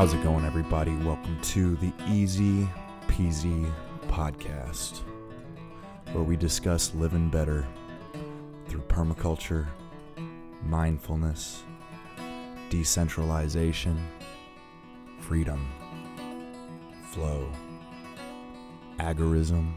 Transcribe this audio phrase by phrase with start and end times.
[0.00, 0.96] How's it going, everybody?
[0.96, 2.66] Welcome to the Easy
[3.06, 3.70] Peasy
[4.20, 5.00] Podcast,
[6.12, 7.66] where we discuss living better
[8.66, 9.66] through permaculture,
[10.62, 11.62] mindfulness,
[12.68, 13.98] decentralization,
[15.20, 15.66] freedom,
[17.12, 17.50] flow,
[18.98, 19.72] agorism,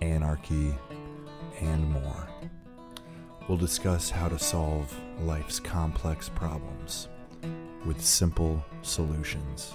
[0.00, 0.74] anarchy,
[1.60, 2.26] and more.
[3.46, 7.08] We'll discuss how to solve life's complex problems
[7.84, 9.74] with simple solutions.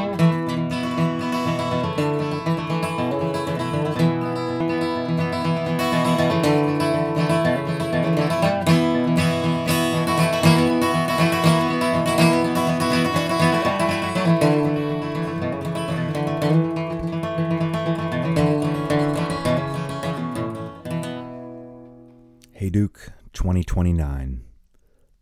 [22.71, 24.45] Hayduke 2029,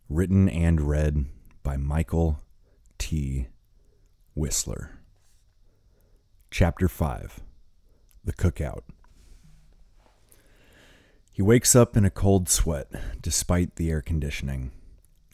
[0.08, 1.24] written and read
[1.64, 2.38] by Michael
[2.96, 3.48] T.
[4.36, 5.00] Whistler.
[6.52, 7.40] Chapter 5
[8.22, 8.82] The Cookout.
[11.32, 12.88] He wakes up in a cold sweat
[13.20, 14.70] despite the air conditioning.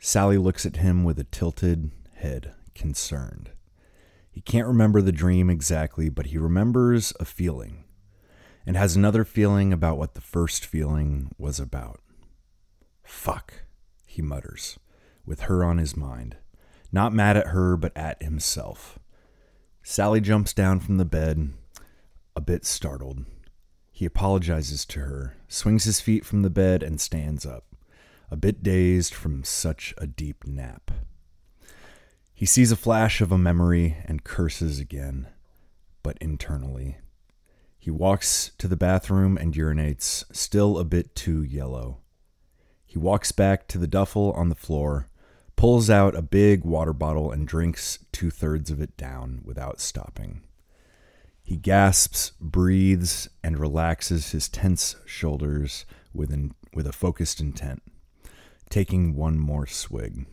[0.01, 3.51] Sally looks at him with a tilted head, concerned.
[4.31, 7.85] He can't remember the dream exactly, but he remembers a feeling
[8.65, 12.01] and has another feeling about what the first feeling was about.
[13.07, 13.65] Fuck,
[14.05, 14.79] he mutters,
[15.25, 16.37] with her on his mind.
[16.93, 18.99] Not mad at her, but at himself.
[19.83, 21.53] Sally jumps down from the bed,
[22.35, 23.25] a bit startled.
[23.93, 27.67] He apologizes to her, swings his feet from the bed, and stands up,
[28.31, 30.91] a bit dazed from such a deep nap.
[32.35, 35.29] He sees a flash of a memory and curses again,
[36.03, 36.99] but internally.
[37.79, 41.99] He walks to the bathroom and urinates, still a bit too yellow.
[42.97, 45.11] He walks back to the duffel on the floor,
[45.55, 50.41] pulls out a big water bottle, and drinks two thirds of it down without stopping.
[51.43, 57.83] He gasps, breathes, and relaxes his tense shoulders with, an, with a focused intent,
[58.71, 60.25] taking one more swig.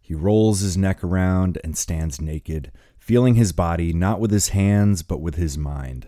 [0.00, 2.70] He rolls his neck around and stands naked,
[3.00, 6.06] feeling his body not with his hands but with his mind.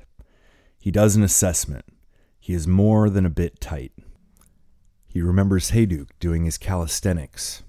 [0.78, 1.86] He does an assessment.
[2.38, 3.90] He is more than a bit tight.
[5.12, 7.64] He remembers Hayduke doing his calisthenics,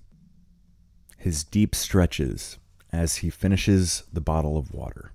[1.18, 2.60] his deep stretches
[2.94, 5.12] as he finishes the bottle of water.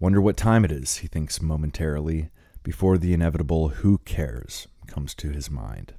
[0.00, 2.30] Wonder what time it is, he thinks momentarily,
[2.62, 5.92] before the inevitable who cares comes to his mind.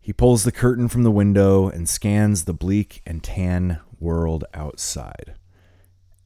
[0.00, 5.34] He pulls the curtain from the window and scans the bleak and tan world outside.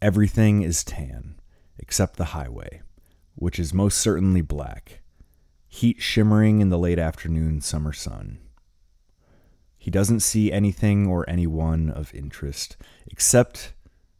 [0.00, 1.34] Everything is tan,
[1.78, 2.80] except the highway,
[3.34, 5.01] which is most certainly black,
[5.72, 8.38] heat shimmering in the late afternoon summer sun.
[9.78, 13.72] He doesn't see anything or anyone of interest, except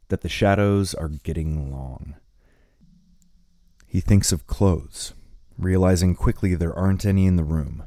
[0.07, 2.15] that the shadows are getting long.
[3.85, 5.13] He thinks of clothes,
[5.55, 7.83] realizing quickly there aren't any in the room.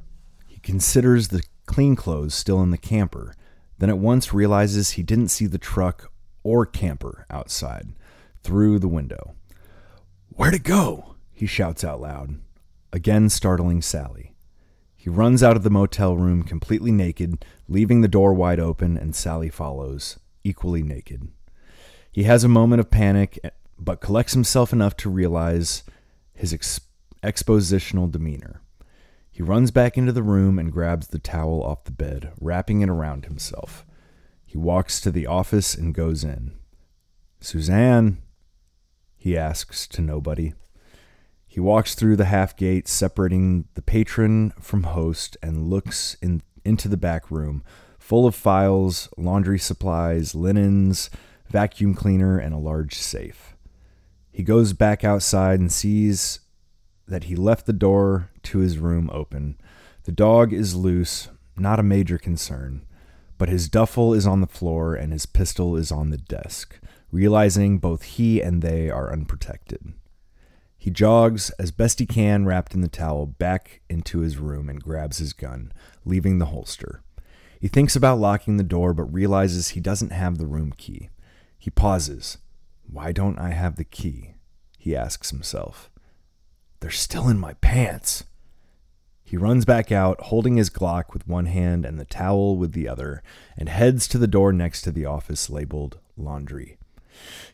[0.47, 3.35] He considers the clean clothes still in the camper,
[3.79, 6.13] then at once realizes he didn't see the truck
[6.45, 7.89] or camper outside
[8.45, 9.35] through the window.
[10.29, 11.17] Where'd it go?
[11.33, 12.39] He shouts out loud,
[12.97, 14.33] again startling Sally.
[14.97, 19.15] He runs out of the motel room completely naked, leaving the door wide open, and
[19.15, 21.29] Sally follows, equally naked.
[22.11, 25.83] He has a moment of panic, eh, but collects himself enough to realize
[26.33, 26.81] his ex-
[27.23, 28.63] expositional demeanor.
[29.31, 32.89] He runs back into the room and grabs the towel off the bed, wrapping it
[32.89, 33.85] around himself.
[34.47, 36.53] He walks to the office and goes in.
[37.41, 38.23] Suzanne,
[39.19, 40.55] he asks to nobody.
[41.57, 46.87] He walks through the half gate separating the patron from host and looks in, into
[46.87, 47.65] the back room,
[47.99, 51.09] full of files, laundry supplies, linens,
[51.49, 53.57] vacuum cleaner, and a large safe.
[54.31, 56.41] He goes back outside and sees
[57.09, 59.57] that he left the door to his room open.
[60.05, 62.85] The dog is loose, not a major concern,
[63.39, 66.79] but his duffel is on the floor and his pistol is on the desk,
[67.11, 69.95] realizing both he and they are unprotected.
[70.87, 74.81] He jogs as best he can, wrapped in the towel, back into his room and
[74.81, 75.73] grabs his gun,
[76.05, 77.03] leaving the holster.
[77.61, 81.11] He thinks about locking the door, but realizes he doesn't have the room key.
[81.59, 82.39] He pauses.
[82.89, 84.35] Why don't I have the key?
[84.79, 85.91] He asks himself.
[86.79, 88.23] They're still in my pants.
[89.25, 92.87] He runs back out, holding his Glock with one hand and the towel with the
[92.87, 93.25] other,
[93.59, 96.79] and heads to the door next to the office labeled laundry.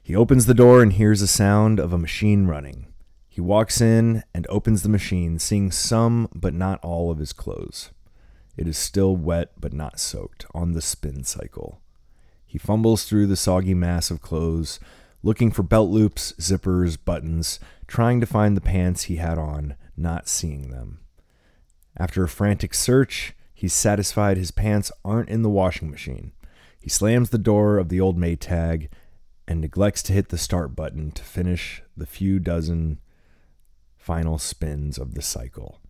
[0.02, 2.88] He opens the door and hears a sound of a machine running.
[3.32, 7.88] He walks in and opens the machine, seeing some but not all of his clothes.
[8.58, 11.80] It is still wet but not soaked on the spin cycle.
[12.44, 14.78] He fumbles through the soggy mass of clothes,
[15.22, 20.28] looking for belt loops, zippers, buttons, trying to find the pants he had on, not
[20.28, 21.00] seeing them.
[21.96, 26.32] After a frantic search, he's satisfied his pants aren't in the washing machine.
[26.78, 28.90] He slams the door of the old Maytag
[29.48, 32.98] and neglects to hit the start button to finish the few dozen
[34.02, 35.80] final spins of the cycle.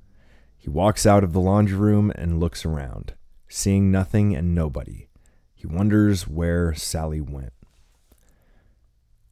[0.59, 3.14] He walks out of the laundry room and looks around,
[3.49, 5.09] seeing nothing and nobody.
[5.55, 7.55] He wonders where Sally went.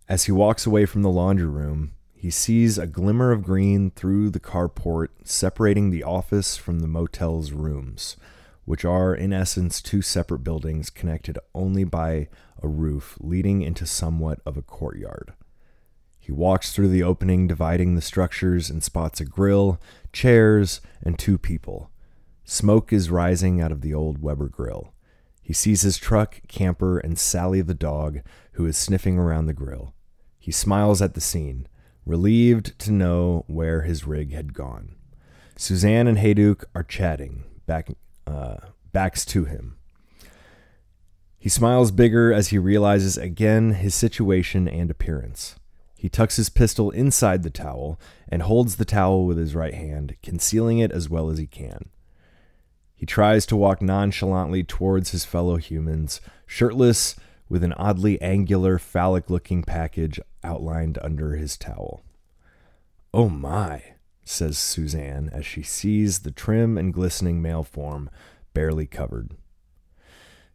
[0.08, 4.30] As he walks away from the laundry room, he sees a glimmer of green through
[4.30, 8.16] the carport separating the office from the motel's rooms,
[8.64, 12.28] which are, in essence, two separate buildings connected only by
[12.62, 15.34] a roof leading into somewhat of a courtyard.
[16.30, 19.80] He walks through the opening dividing the structures and spots a grill,
[20.12, 21.90] chairs, and two people.
[22.44, 24.94] Smoke is rising out of the old Weber grill.
[25.42, 28.20] He sees his truck, camper, and Sally the dog,
[28.52, 29.92] who is sniffing around the grill.
[30.38, 31.66] He smiles at the scene
[32.06, 34.94] relieved to know where his rig had gone.
[35.56, 37.88] Suzanne and Hayduke are chatting, back,
[38.28, 38.58] uh,
[38.92, 39.78] backs to him.
[41.40, 45.56] He smiles bigger as he realizes again his situation and appearance.
[46.00, 50.16] He tucks his pistol inside the towel and holds the towel with his right hand,
[50.22, 51.90] concealing it as well as he can.
[52.94, 57.16] He tries to walk nonchalantly towards his fellow humans, shirtless,
[57.50, 62.02] with an oddly angular, phallic looking package outlined under his towel.
[63.12, 63.82] Oh my,
[64.24, 68.08] says Suzanne as she sees the trim and glistening male form
[68.54, 69.36] barely covered.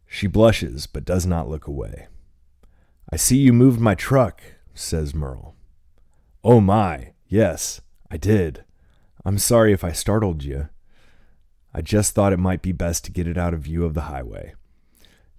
[0.08, 2.08] She blushes but does not look away.
[3.12, 4.42] I see you moved my truck,
[4.78, 5.54] says Merle.
[6.44, 7.80] Oh my, yes,
[8.10, 8.64] I did.
[9.24, 10.68] I'm sorry if I startled you.
[11.74, 14.02] I just thought it might be best to get it out of view of the
[14.02, 14.54] highway.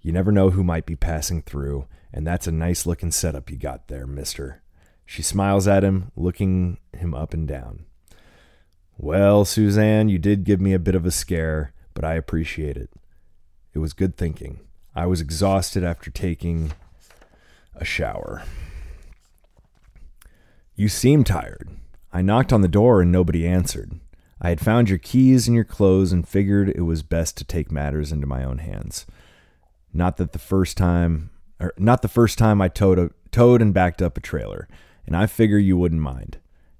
[0.00, 3.56] You never know who might be passing through, and that's a nice looking setup you
[3.56, 4.62] got there, mister.
[5.04, 7.86] She smiles at him, looking him up and down.
[8.96, 12.90] Well, Suzanne, you did give me a bit of a scare, but I appreciate it.
[13.72, 14.60] It was good thinking.
[14.94, 16.72] I was exhausted after taking
[17.74, 18.42] a shower.
[20.78, 21.68] You seem tired.
[22.12, 23.98] I knocked on the door and nobody answered.
[24.40, 27.72] I had found your keys and your clothes and figured it was best to take
[27.72, 29.04] matters into my own hands.
[29.92, 33.74] Not that the first time, or not the first time I towed, a, towed and
[33.74, 34.68] backed up a trailer,
[35.04, 36.38] and I figure you wouldn't mind.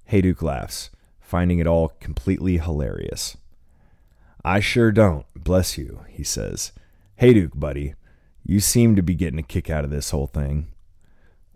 [0.09, 3.35] Hayduke laughs, finding it all completely hilarious.
[4.45, 6.71] I sure don't, bless you, he says.
[7.19, 7.95] Hayduke, buddy,
[8.45, 10.69] you seem to be getting a kick out of this whole thing.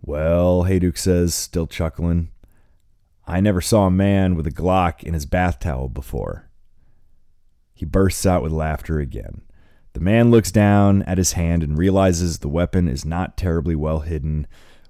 [0.02, 2.28] Well, Hayduke says, still chuckling,
[3.26, 6.50] I never saw a man with a Glock in his bath towel before.
[7.74, 9.42] He bursts out with laughter again.
[9.94, 14.00] The man looks down at his hand and realizes the weapon is not terribly well
[14.00, 14.46] hidden,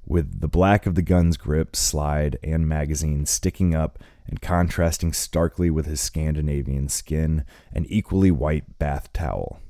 [0.06, 5.70] with the black of the gun's grip, slide, and magazine sticking up and contrasting starkly
[5.70, 9.60] with his Scandinavian skin and equally white bath towel.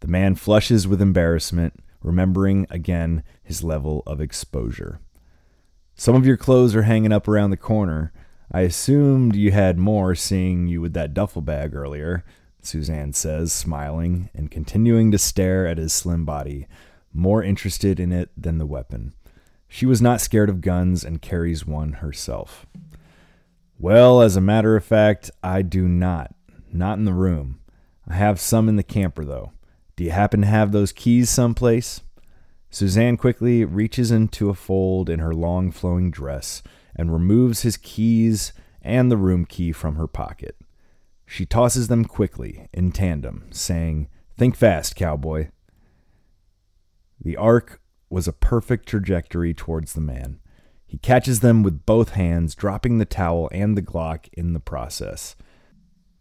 [0.00, 5.00] The man flushes with embarrassment, remembering again his level of exposure.
[5.98, 8.12] Some of your clothes are hanging up around the corner.
[8.52, 12.22] I assumed you had more, seeing you with that duffel bag earlier,
[12.60, 16.66] Suzanne says, smiling and continuing to stare at his slim body,
[17.14, 19.14] more interested in it than the weapon.
[19.68, 22.66] She was not scared of guns and carries one herself.
[23.78, 26.34] Well, as a matter of fact, I do not.
[26.72, 27.60] Not in the room.
[28.06, 29.52] I have some in the camper, though.
[29.96, 32.02] Do you happen to have those keys someplace?
[32.76, 36.62] Suzanne quickly reaches into a fold in her long flowing dress
[36.94, 38.52] and removes his keys
[38.82, 40.56] and the room key from her pocket.
[41.24, 45.48] She tosses them quickly, in tandem, saying, Think fast, cowboy.
[47.18, 47.80] The arc
[48.10, 50.38] was a perfect trajectory towards the man.
[50.86, 55.34] He catches them with both hands, dropping the towel and the Glock in the process.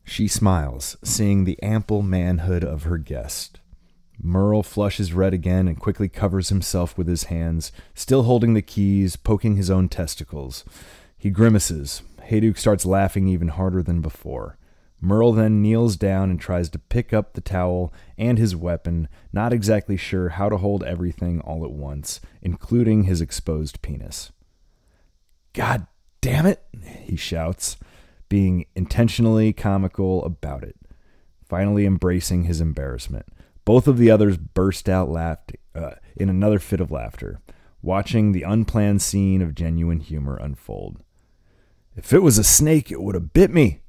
[0.06, 3.60] She smiles, seeing the ample manhood of her guest.
[4.22, 9.16] Merle flushes red again and quickly covers himself with his hands, still holding the keys,
[9.16, 10.64] poking his own testicles.
[11.18, 14.58] He grimaces, Hayduke starts laughing even harder than before.
[15.02, 19.54] Merle then kneels down and tries to pick up the towel and his weapon, not
[19.54, 24.32] exactly sure how to hold everything all at once, including his exposed penis.
[25.54, 25.86] God
[26.22, 26.64] damn it,
[27.02, 27.78] he shouts,
[28.30, 30.76] being intentionally comical about it,
[31.48, 33.28] finally embracing his embarrassment.
[33.66, 37.42] Both of the others burst out laughing, uh, in another fit of laughter,
[37.82, 41.02] watching the unplanned scene of genuine humor unfold.
[41.96, 43.82] If it was a snake, it would have bit me,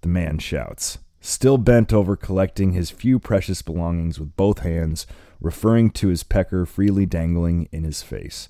[0.00, 5.06] the man shouts, still bent over collecting his few precious belongings with both hands,
[5.40, 8.48] referring to his pecker freely dangling in his face.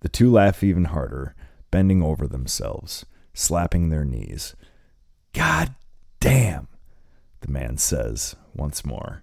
[0.00, 1.34] The two laugh even harder,
[1.70, 4.54] bending over themselves, slapping their knees.
[5.32, 5.74] God
[6.20, 6.68] damn,
[7.40, 9.22] the man says once more,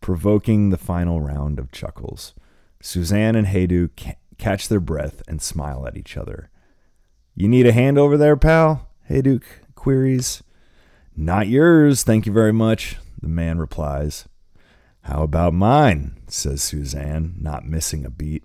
[0.00, 2.34] provoking the final round of chuckles.
[2.80, 6.50] Suzanne and Hayduke catch their breath and smile at each other.
[7.34, 8.88] You need a hand over there, pal?
[9.10, 10.42] Hayduke queries.
[11.16, 14.28] Not yours, thank you very much, the man replies.
[15.02, 16.16] How about mine?
[16.28, 18.44] says Suzanne, not missing a beat.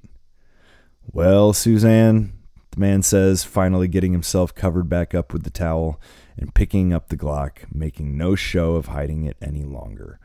[1.12, 2.34] Well, Suzanne,
[2.72, 6.00] the man says, finally getting himself covered back up with the towel
[6.38, 10.20] and picking up the Glock, making no show of hiding it any longer.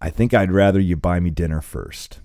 [0.00, 2.20] I think I'd rather you buy me dinner first.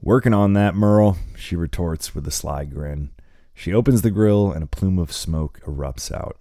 [0.00, 3.10] Working on that, Merle, she retorts with a sly grin.
[3.52, 6.38] She opens the grill and a plume of smoke erupts out.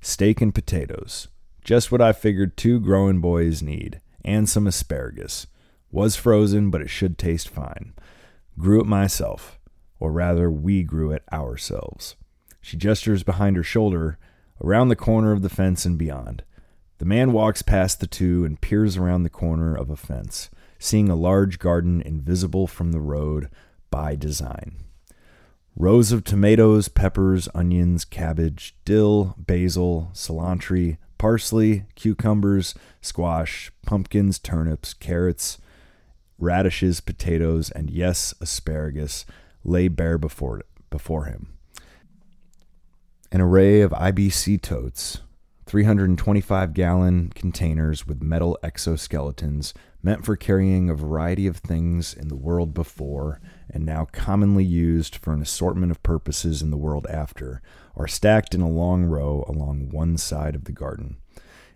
[0.00, 1.28] Steak and potatoes.
[1.64, 5.46] Just what I figured two growing boys need, and some asparagus.
[5.90, 7.94] Was frozen, but it should taste fine.
[8.58, 9.58] Grew it myself,
[9.98, 12.16] or rather, we grew it ourselves.
[12.60, 14.18] She gestures behind her shoulder,
[14.62, 16.44] around the corner of the fence and beyond.
[17.00, 21.08] The man walks past the two and peers around the corner of a fence, seeing
[21.08, 23.48] a large garden invisible from the road
[23.90, 24.76] by design.
[25.74, 35.56] Rows of tomatoes, peppers, onions, cabbage, dill, basil, cilantro, parsley, cucumbers, squash, pumpkins, turnips, carrots,
[36.38, 39.24] radishes, potatoes, and yes, asparagus
[39.64, 41.54] lay bare before, before him.
[43.32, 45.20] An array of IBC totes,
[45.70, 49.72] 325 gallon containers with metal exoskeletons
[50.02, 53.40] meant for carrying a variety of things in the world before
[53.72, 57.62] and now commonly used for an assortment of purposes in the world after,
[57.94, 61.18] are stacked in a long row along one side of the garden.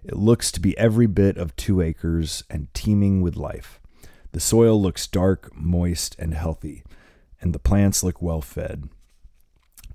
[0.03, 3.81] It looks to be every bit of two acres and teeming with life.
[4.33, 6.83] The soil looks dark, moist, and healthy,
[7.41, 8.89] and the plants look well fed.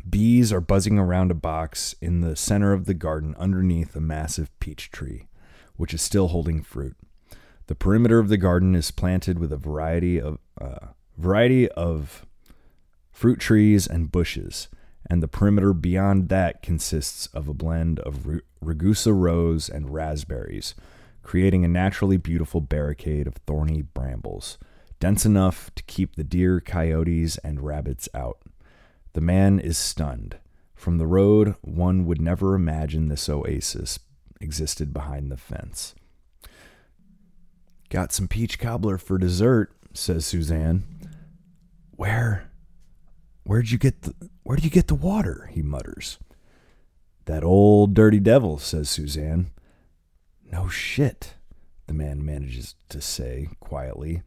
[0.10, 4.50] Bees are buzzing around a box in the center of the garden underneath a massive
[4.60, 5.28] peach tree,
[5.76, 6.96] which is still holding fruit.
[7.68, 10.88] The perimeter of the garden is planted with a variety of uh,
[11.18, 12.26] variety of
[13.12, 14.70] fruit trees and bushes,
[15.10, 20.76] and the perimeter beyond that consists of a blend of Rugosa rose and raspberries,
[21.22, 24.58] creating a naturally beautiful barricade of thorny brambles,
[25.00, 28.40] dense enough to keep the deer, coyotes, and rabbits out.
[29.14, 30.38] The man is stunned.
[30.76, 34.00] From the road, one would never imagine this oasis
[34.40, 35.94] existed behind the fence.
[37.90, 40.84] Got some peach cobbler for dessert, says Suzanne.
[41.92, 42.50] Where
[43.44, 44.14] where'd you get the
[44.44, 45.50] where did you get the water?
[45.52, 46.18] he mutters.
[47.26, 49.52] That old dirty devil, says Suzanne.
[50.52, 51.34] No shit,
[51.88, 54.22] the man manages to say quietly.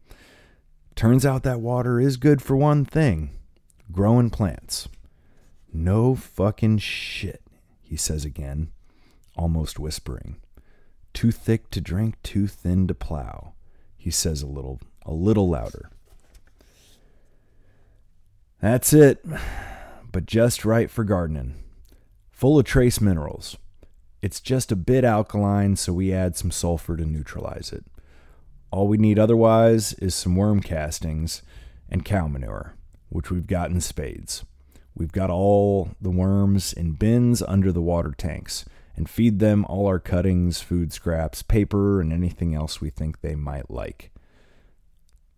[0.95, 3.31] Turns out that water is good for one thing
[3.91, 4.89] growing plants.
[5.73, 7.43] No fucking shit,
[7.81, 8.71] he says again,
[9.37, 10.37] almost whispering.
[11.12, 13.55] Too thick to drink, too thin to plow,
[13.97, 15.91] he says a little a little louder.
[18.61, 19.25] That's it,
[20.11, 21.57] but just right for gardening.
[22.31, 23.57] Full of trace minerals.
[24.21, 27.85] It's just a bit alkaline, so we add some sulfur to neutralize it.
[28.71, 31.43] All we need otherwise is some worm castings
[31.91, 32.75] and cow manure,
[33.12, 34.45] which we've got in spades.
[34.95, 38.64] We've got all the worms in bins under the water tanks,
[38.97, 43.35] and feed them all our cuttings, food scraps, paper, and anything else we think they
[43.35, 44.11] might like.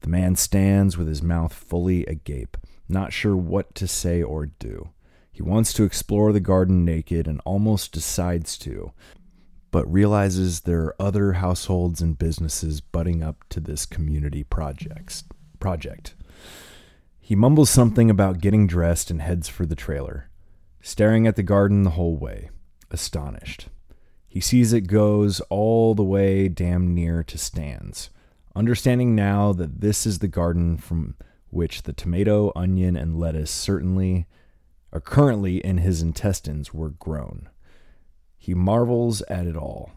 [0.00, 2.56] The man stands with his mouth fully agape,
[2.88, 4.90] not sure what to say or do.
[5.30, 8.92] He wants to explore the garden naked and almost decides to,
[9.70, 15.24] but realizes there are other households and businesses butting up to this community projects,
[15.58, 16.14] project.
[17.26, 20.28] He mumbles something about getting dressed and heads for the trailer,
[20.82, 22.50] staring at the garden the whole way.
[22.90, 23.68] Astonished.
[24.28, 28.10] He sees it goes all the way damn near to stands,
[28.54, 31.16] understanding now that this is the garden from
[31.48, 34.26] which the tomato, onion, and lettuce certainly
[34.92, 37.48] are currently in his intestines were grown.
[38.36, 39.92] He marvels at it all,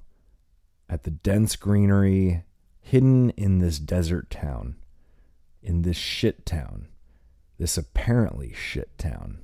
[0.88, 2.46] at the dense greenery
[2.80, 4.78] hidden in this desert town,
[5.62, 6.88] in this shit town,
[7.58, 9.40] this apparently shit town.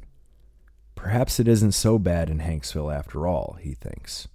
[0.96, 4.28] Perhaps it isn't so bad in Hanksville after all, he thinks.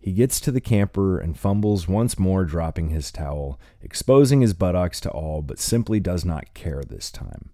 [0.00, 5.00] He gets to the camper and fumbles once more, dropping his towel, exposing his buttocks
[5.00, 7.50] to all, but simply does not care this time.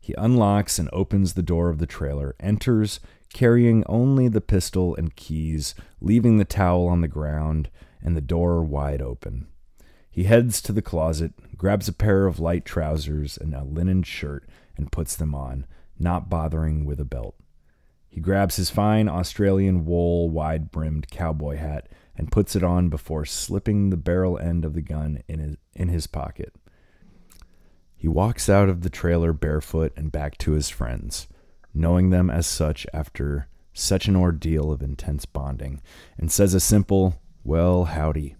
[0.00, 3.00] He unlocks and opens the door of the trailer, enters,
[3.32, 7.70] carrying only the pistol and keys, leaving the towel on the ground
[8.02, 9.46] and the door wide open.
[10.16, 14.48] He heads to the closet, grabs a pair of light trousers and a linen shirt,
[14.74, 15.66] and puts them on,
[15.98, 17.34] not bothering with a belt.
[18.08, 23.26] He grabs his fine Australian wool, wide brimmed cowboy hat and puts it on before
[23.26, 26.54] slipping the barrel end of the gun in his, in his pocket.
[27.94, 31.26] He walks out of the trailer barefoot and back to his friends,
[31.74, 35.82] knowing them as such after such an ordeal of intense bonding,
[36.16, 38.35] and says a simple, Well, howdy.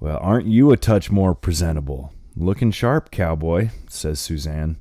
[0.00, 2.14] Well, aren't you a touch more presentable?
[2.34, 4.78] Looking sharp, cowboy, says Suzanne.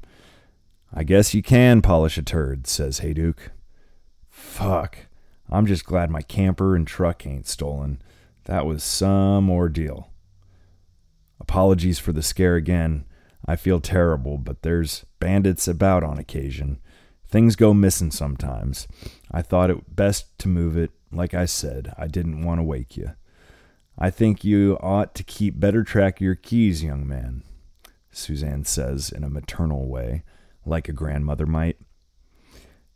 [0.94, 3.50] I guess you can polish a turd, says Hayduke.
[4.30, 5.08] Fuck.
[5.50, 8.02] I'm just glad my camper and truck ain't stolen.
[8.46, 10.10] That was some ordeal.
[11.42, 13.04] Apologies for the scare again.
[13.46, 16.80] I feel terrible, but there's bandits about on occasion.
[17.28, 18.88] Things go missing sometimes.
[19.30, 20.92] I thought it best to move it.
[21.12, 23.12] Like I said, I didn't want to wake you.
[24.02, 27.44] I think you ought to keep better track of your keys, young man,
[28.12, 30.24] Suzanne says in a maternal way,
[30.66, 31.76] like a grandmother might.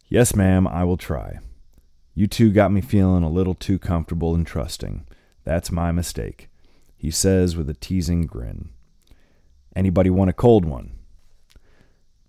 [0.07, 1.39] Yes, ma'am, I will try.
[2.15, 5.05] You two got me feeling a little too comfortable and trusting.
[5.43, 6.49] That's my mistake,
[6.95, 8.69] he says with a teasing grin.
[9.75, 10.93] Anybody want a cold one?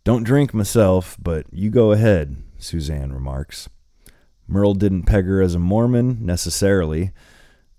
[0.03, 3.69] Don't drink myself, but you go ahead, Suzanne remarks.
[4.49, 7.13] Merle didn't peg her as a Mormon necessarily,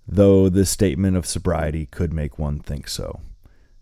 [0.08, 3.22] though this statement of sobriety could make one think so.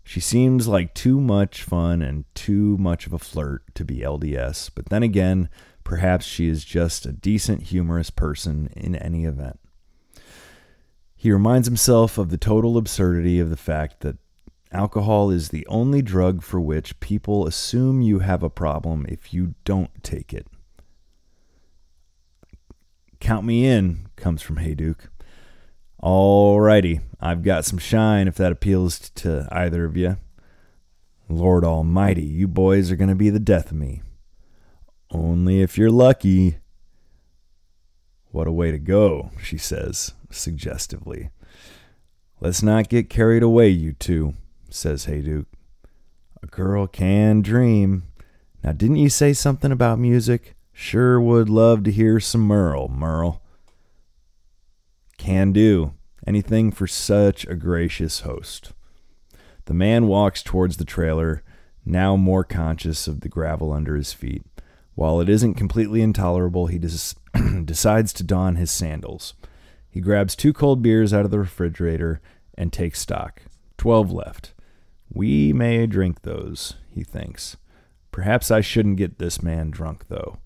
[0.02, 4.70] She seems like too much fun and too much of a flirt to be LDS,
[4.74, 5.48] but then again,
[5.84, 9.60] Perhaps she is just a decent, humorous person in any event.
[11.14, 14.16] He reminds himself of the total absurdity of the fact that
[14.72, 19.54] alcohol is the only drug for which people assume you have a problem if you
[19.64, 20.46] don't take it.
[23.20, 25.08] Count me in, comes from Hayduke.
[26.04, 30.18] Alrighty, I've got some shine if that appeals to either of you.
[31.30, 34.02] Lord Almighty, you boys are going to be the death of me.
[35.10, 36.58] Only if you're lucky.
[38.32, 41.30] What a way to go, she says, suggestively.
[42.38, 44.34] Let's not get carried away, you two,
[44.68, 45.46] says Hayduke.
[46.42, 48.02] A girl can dream.
[48.62, 50.54] Now, didn't you say something about music?
[50.70, 53.40] Sure would love to hear some Merle, Merle.
[55.16, 55.94] Can do.
[56.26, 58.72] Anything for such a gracious host.
[59.66, 61.42] The man walks towards the trailer,
[61.84, 64.42] now more conscious of the gravel under his feet.
[64.94, 67.14] While it isn't completely intolerable, he des-
[67.64, 69.34] decides to don his sandals.
[69.90, 72.20] He grabs two cold beers out of the refrigerator
[72.56, 73.42] and takes stock.
[73.76, 74.54] Twelve left.
[75.12, 77.56] We may drink those, he thinks.
[78.10, 80.38] Perhaps I shouldn't get this man drunk, though.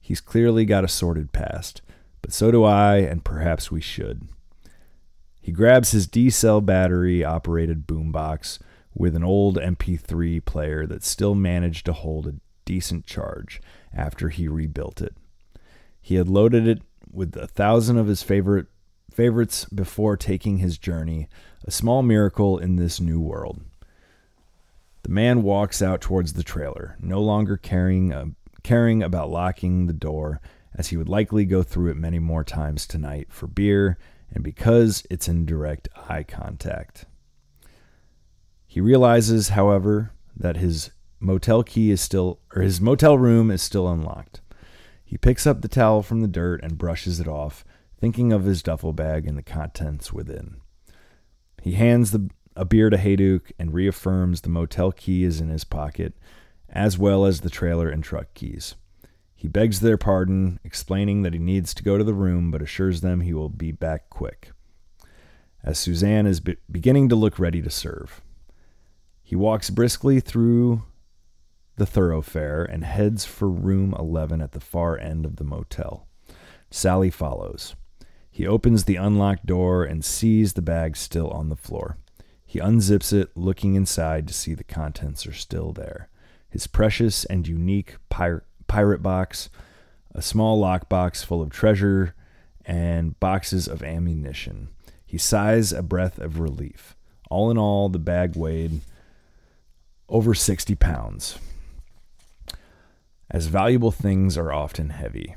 [0.00, 1.80] He's clearly got a sordid past,
[2.24, 4.28] but so do I, and perhaps we should.
[5.42, 8.58] He grabs his D cell battery operated boombox
[8.94, 13.60] with an old MP3 player that still managed to hold a decent charge
[13.92, 15.14] after he rebuilt it.
[16.00, 16.80] He had loaded it
[17.12, 18.68] with a thousand of his favorite
[19.10, 21.28] favorites before taking his journey,
[21.66, 23.60] a small miracle in this new world.
[25.02, 28.28] The man walks out towards the trailer, no longer caring, uh,
[28.62, 30.40] caring about locking the door,
[30.74, 33.98] as he would likely go through it many more times tonight for beer
[34.32, 37.04] and because it's in direct eye contact.
[38.66, 43.88] He realizes, however, that his motel key is still, or his motel room is still
[43.88, 44.40] unlocked.
[45.04, 47.64] He picks up the towel from the dirt and brushes it off,
[48.00, 50.56] thinking of his duffel bag and the contents within.
[51.62, 55.64] He hands the, a beer to Hayduke and reaffirms the motel key is in his
[55.64, 56.14] pocket,
[56.68, 58.74] as well as the trailer and truck keys.
[59.44, 63.02] He begs their pardon, explaining that he needs to go to the room, but assures
[63.02, 64.52] them he will be back quick.
[65.62, 68.22] As Suzanne is be- beginning to look ready to serve,
[69.22, 70.84] he walks briskly through
[71.76, 76.08] the thoroughfare and heads for room 11 at the far end of the motel.
[76.70, 77.76] Sally follows.
[78.30, 81.98] He opens the unlocked door and sees the bag still on the floor.
[82.46, 86.08] He unzips it, looking inside to see the contents are still there.
[86.48, 89.50] His precious and unique pirate, pirate box,
[90.16, 92.12] a small lockbox full of treasure,
[92.64, 94.68] and boxes of ammunition.
[95.06, 96.96] He sighs a breath of relief.
[97.30, 98.80] All in all, the bag weighed
[100.08, 101.38] over 60 pounds.
[103.30, 105.36] As valuable things are often heavy.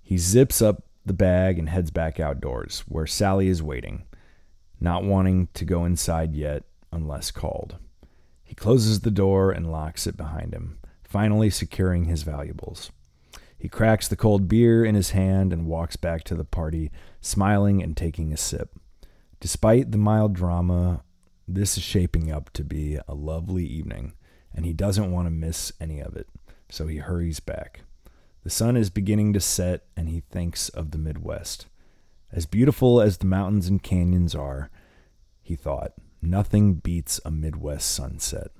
[0.00, 4.04] He zips up the bag and heads back outdoors, where Sally is waiting,
[4.78, 6.62] not wanting to go inside yet
[6.92, 7.78] unless called.
[8.44, 10.78] He closes the door and locks it behind him,
[11.14, 12.90] finally securing his valuables.
[13.56, 17.80] He cracks the cold beer in his hand and walks back to the party, smiling
[17.80, 18.76] and taking a sip.
[19.38, 21.04] Despite the mild drama,
[21.46, 24.14] this is shaping up to be a lovely evening,
[24.52, 26.26] and he doesn't want to miss any of it,
[26.68, 27.82] so he hurries back.
[28.42, 31.66] The sun is beginning to set, and he thinks of the Midwest.
[32.32, 34.68] As beautiful as the mountains and canyons are,
[35.40, 38.50] he thought, nothing beats a Midwest sunset.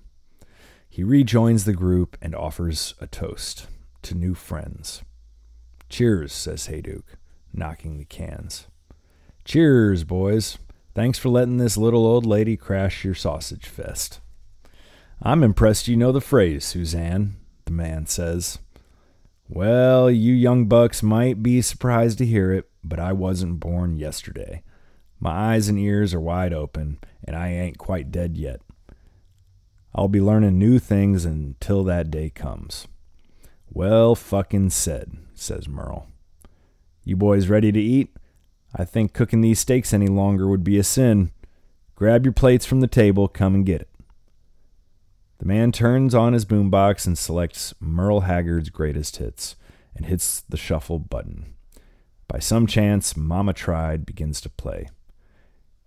[0.94, 3.66] He rejoins the group and offers a toast
[4.02, 5.02] to new friends.
[5.88, 7.16] Cheers, says Hayduke,
[7.52, 8.68] knocking the cans.
[9.44, 10.56] Cheers, boys.
[10.94, 14.20] Thanks for letting this little old lady crash your sausage fest.
[15.20, 18.60] I'm impressed you know the phrase, Suzanne, the man says.
[19.48, 24.62] Well, you young bucks might be surprised to hear it, but I wasn't born yesterday.
[25.18, 28.60] My eyes and ears are wide open, and I ain't quite dead yet.
[29.94, 32.88] I'll be learning new things until that day comes.
[33.70, 36.08] Well fucking said, says Merle.
[37.04, 38.16] You boys ready to eat?
[38.74, 41.30] I think cooking these steaks any longer would be a sin.
[41.94, 43.88] Grab your plates from the table, come and get it.
[45.38, 49.54] The man turns on his boombox and selects Merle Haggard's greatest hits
[49.94, 51.54] and hits the shuffle button.
[52.26, 54.88] By some chance, Mama Tried begins to play.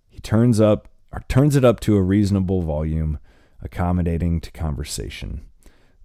[0.08, 3.18] He turns up or turns it up to a reasonable volume,
[3.62, 5.42] accommodating to conversation.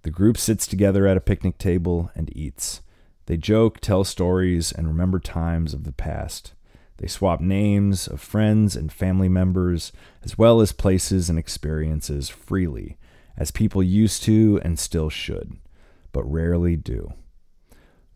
[0.02, 2.82] The group sits together at a picnic table and eats.
[3.26, 6.52] They joke, tell stories, and remember times of the past.
[6.98, 12.98] They swap names of friends and family members, as well as places and experiences freely,
[13.36, 15.56] as people used to and still should,
[16.12, 17.14] but rarely do.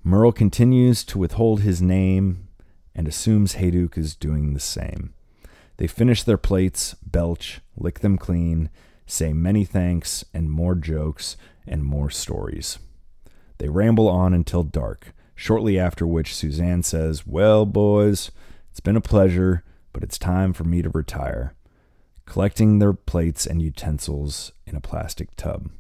[0.05, 2.49] Merle continues to withhold his name
[2.95, 5.13] and assumes Hayduke is doing the same.
[5.77, 8.71] They finish their plates, belch, lick them clean,
[9.09, 12.79] say many thanks and more jokes and more stories.
[13.59, 18.31] They ramble on until dark, shortly after which Suzanne says, Well, boys,
[18.71, 21.55] it's been a pleasure, but it's time for me to retire,
[22.27, 25.71] collecting their plates and utensils in a plastic tub.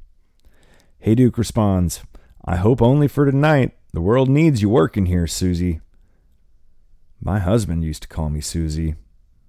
[1.04, 2.02] Hayduke responds,
[2.44, 3.76] I hope only for tonight.
[3.92, 5.80] The world needs you working here, Susie.
[7.20, 8.94] My husband used to call me Susie,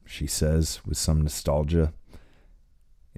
[0.06, 1.94] she says with some nostalgia.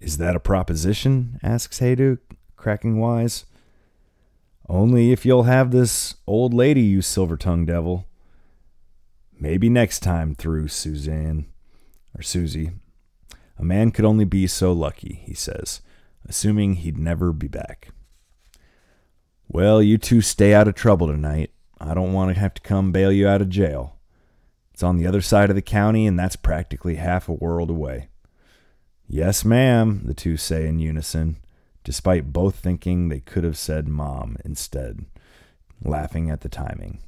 [0.02, 1.40] Is that a proposition?
[1.44, 2.20] asks Hayduke,
[2.58, 3.46] cracking wise.
[4.68, 8.08] Only if you'll have this old lady, you silver tongued devil.
[9.40, 11.46] Maybe next time through, Suzanne.
[12.18, 12.72] Or Susie.
[13.60, 15.82] A man could only be so lucky, he says,
[16.28, 17.90] assuming he'd never be back.
[19.48, 21.52] Well, you two stay out of trouble tonight.
[21.80, 23.98] I don't want to have to come bail you out of jail.
[24.74, 28.08] It's on the other side of the county, and that's practically half a world away.
[29.13, 31.36] Yes, ma'am, the two say in unison,
[31.84, 35.04] despite both thinking they could have said mom instead,
[35.84, 37.00] laughing at the timing.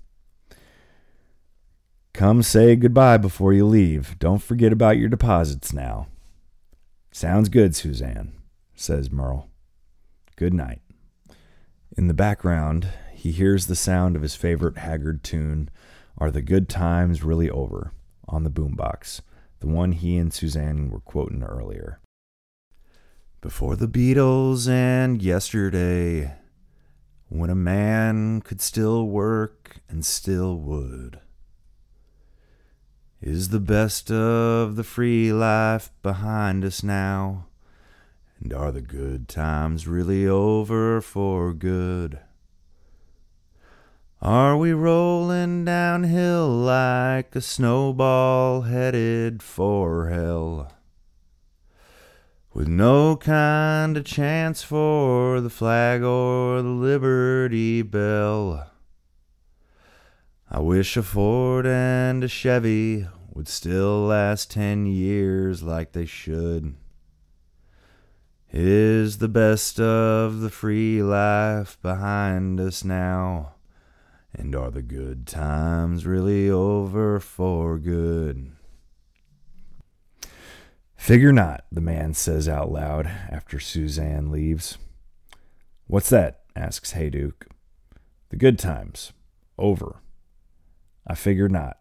[2.13, 4.19] Come say goodbye before you leave.
[4.19, 6.07] Don't forget about your deposits now.
[7.09, 8.33] Sounds good, Suzanne,
[8.75, 9.47] says Merle.
[10.35, 10.81] Good night.
[11.95, 15.69] In the background, he hears the sound of his favorite Haggard tune,
[16.17, 17.93] Are the Good Times Really Over,
[18.27, 19.21] on the boombox,
[19.63, 22.01] the one he and Suzanne were quoting earlier.
[23.39, 26.35] Before the Beatles and yesterday,
[27.29, 31.21] when a man could still work and still would
[33.21, 37.45] is the best of the free life behind us now?
[38.41, 42.19] And are the good times really over for good?
[44.25, 50.71] Are we rolling downhill like a snowball headed for hell?
[52.53, 58.71] With no kind of chance for the flag or the Liberty Bell.
[60.49, 66.75] I wish a Ford and a Chevy would still last ten years like they should.
[68.53, 73.52] Is the best of the free life behind us now.
[74.33, 78.51] And are the good times really over for good?
[80.95, 84.77] Figure not, the man says out loud after Suzanne leaves.
[85.85, 86.41] What's that?
[86.55, 87.47] asks Hayduke.
[88.29, 89.13] The good times.
[89.57, 89.97] Over.
[91.05, 91.77] I figure not.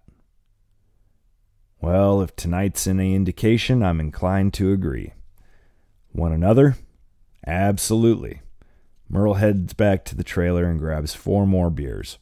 [1.80, 5.14] Well, if tonight's any indication, I'm inclined to agree.
[6.10, 6.76] One another?
[7.46, 8.40] Absolutely.
[9.08, 12.18] Merle heads back to the trailer and grabs four more beers.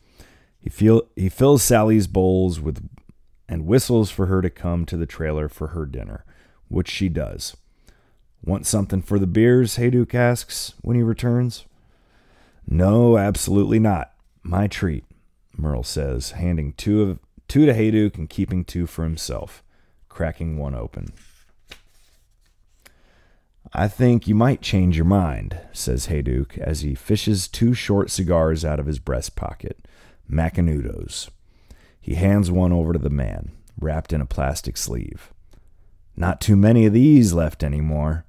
[0.61, 2.87] He feel he fills Sally's bowls with
[3.49, 6.25] and whistles for her to come to the trailer for her dinner,
[6.69, 7.57] which she does.
[8.45, 9.77] Want something for the beers?
[9.77, 11.67] Hayduke asks when he returns.
[12.67, 14.13] No, absolutely not.
[14.43, 15.05] My treat,
[15.57, 17.19] Merle says, handing two of
[17.49, 19.63] two to Hayduke and keeping two for himself,
[20.09, 21.13] cracking one open.
[23.73, 28.65] I think you might change your mind, says Hayduke as he fishes two short cigars
[28.65, 29.87] out of his breast pocket,
[30.31, 31.31] Macanudos.
[32.01, 35.33] He hands one over to the man, wrapped in a plastic sleeve.
[36.17, 38.25] Not too many of these left anymore.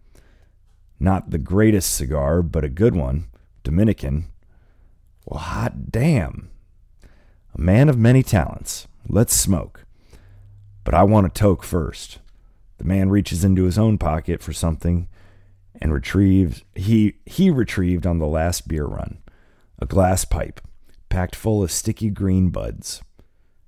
[0.99, 3.27] Not the greatest cigar, but a good one.
[3.63, 4.25] Dominican.
[5.25, 6.49] Well, hot damn.
[7.53, 8.87] A man of many talents.
[9.07, 9.85] Let's smoke.
[10.83, 12.19] But I want a toke first.
[12.77, 15.07] The man reaches into his own pocket for something
[15.81, 19.17] and retrieves he he retrieved on the last beer run
[19.79, 20.61] a glass pipe
[21.11, 23.03] packed full of sticky green buds.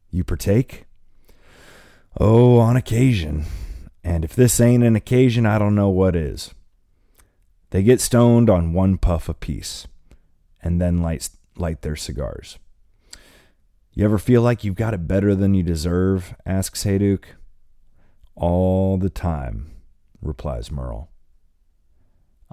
[0.09, 0.85] You partake?
[2.17, 3.45] Oh, on occasion.
[4.03, 6.53] And if this ain't an occasion, I don't know what is.
[7.71, 9.87] They get stoned on one puff apiece
[10.61, 12.59] and then light, light their cigars.
[13.91, 16.35] You ever feel like you've got it better than you deserve?
[16.45, 17.25] asks Hayduke.
[18.35, 19.71] All the time,
[20.21, 21.09] replies Merle.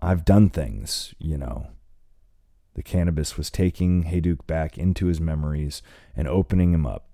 [0.02, 1.68] I've done things, you know.
[2.74, 5.82] The cannabis was taking Hayduke back into his memories
[6.16, 7.08] and opening him up.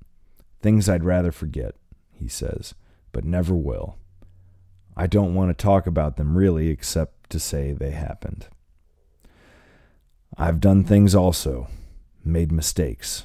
[0.61, 1.75] Things I'd rather forget,
[2.13, 2.75] he says,
[3.13, 3.97] but never will.
[4.97, 8.47] I don't want to talk about them really, except to say they happened.
[10.39, 11.69] I've done things also,
[12.25, 13.25] made mistakes,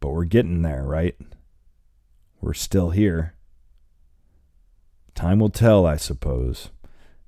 [0.00, 1.16] but we're getting there, right?
[2.40, 3.34] We're still here.
[5.14, 6.70] Time will tell, I suppose.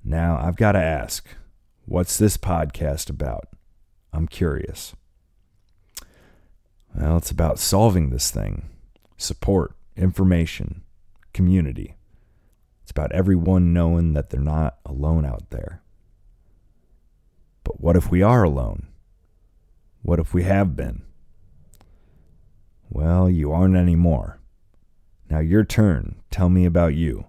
[0.03, 1.27] Now, I've got to ask
[1.85, 3.47] what's this podcast about?
[4.15, 4.95] I'm curious.
[6.95, 8.69] Well, it's about solving this thing
[9.17, 10.83] support, information,
[11.33, 11.95] community.
[12.83, 15.81] It's about everyone knowing that they're not alone out there.
[17.63, 18.87] But what if we are alone?
[20.01, 21.01] What if we have been?
[22.89, 24.39] Well, you aren't anymore.
[25.29, 26.21] Now, your turn.
[26.29, 27.25] Tell me about you.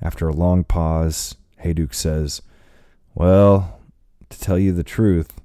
[0.00, 2.42] After a long pause, Hayduke says,
[3.14, 3.80] Well,
[4.32, 5.40] to tell you the truth,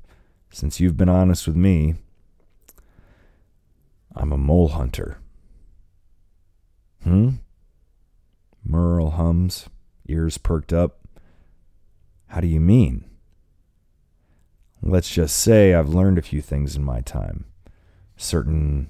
[0.49, 1.95] since you've been honest with me,
[4.15, 5.19] I'm a mole hunter.
[7.03, 7.29] Hmm?
[8.63, 9.69] Merle hums,
[10.07, 11.07] ears perked up.
[12.27, 13.05] How do you mean?
[14.81, 17.45] Let's just say I've learned a few things in my time
[18.19, 18.89] certain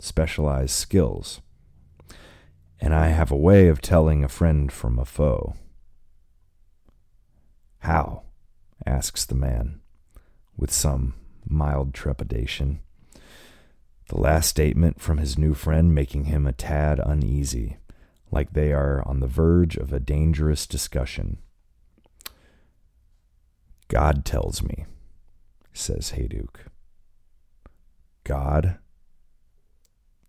[0.00, 1.42] specialized skills.
[2.80, 5.54] And I have a way of telling a friend from a foe.
[7.80, 8.22] How?
[8.86, 9.80] Asks the man,
[10.56, 11.14] with some
[11.48, 12.80] mild trepidation.
[14.08, 17.78] The last statement from his new friend making him a tad uneasy,
[18.30, 21.38] like they are on the verge of a dangerous discussion.
[23.88, 24.86] God tells me,
[25.72, 26.66] says Hayduke.
[28.24, 28.78] God?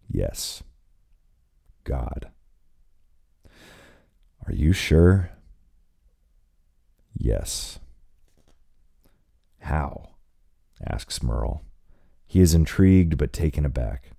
[0.09, 0.63] Yes,
[1.83, 2.29] God.
[4.45, 5.31] Are you sure?
[7.17, 7.79] Yes.
[9.63, 10.09] How?
[10.85, 11.63] asks Merle.
[12.25, 14.11] He is intrigued but taken aback.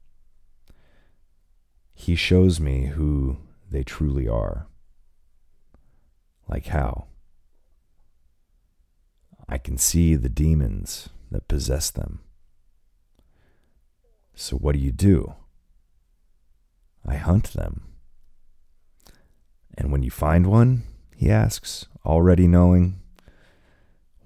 [1.93, 3.37] He shows me who
[3.71, 4.67] they truly are.
[6.49, 7.09] Like how?
[9.47, 12.21] I can see the demons that possess them.
[14.35, 15.35] So, what do you do?
[17.07, 17.83] I hunt them.
[19.77, 23.01] And when you find one, he asks, already knowing,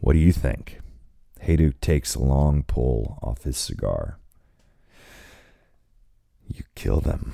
[0.00, 0.78] what do you think?
[1.48, 4.18] Hayduke takes a long pull off his cigar.
[6.46, 7.32] You kill them,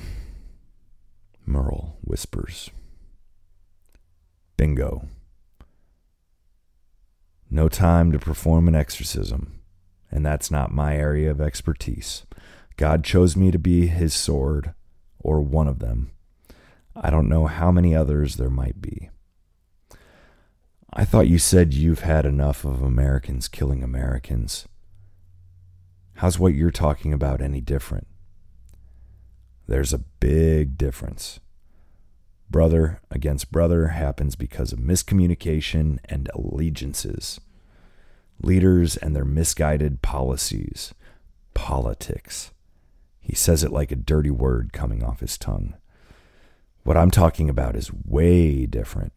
[1.45, 2.71] Merle whispers.
[4.57, 5.09] Bingo.
[7.51, 9.61] No time to perform an exorcism,
[10.13, 12.23] and that's not my area of expertise.
[12.77, 14.75] God chose me to be his sword,
[15.19, 16.13] or one of them.
[16.95, 19.11] I don't know how many others there might be.
[20.97, 24.69] I thought you said you've had enough of Americans killing Americans.
[26.15, 28.07] How's what you're talking about any different?
[29.67, 31.41] There's a big difference.
[32.49, 37.41] Brother against brother happens because of miscommunication and allegiances.
[38.41, 40.95] Leaders and their misguided policies.
[41.55, 42.53] Politics.
[43.19, 45.75] He says it like a dirty word coming off his tongue.
[46.85, 49.13] What I'm talking about is way different.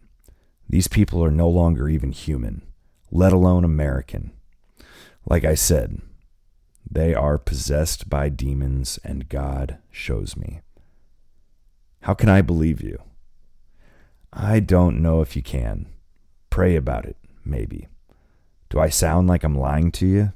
[0.69, 2.61] These people are no longer even human,
[3.11, 4.31] let alone American.
[5.25, 6.01] Like I said,
[6.89, 10.61] they are possessed by demons, and God shows me.
[12.01, 13.01] How can I believe you?
[14.31, 15.87] I don't know if you can.
[16.49, 17.87] Pray about it, maybe.
[18.69, 20.33] Do I sound like I'm lying to you?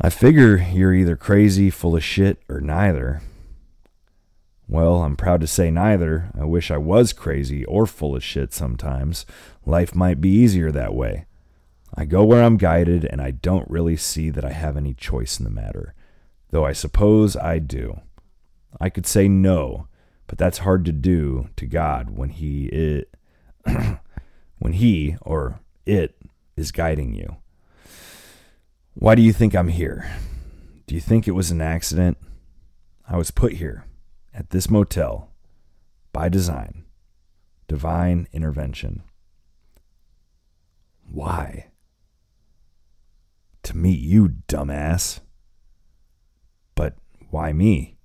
[0.00, 3.22] I figure you're either crazy, full of shit, or neither.
[4.68, 6.30] Well, I'm proud to say neither.
[6.38, 9.24] I wish I was crazy or full of shit sometimes.
[9.64, 11.26] Life might be easier that way.
[11.94, 15.38] I go where I'm guided, and I don't really see that I have any choice
[15.38, 15.94] in the matter,
[16.50, 18.00] though I suppose I do.
[18.80, 19.86] I could say no,
[20.26, 23.14] but that's hard to do to God when he it
[24.58, 26.16] when he or it
[26.56, 27.36] is guiding you.
[28.94, 30.10] Why do you think I'm here?
[30.86, 32.18] Do you think it was an accident?
[33.08, 33.85] I was put here
[34.36, 35.30] at this motel
[36.12, 36.84] by design.
[37.66, 39.02] Divine intervention.
[41.10, 41.68] Why?
[43.64, 45.20] To meet you, dumbass.
[46.74, 46.94] But
[47.30, 47.96] why me?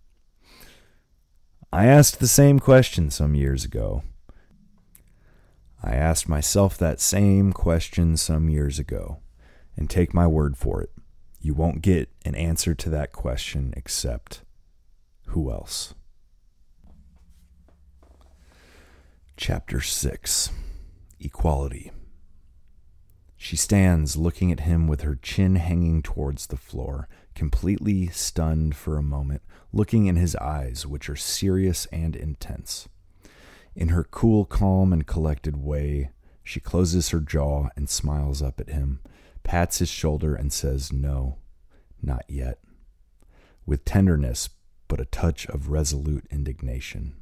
[1.74, 4.04] I asked the same question some years ago.
[5.84, 9.20] I asked myself that same question some years ago,
[9.76, 10.92] and take my word for it,
[11.40, 14.44] you won't get an answer to that question except
[15.28, 15.96] who else?
[19.44, 20.52] Chapter 6
[21.20, 21.92] Equality.
[23.36, 28.98] She stands looking at him with her chin hanging towards the floor, completely stunned for
[28.98, 29.42] a moment,
[29.74, 32.88] looking in his eyes, which are serious and intense.
[33.76, 36.12] In her cool, calm, and collected way,
[36.44, 39.00] she closes her jaw and smiles up at him,
[39.42, 41.40] pats his shoulder, and says, No,
[42.00, 42.60] not yet,
[43.66, 44.50] with tenderness,
[44.88, 47.21] but a touch of resolute indignation.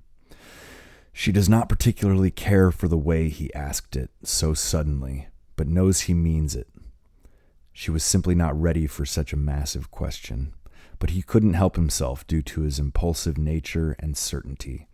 [1.12, 6.02] She does not particularly care for the way he asked it so suddenly, but knows
[6.02, 6.68] he means it.
[7.74, 10.54] She was simply not ready for such a massive question,
[11.00, 14.88] but he couldn't help himself due to his impulsive nature and certainty.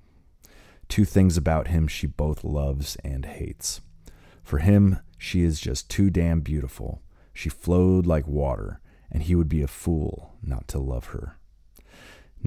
[0.87, 3.81] Two things about him she both loves and hates.
[4.43, 7.01] For him, she is just too damn beautiful.
[7.33, 8.79] She flowed like water,
[9.11, 11.37] and he would be a fool not to love her.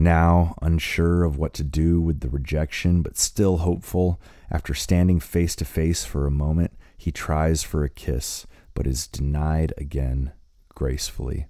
[0.00, 5.56] Now, unsure of what to do with the rejection, but still hopeful, after standing face
[5.56, 10.30] to face for a moment, he tries for a kiss, but is denied again
[10.68, 11.46] gracefully.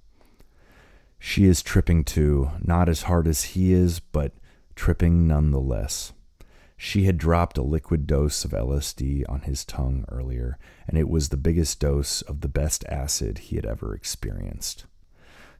[1.19, 4.33] She is tripping too, not as hard as he is, but
[4.75, 6.15] tripping nonetheless.
[6.75, 10.57] She had dropped a liquid dose of LSD on his tongue earlier,
[10.87, 14.87] and it was the biggest dose of the best acid he had ever experienced.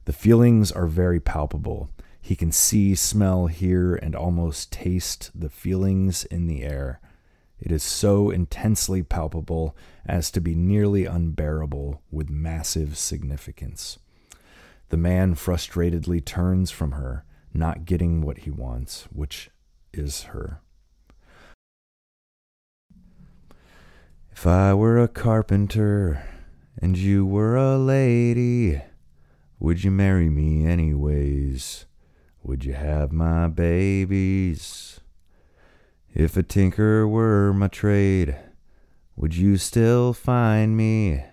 [0.05, 1.91] The feelings are very palpable.
[2.21, 6.99] He can see, smell, hear, and almost taste the feelings in the air.
[7.59, 13.99] It is so intensely palpable as to be nearly unbearable with massive significance.
[14.89, 19.49] The man frustratedly turns from her, not getting what he wants, which
[19.93, 20.61] is her.
[24.31, 26.23] If I were a carpenter
[26.81, 28.81] and you were a lady,
[29.59, 31.85] would you marry me anyways?
[32.43, 34.99] Would you have my babies?
[36.13, 38.35] If a tinker were my trade,
[39.15, 41.23] would you still find me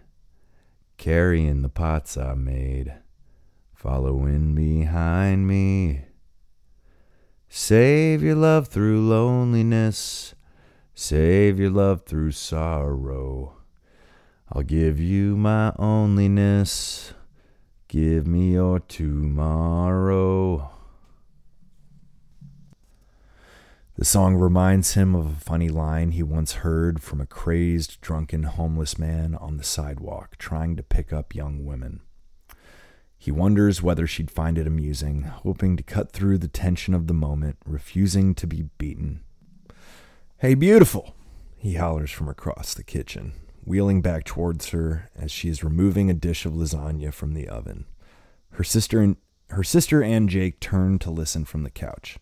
[0.96, 2.92] carrying the pots I made,
[3.74, 6.06] following behind me?
[7.48, 10.34] Save your love through loneliness
[10.98, 13.58] Save your love through sorrow.
[14.50, 17.12] I'll give you my onlyness.
[17.86, 20.70] Give me your tomorrow.
[23.98, 28.42] The song reminds him of a funny line he once heard from a crazed, drunken,
[28.42, 32.02] homeless man on the sidewalk trying to pick up young women.
[33.16, 37.14] He wonders whether she'd find it amusing, hoping to cut through the tension of the
[37.14, 39.22] moment, refusing to be beaten.
[40.36, 41.16] Hey, beautiful,
[41.56, 43.32] he hollers from across the kitchen,
[43.64, 47.86] wheeling back towards her as she is removing a dish of lasagna from the oven.
[48.50, 49.16] Her sister and
[49.48, 52.18] her sister and Jake turn to listen from the couch.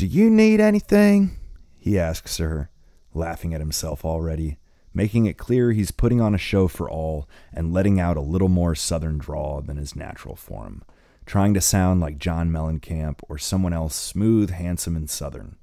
[0.00, 1.36] Do you need anything?
[1.76, 2.70] he asks her,
[3.12, 4.56] laughing at himself already,
[4.94, 8.48] making it clear he's putting on a show for all and letting out a little
[8.48, 10.82] more southern drawl than his natural form,
[11.26, 15.56] trying to sound like John Mellencamp or someone else smooth, handsome, and southern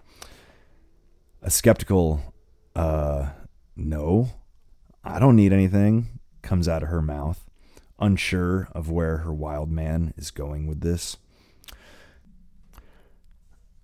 [1.42, 2.36] a skeptical,
[2.76, 3.30] uh,
[3.76, 4.30] no,
[5.04, 7.50] I don't need anything comes out of her mouth,
[7.98, 11.18] unsure of where her wild man is going with this.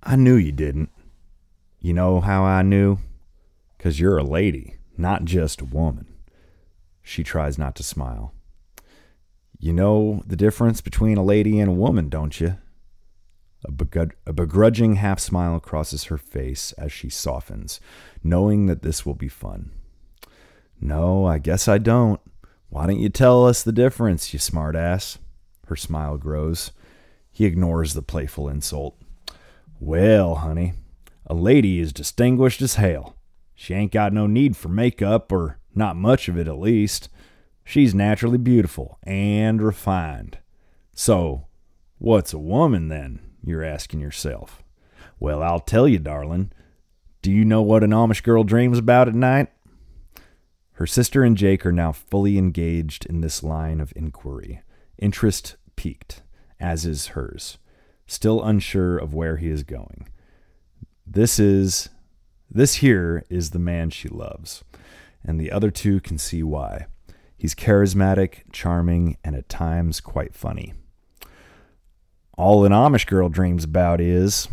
[0.05, 0.89] I knew you didn't.
[1.79, 2.97] You know how I knew?
[3.77, 6.13] Because you're a lady, not just a woman.
[7.01, 8.33] She tries not to smile.
[9.59, 12.57] You know the difference between a lady and a woman, don't you?
[13.65, 17.79] A, a begrudging half smile crosses her face as she softens,
[18.21, 19.71] knowing that this will be fun.
[20.81, 22.19] No, I guess I don't.
[22.67, 25.17] Why don't you tell us the difference, you smartass?
[25.67, 26.71] Her smile grows.
[27.31, 28.97] He ignores the playful insult.
[29.79, 30.73] Well, honey,
[31.25, 33.15] a lady is distinguished as hell.
[33.55, 37.09] She ain't got no need for makeup, or not much of it at least.
[37.63, 40.37] She's naturally beautiful and refined.
[40.93, 41.47] So,
[41.97, 43.19] what's a woman then?
[43.43, 44.63] You're asking yourself.
[45.19, 46.51] Well, I'll tell you, darling.
[47.21, 49.47] Do you know what an Amish girl dreams about at night?
[50.73, 54.61] Her sister and Jake are now fully engaged in this line of inquiry.
[54.97, 56.21] Interest piqued,
[56.59, 57.57] as is hers,
[58.07, 60.07] still unsure of where he is going.
[61.05, 61.89] This is
[62.49, 64.63] this here is the man she loves,
[65.23, 66.85] and the other two can see why.
[67.35, 70.73] He's charismatic, charming, and at times quite funny.
[72.37, 74.47] All an Amish girl dreams about is,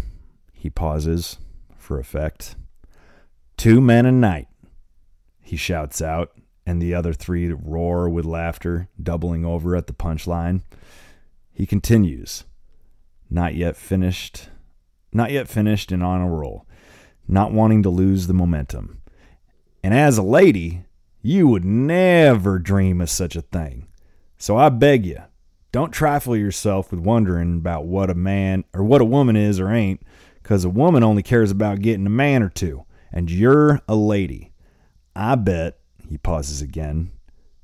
[0.52, 1.38] he pauses
[1.76, 2.56] for effect,
[3.56, 4.48] two men a night,
[5.40, 6.32] he shouts out,
[6.66, 10.62] and the other three roar with laughter, doubling over at the punchline.
[11.52, 12.44] He continues,
[13.30, 14.48] not yet finished,
[15.12, 16.66] not yet finished and on a roll,
[17.28, 19.00] not wanting to lose the momentum.
[19.82, 20.84] And as a lady,
[21.22, 23.86] you would never dream of such a thing.
[24.36, 25.18] So I beg you,
[25.72, 29.70] don't trifle yourself with wondering about what a man or what a woman is or
[29.70, 30.02] ain't,
[30.42, 34.52] because a woman only cares about getting a man or two, and you're a lady.
[35.14, 35.78] I bet,
[36.08, 37.12] he pauses again,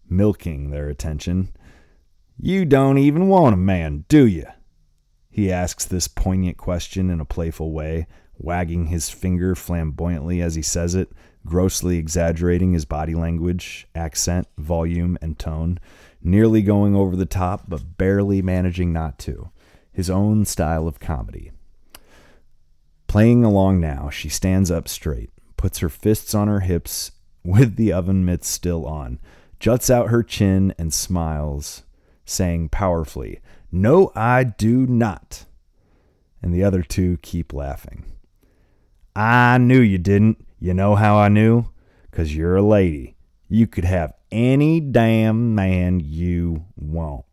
[0.09, 1.49] milking their attention.
[2.39, 4.47] You don't even want a man, do you?
[5.37, 8.07] He asks this poignant question in a playful way,
[8.39, 11.12] wagging his finger flamboyantly as he says it,
[11.45, 15.78] grossly exaggerating his body language, accent, volume, and tone,
[16.22, 19.51] nearly going over the top, but barely managing not to.
[19.93, 21.51] His own style of comedy.
[23.07, 25.28] Playing along now, she stands up straight,
[25.59, 27.12] puts her fists on her hips
[27.45, 29.20] with the oven mitts still on,
[29.61, 31.82] juts out her chin and smiles,
[32.24, 33.41] saying powerfully,
[33.71, 35.45] No, I do not.
[36.43, 38.05] And the other two keep laughing.
[39.14, 40.45] I knew you didn't.
[40.59, 41.67] You know how I knew?
[42.11, 43.17] Because you're a lady.
[43.49, 47.25] You could have any damn man you want.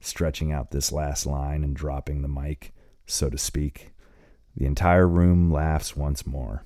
[0.00, 2.72] Stretching out this last line and dropping the mic,
[3.06, 3.92] so to speak.
[4.56, 6.64] The entire room laughs once more.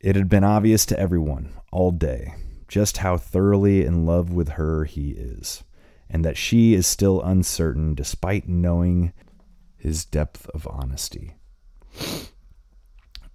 [0.00, 2.34] It had been obvious to everyone all day
[2.74, 5.62] just how thoroughly in love with her he is,
[6.08, 9.12] and that she is still uncertain despite knowing
[9.76, 11.36] his depth of honesty.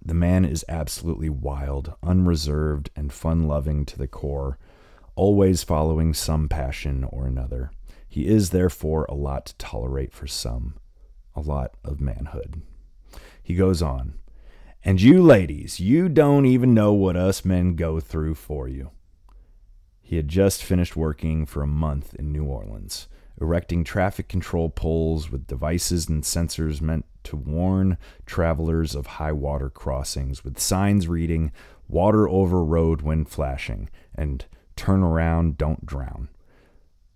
[0.02, 4.58] The man is absolutely wild, unreserved, and fun loving to the core,
[5.14, 7.70] always following some passion or another.
[8.08, 10.74] He is, therefore, a lot to tolerate for some,
[11.36, 12.62] a lot of manhood.
[13.42, 14.14] He goes on.
[14.82, 18.90] And you ladies, you don't even know what us men go through for you.
[20.10, 23.06] He had just finished working for a month in New Orleans,
[23.40, 27.96] erecting traffic control poles with devices and sensors meant to warn
[28.26, 31.52] travelers of high water crossings, with signs reading,
[31.86, 36.28] Water over road when flashing, and Turn around, don't drown.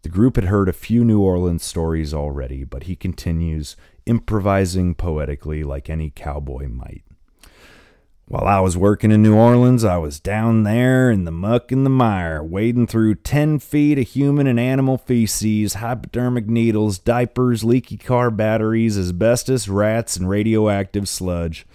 [0.03, 3.75] The group had heard a few New Orleans stories already, but he continues,
[4.07, 7.03] improvising poetically like any cowboy might.
[8.27, 11.85] While I was working in New Orleans, I was down there in the muck and
[11.85, 17.99] the mire, wading through 10 feet of human and animal feces, hypodermic needles, diapers, leaky
[17.99, 21.67] car batteries, asbestos, rats, and radioactive sludge.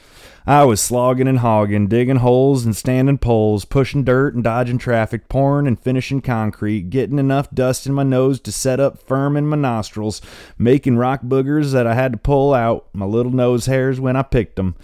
[0.48, 5.30] I was slogging and hogging, digging holes and standing poles, pushing dirt and dodging traffic,
[5.30, 9.46] pouring and finishing concrete, getting enough dust in my nose to set up firm in
[9.46, 10.20] my nostrils,
[10.58, 14.24] making rock boogers that I had to pull out my little nose hairs when I
[14.24, 14.76] picked them.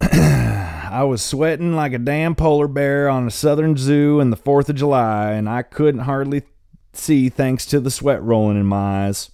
[0.00, 4.68] I was sweating like a damn polar bear on a southern zoo in the 4th
[4.68, 6.42] of July, and I couldn't hardly
[6.92, 9.30] see thanks to the sweat rolling in my eyes.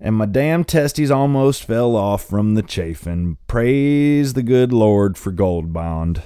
[0.00, 3.36] And my damn testes almost fell off from the chafing.
[3.48, 6.22] Praise the good Lord for Gold Bond.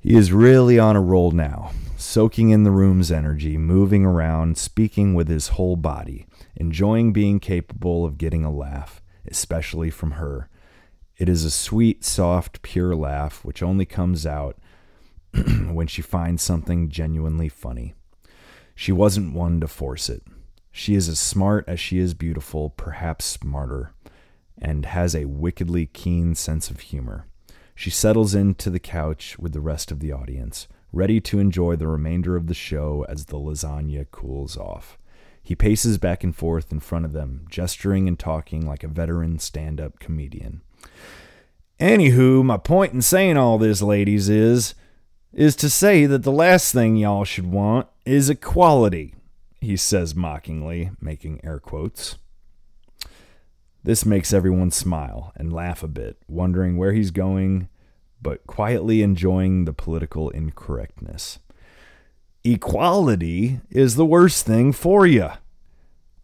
[0.00, 5.14] He is really on a roll now, soaking in the room's energy, moving around, speaking
[5.14, 6.26] with his whole body,
[6.56, 10.48] enjoying being capable of getting a laugh, especially from her
[11.18, 14.58] it is a sweet, soft, pure laugh which only comes out
[15.70, 17.94] when she finds something genuinely funny.
[18.74, 20.22] She wasn't one to force it.
[20.70, 23.94] She is as smart as she is beautiful, perhaps smarter,
[24.60, 27.26] and has a wickedly keen sense of humor.
[27.74, 31.88] She settles into the couch with the rest of the audience, ready to enjoy the
[31.88, 34.98] remainder of the show as the lasagna cools off.
[35.42, 39.38] He paces back and forth in front of them, gesturing and talking like a veteran
[39.38, 40.60] stand up comedian.
[41.78, 44.74] Anywho, my point in saying all this, ladies, is
[45.32, 49.14] is to say that the last thing y'all should want is equality,
[49.60, 52.16] he says mockingly, making air quotes.
[53.84, 57.68] This makes everyone smile and laugh a bit, wondering where he's going,
[58.22, 61.38] but quietly enjoying the political incorrectness.
[62.42, 65.28] Equality is the worst thing for you.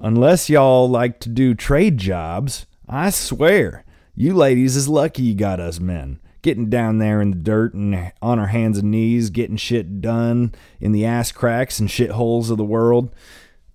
[0.00, 3.84] Unless y'all like to do trade jobs, I swear,
[4.14, 8.12] you ladies is lucky you got us men getting down there in the dirt and
[8.20, 12.58] on our hands and knees, getting shit done in the ass cracks and shitholes of
[12.58, 13.14] the world.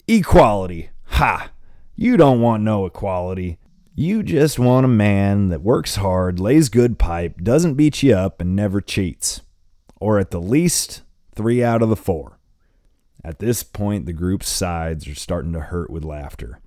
[0.08, 0.90] Equality.
[1.06, 1.50] Ha!
[1.96, 3.58] You don't want no equality.
[3.96, 8.40] You just want a man that works hard, lays good pipe, doesn't beat you up,
[8.40, 9.42] and never cheats.
[10.00, 11.02] Or at the least,
[11.34, 12.38] three out of the four.
[13.24, 16.60] At this point, the group's sides are starting to hurt with laughter.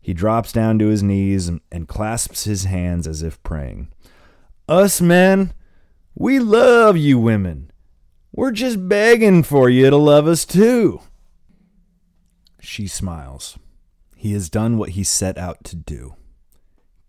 [0.00, 3.92] He drops down to his knees and, clasps his hands as if praying.
[4.68, 5.52] Us men,
[6.14, 7.70] we love you women.
[8.32, 11.00] We're just begging for you to love us too.
[12.60, 13.58] She smiles.
[14.16, 16.14] He has done what he set out to do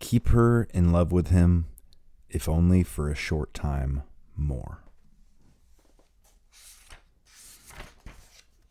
[0.01, 1.67] keep her in love with him,
[2.27, 4.01] if only for a short time
[4.35, 4.83] more.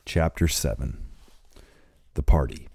[0.05, 0.99] Chapter 7
[2.15, 2.70] The Party.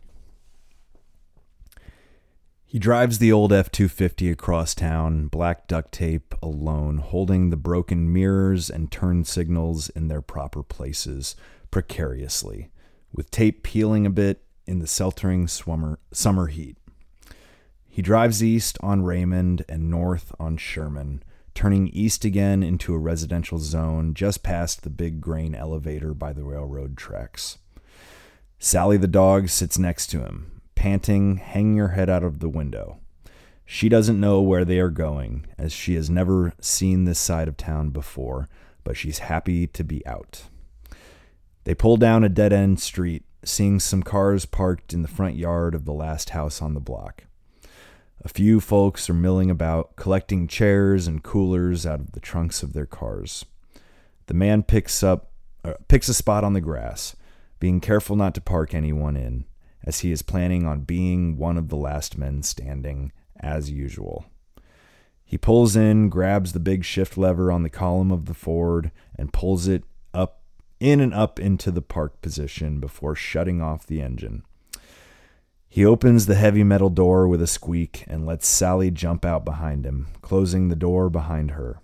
[2.76, 8.11] He drives the old F 250 across town, black duct tape alone, holding the broken
[8.11, 11.38] mirrors and turn signals in their proper places
[11.71, 12.71] precariously,
[13.13, 16.76] with tape peeling a bit in the sweltering summer, summer heat.
[17.88, 21.23] He drives east on Raymond and north on Sherman,
[21.53, 26.43] turning east again into a residential zone just past the big grain elevator by the
[26.43, 27.57] railroad tracks.
[28.59, 32.99] Sally the dog sits next to him, panting, hanging her head out of the window.
[33.65, 37.57] She doesn't know where they are going, as she has never seen this side of
[37.57, 38.47] town before,
[38.84, 40.43] but she's happy to be out.
[41.63, 45.73] They pull down a dead end street, seeing some cars parked in the front yard
[45.73, 47.23] of the last house on the block.
[48.23, 52.73] A few folks are milling about, collecting chairs and coolers out of the trunks of
[52.73, 53.45] their cars.
[54.28, 55.32] The man picks up
[55.63, 57.15] uh, picks a spot on the grass,
[57.59, 59.45] being careful not to park anyone in
[59.86, 64.26] as he is planning on being one of the last men standing, as usual.
[65.24, 69.34] He pulls in, grabs the big shift lever on the column of the Ford, and
[69.34, 69.84] pulls it
[70.14, 70.42] up
[70.80, 74.44] in and up into the park position before shutting off the engine.
[75.68, 79.86] He opens the heavy metal door with a squeak and lets Sally jump out behind
[79.86, 81.82] him, closing the door behind her.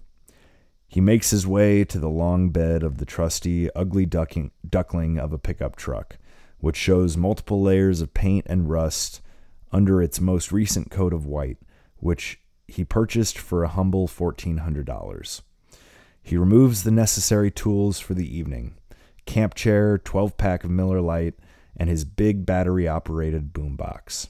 [0.87, 5.33] He makes his way to the long bed of the trusty, ugly ducking, duckling of
[5.33, 6.17] a pickup truck,
[6.61, 9.21] which shows multiple layers of paint and rust
[9.71, 11.57] under its most recent coat of white,
[11.97, 15.41] which he purchased for a humble $1,400.
[16.23, 18.75] He removes the necessary tools for the evening
[19.25, 21.35] camp chair, 12 pack of Miller Lite,
[21.77, 24.27] and his big battery operated boombox.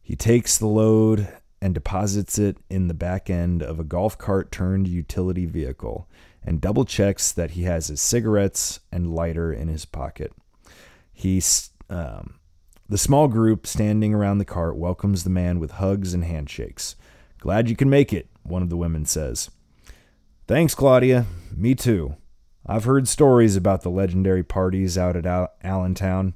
[0.00, 1.28] He takes the load
[1.60, 6.08] and deposits it in the back end of a golf cart turned utility vehicle
[6.44, 10.32] and double checks that he has his cigarettes and lighter in his pocket.
[11.18, 12.40] He's um,
[12.90, 16.94] the small group standing around the cart welcomes the man with hugs and handshakes.
[17.38, 19.50] Glad you can make it, one of the women says.
[20.46, 21.24] Thanks, Claudia.
[21.56, 22.16] Me too.
[22.66, 26.34] I've heard stories about the legendary parties out at Al- Allentown.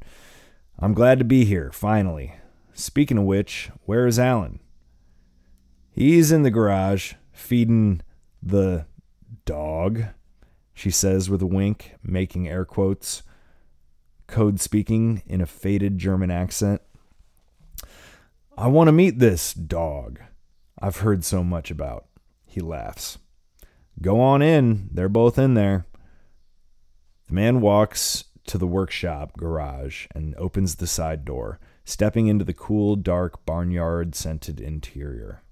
[0.79, 2.37] I'm glad to be here, finally.
[2.73, 4.61] Speaking of which, where is Alan?
[5.91, 8.01] He's in the garage, feeding
[8.43, 8.87] the
[9.45, 10.05] dog,
[10.73, 13.23] she says with a wink, making air quotes
[14.31, 16.81] code speaking in a faded German accent.
[18.57, 20.21] I want to meet this dog
[20.81, 22.07] I've heard so much about.
[22.47, 23.19] He laughs.
[24.01, 24.89] Go on in.
[24.93, 25.87] They're both in there.
[27.29, 32.55] The man walks to the workshop garage and opens the side door, stepping into the
[32.55, 35.43] cool, dark, barnyard scented interior.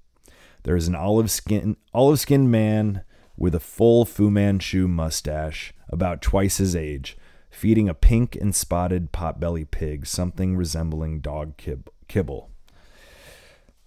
[0.64, 3.03] There is an olive skin olive skinned man
[3.37, 7.16] with a full Fu Manchu mustache, about twice his age,
[7.51, 12.51] feeding a pink and spotted potbelly pig something resembling dog kib- kibble.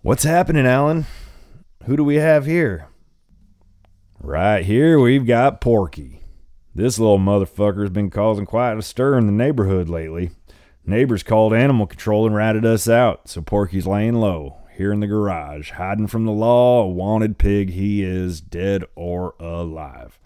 [0.02, 1.06] What's happening, Alan?
[1.86, 2.88] Who do we have here?
[4.20, 6.22] Right here, we've got Porky.
[6.74, 10.32] This little motherfucker's been causing quite a stir in the neighborhood lately.
[10.86, 14.58] Neighbors called animal control and ratted us out, so Porky's laying low.
[14.82, 19.36] here in the garage, hiding from the law, a wanted pig he is, dead or
[19.40, 20.18] alive.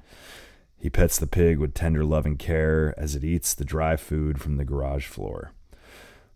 [0.86, 4.58] He pets the pig with tender loving care as it eats the dry food from
[4.58, 5.52] the garage floor.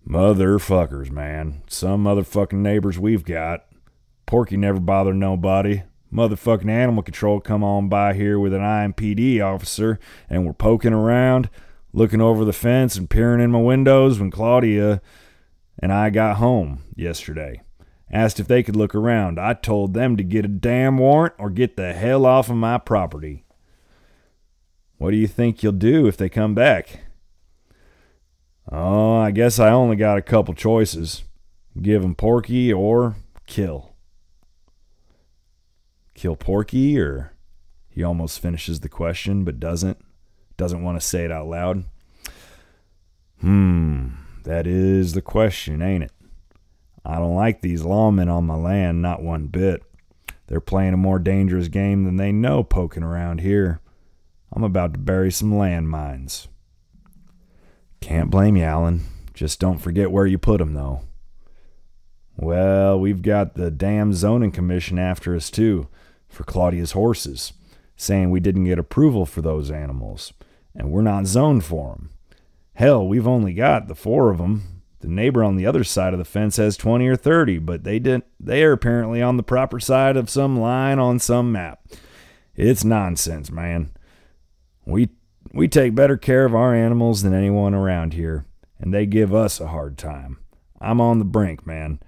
[0.08, 1.62] Motherfuckers, man.
[1.68, 3.68] Some motherfucking neighbors we've got.
[4.26, 5.84] Porky never bothered nobody.
[6.12, 11.52] Motherfucking animal control come on by here with an IMPD officer and we're poking around,
[11.94, 15.00] looking over the fence and peering in my windows when Claudia
[15.78, 17.62] and I got home yesterday.
[18.12, 19.40] Asked if they could look around.
[19.40, 22.80] I told them to get a damn warrant or get the hell off of my
[22.80, 23.44] property.
[25.00, 27.06] What do you think you'll do if they come back?
[28.72, 31.24] Oh, I guess I only got a couple choices
[31.82, 33.16] give 'em Porky or
[33.48, 33.94] kill.
[36.14, 37.32] Kill Porky, or
[37.90, 39.98] he almost finishes the question but doesn't.
[40.58, 41.86] Doesn't want to say it out loud.
[43.40, 44.10] Hmm.
[44.44, 46.12] That is the question, ain't it?
[47.06, 49.82] I don't like these lawmen on my land, not one bit.
[50.48, 53.80] They're playing a more dangerous game than they know poking around here.
[54.52, 56.48] I'm about to bury some landmines.
[58.02, 59.02] Can't blame you, Alan.
[59.34, 61.02] Just don't forget where you put 'em, though.
[62.36, 65.88] Well, we've got the damn zoning commission after us, too,
[66.28, 67.54] for Claudia's horses,
[67.96, 70.34] saying we didn't get approval for those animals,
[70.74, 72.10] and we're not zoned for 'em.
[72.74, 74.64] Hell, we've only got the four of 'em.
[75.02, 78.00] The neighbor on the other side of the fence has 20 or 30, but they
[78.00, 81.80] didn't they are apparently on the proper side of some line on some map.
[82.56, 83.92] It's nonsense, man.
[84.90, 85.10] We
[85.54, 88.46] we take better care of our animals than anyone around here,
[88.80, 90.38] and they give us a hard time.
[90.82, 92.00] I'm on the brink, man.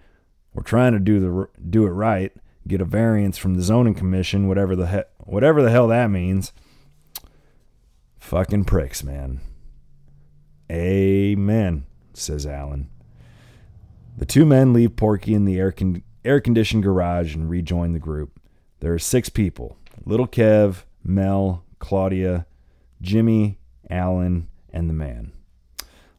[0.53, 2.31] We're trying to do the do it right,
[2.67, 6.51] get a variance from the zoning commission, whatever the he, whatever the hell that means.
[8.19, 9.41] Fucking pricks, man.
[10.71, 12.89] Amen, says Alan.
[14.17, 17.99] The two men leave Porky in the air, con- air conditioned garage and rejoin the
[17.99, 18.39] group.
[18.79, 22.45] There are six people Little Kev, Mel, Claudia,
[23.01, 25.33] Jimmy, Alan, and the man.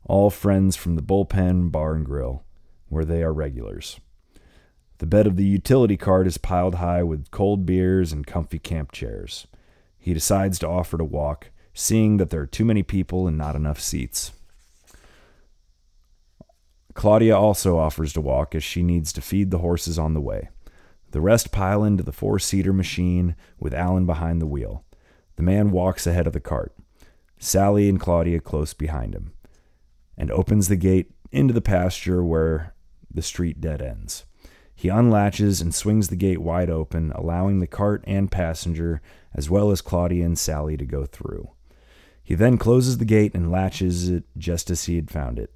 [0.05, 2.43] All friends from the bullpen bar and grill,
[2.89, 4.01] where they are regulars.
[4.99, 8.93] The bed of the utility cart is piled high with cold beers and comfy camp
[8.93, 9.47] chairs.
[9.99, 13.57] He decides to offer to walk, seeing that there are too many people and not
[13.57, 14.33] enough seats.
[16.95, 20.51] Claudia also offers to walk as she needs to feed the horses on the way.
[21.12, 24.85] The rest pile into the four seater machine with Alan behind the wheel.
[25.43, 26.72] The man walks ahead of the cart,
[27.36, 29.32] Sally and Claudia close behind him,
[30.16, 32.76] and opens the gate into the pasture where
[33.12, 34.24] the street dead ends.
[34.72, 39.03] He unlatches and swings the gate wide open, allowing the cart and passenger,
[39.34, 41.51] as well as Claudia and Sally, to go through.
[42.22, 45.53] He then closes the gate and latches it just as he had found it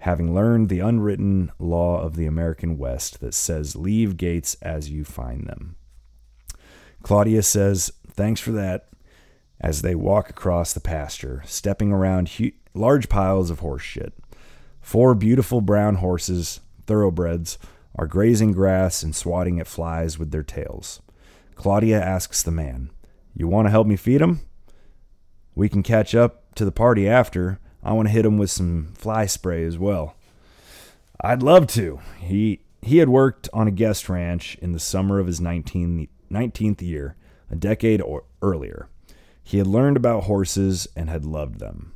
[0.00, 5.02] having learned the unwritten law of the American West that says, Leave gates as you
[5.02, 5.76] find them.
[7.02, 8.88] Claudia says, Thanks for that,
[9.64, 14.12] as they walk across the pasture, stepping around hu- large piles of horse shit.
[14.82, 17.56] Four beautiful brown horses, thoroughbreds,
[17.96, 21.00] are grazing grass and swatting at flies with their tails.
[21.54, 22.90] Claudia asks the man,
[23.34, 24.42] You want to help me feed 'em?
[25.54, 28.92] We can catch up to the party after, I want to hit him with some
[28.94, 30.14] fly spray as well.
[31.22, 32.00] I'd love to.
[32.18, 36.82] He he had worked on a guest ranch in the summer of his 19, 19th
[36.82, 37.16] year,
[37.50, 38.90] a decade or earlier.
[39.44, 41.92] He had learned about horses and had loved them.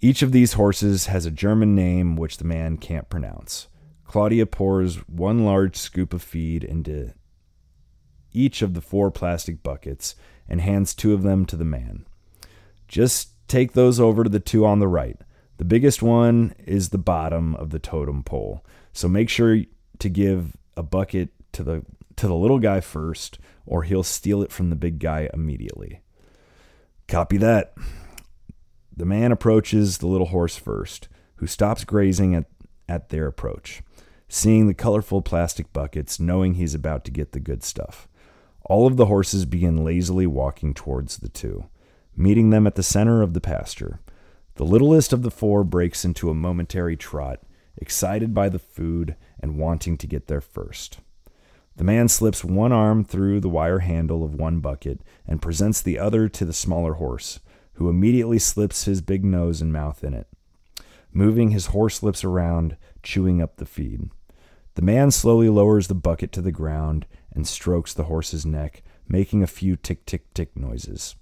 [0.00, 3.68] Each of these horses has a German name which the man can't pronounce.
[4.04, 7.12] Claudia pours one large scoop of feed into
[8.32, 10.14] each of the four plastic buckets
[10.48, 12.06] and hands two of them to the man.
[12.88, 15.18] Just take those over to the two on the right.
[15.58, 18.64] The biggest one is the bottom of the totem pole.
[18.92, 19.60] So make sure
[19.98, 21.84] to give a bucket to the
[22.16, 26.00] to the little guy first or he'll steal it from the big guy immediately.
[27.08, 27.74] Copy that.
[28.96, 32.46] The man approaches the little horse first, who stops grazing at,
[32.88, 33.82] at their approach,
[34.28, 38.08] seeing the colorful plastic buckets, knowing he's about to get the good stuff.
[38.62, 41.66] All of the horses begin lazily walking towards the two
[42.16, 44.00] meeting them at the center of the pasture.
[44.56, 47.40] The littlest of the four breaks into a momentary trot,
[47.76, 51.00] excited by the food and wanting to get there first.
[51.76, 55.98] The man slips one arm through the wire handle of one bucket and presents the
[55.98, 57.40] other to the smaller horse,
[57.74, 60.28] who immediately slips his big nose and mouth in it,
[61.12, 64.10] moving his horse lips around, chewing up the feed.
[64.74, 69.42] The man slowly lowers the bucket to the ground and strokes the horse's neck, making
[69.42, 71.16] a few tick tick tick noises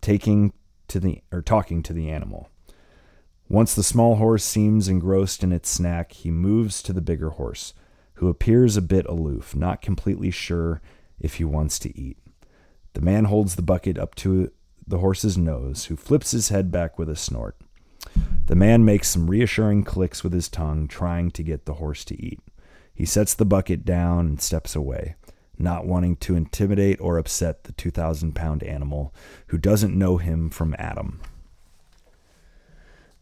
[0.00, 0.52] taking
[0.88, 2.48] to the or talking to the animal.
[3.48, 7.72] Once the small horse seems engrossed in its snack, he moves to the bigger horse,
[8.18, 10.80] who appears a bit aloof, not completely sure
[11.20, 12.18] if he wants to eat.
[12.94, 14.50] The man holds the bucket up to
[14.86, 17.56] the horse's nose, who flips his head back with a snort.
[18.46, 22.20] The man makes some reassuring clicks with his tongue, trying to get the horse to
[22.20, 22.40] eat.
[22.92, 25.14] He sets the bucket down and steps away,
[25.56, 29.14] not wanting to intimidate or upset the 2,000 pound animal
[29.48, 31.20] who doesn't know him from Adam.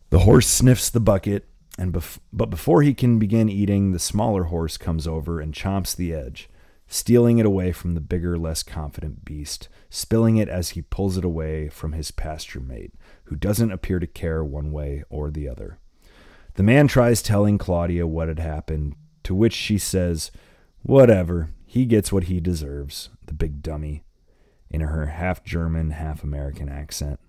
[0.09, 1.47] The horse sniffs the bucket,
[1.79, 5.95] and bef- but before he can begin eating, the smaller horse comes over and chomps
[5.95, 6.49] the edge,
[6.87, 11.25] stealing it away from the bigger, less confident beast, spilling it as he pulls it
[11.25, 15.79] away from his pasture mate, who doesn't appear to care one way or the other.
[16.55, 20.31] The man tries telling Claudia what had happened, to which she says,
[20.83, 24.05] Whatever, he gets what he deserves, the big dummy,
[24.71, 27.21] in her half German, half American accent.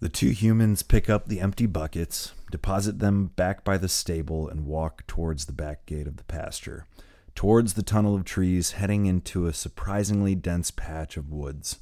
[0.00, 4.64] The two humans pick up the empty buckets, deposit them back by the stable, and
[4.64, 6.86] walk towards the back gate of the pasture,
[7.34, 11.80] towards the tunnel of trees, heading into a surprisingly dense patch of woods.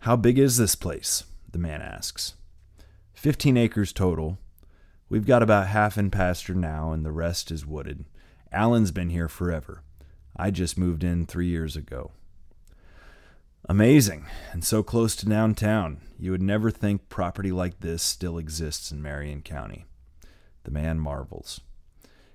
[0.00, 1.24] How big is this place?
[1.52, 2.34] the man asks.
[3.12, 4.38] Fifteen acres total.
[5.08, 8.06] We've got about half in pasture now, and the rest is wooded.
[8.50, 9.84] Alan's been here forever.
[10.36, 12.10] I just moved in three years ago.
[13.66, 16.02] Amazing, and so close to downtown.
[16.18, 19.86] You would never think property like this still exists in Marion County.
[20.64, 21.60] The man marvels.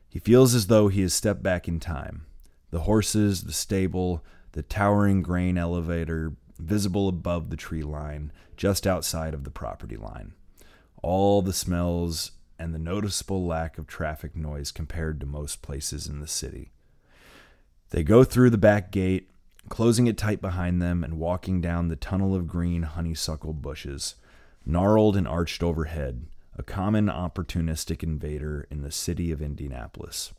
[0.07, 2.25] He feels as though he has stepped back in time.
[2.71, 4.23] The horses, the stable,
[4.53, 10.33] the towering grain elevator visible above the tree line, just outside of the property line.
[11.03, 16.19] All the smells and the noticeable lack of traffic noise compared to most places in
[16.21, 16.71] the city.
[17.91, 19.29] They go through the back gate
[19.69, 24.15] closing it tight behind them and walking down the tunnel of green honeysuckle bushes,
[24.65, 26.25] gnarled and arched overhead,
[26.57, 30.33] a common opportunistic invader in the city of Indianapolis.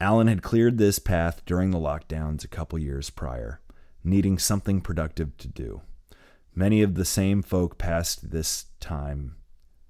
[0.00, 3.60] Alan had cleared this path during the lockdowns a couple years prior,
[4.02, 5.80] needing something productive to do.
[6.54, 9.36] Many of the same folk passed this time,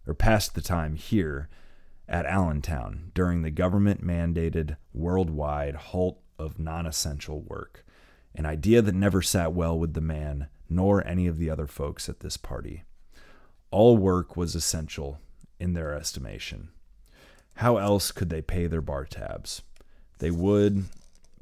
[0.06, 1.48] or passed the time here
[2.08, 7.83] at Allentown during the government mandated worldwide halt of non essential work
[8.34, 12.08] an idea that never sat well with the man nor any of the other folks
[12.08, 12.82] at this party.
[13.70, 15.20] All work was essential
[15.60, 16.70] in their estimation.
[17.54, 19.62] How else could they pay their bar tabs?
[20.18, 20.84] They would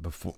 [0.00, 0.34] before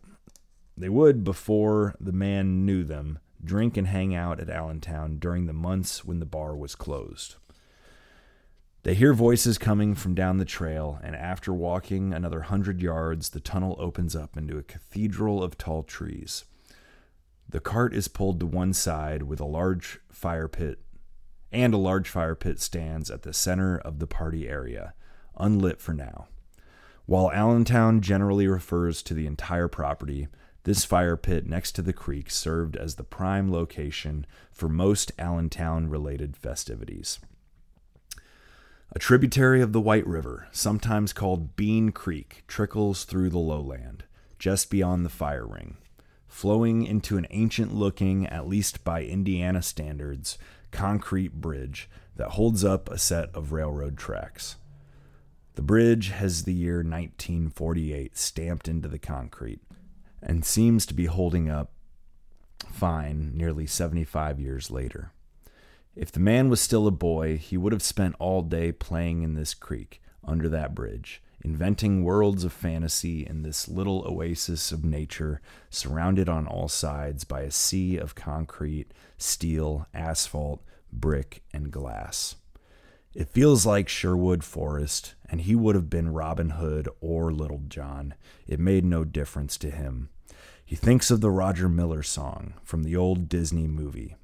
[0.77, 5.53] they would before the man knew them drink and hang out at Allentown during the
[5.53, 7.37] months when the bar was closed.
[8.85, 13.41] They hear voices coming from down the trail, and after walking another hundred yards, the
[13.41, 16.45] tunnel opens up into a cathedral of tall trees.
[17.49, 20.81] The cart is pulled to one side with a large fire pit,
[21.51, 24.93] and a large fire pit stands at the center of the party area,
[25.35, 26.29] unlit for now.
[27.07, 30.29] While Allentown generally refers to the entire property,
[30.65, 35.89] this fire pit next to the creek served as the prime location for most Allentown
[35.89, 37.19] related festivities.
[38.93, 44.05] A tributary of the White River, sometimes called Bean Creek, trickles through the lowland,
[44.39, 45.79] just beyond the fire ring,
[46.29, 50.39] flowing into an ancient looking, at least by Indiana standards,
[50.71, 54.57] concrete bridge that holds up a set of railroad tracks.
[55.55, 59.61] The bridge has the year 1948 stamped into the concrete
[60.21, 61.73] and seems to be holding up
[62.67, 65.13] fine nearly 75 years later.
[65.97, 69.35] If the man was still a boy, he would have spent all day playing in
[69.35, 75.41] this creek, under that bridge, inventing worlds of fantasy in this little oasis of nature,
[75.71, 82.37] surrounded on all sides by a sea of concrete, steel, asphalt, brick, and glass.
[83.15, 88.15] It feels like Sherwood Forest, and he would have been Robin Hood or Little John.
[88.49, 90.09] It made no difference to him.
[90.65, 94.17] He thinks of the Roger Miller song from the old Disney movie.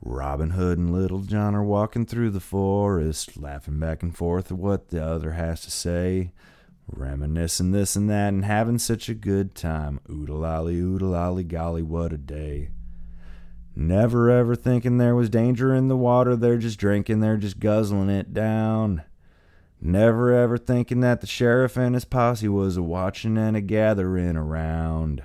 [0.00, 4.58] Robin Hood and Little John are walking through the forest, laughing back and forth at
[4.58, 6.32] what the other has to say,
[6.86, 10.00] reminiscing this and that, and having such a good time.
[10.08, 12.70] Oodalolly, oodalolly, golly, what a day.
[13.74, 18.10] Never ever thinking there was danger in the water, they're just drinking, they're just guzzling
[18.10, 19.02] it down.
[19.80, 24.36] Never ever thinking that the sheriff and his posse was a watching and a gathering
[24.36, 25.22] around.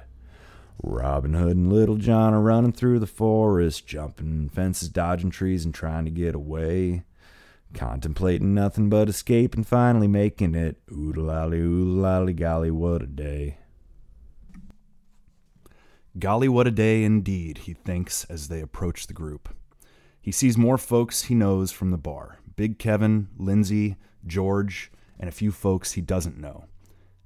[0.85, 5.73] Robin Hood and Little John are running through the forest, jumping fences, dodging trees, and
[5.73, 7.05] trying to get away.
[7.73, 10.85] Contemplating nothing but escape and finally making it.
[10.87, 13.57] Oodalally, oodalally, golly, what a day.
[16.19, 19.55] Golly, what a day indeed, he thinks as they approach the group.
[20.21, 23.95] He sees more folks he knows from the bar Big Kevin, Lindsay,
[24.27, 26.65] George, and a few folks he doesn't know.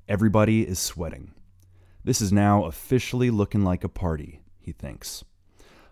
[0.08, 1.34] Everybody is sweating.
[2.08, 5.26] This is now officially looking like a party, he thinks.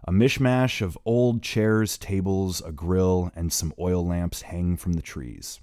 [0.06, 5.02] A mishmash of old chairs, tables, a grill, and some oil lamps hang from the
[5.02, 5.60] trees.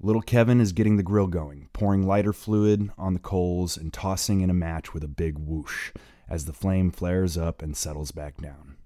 [0.00, 4.40] Little Kevin is getting the grill going, pouring lighter fluid on the coals and tossing
[4.40, 5.92] in a match with a big whoosh
[6.26, 8.76] as the flame flares up and settles back down.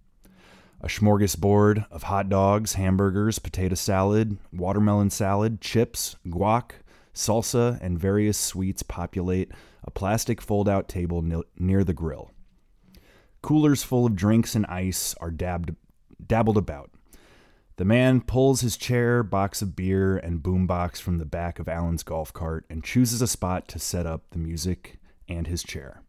[0.81, 6.73] A smorgasbord of hot dogs, hamburgers, potato salad, watermelon salad, chips, guac,
[7.15, 9.53] salsa, and various sweets populate
[9.91, 11.21] a plastic fold out table
[11.59, 12.31] near the grill.
[13.43, 15.75] Coolers full of drinks and ice are dabbed,
[16.25, 16.93] dabbled about.
[17.75, 22.05] The man pulls his chair, box of beer, and boombox from the back of Alan's
[22.05, 26.03] golf cart and chooses a spot to set up the music and his chair.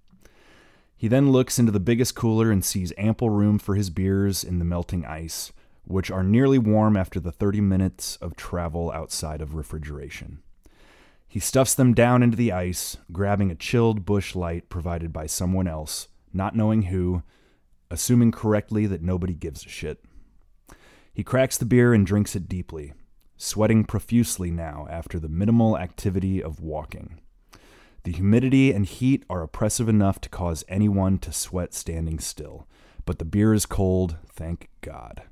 [0.96, 4.60] He then looks into the biggest cooler and sees ample room for his beers in
[4.60, 5.52] the melting ice,
[5.86, 10.44] which are nearly warm after the 30 minutes of travel outside of refrigeration.
[11.32, 15.66] He stuffs them down into the ice, grabbing a chilled Busch Light provided by someone
[15.66, 17.24] else, not knowing who,
[17.90, 20.04] assuming correctly that nobody gives a shit.
[21.14, 22.92] He cracks the beer and drinks it deeply,
[23.38, 27.22] sweating profusely now after the minimal activity of walking.
[28.04, 32.68] The humidity and heat are oppressive enough to cause anyone to sweat standing still,
[33.06, 35.24] but the beer is cold, thank God.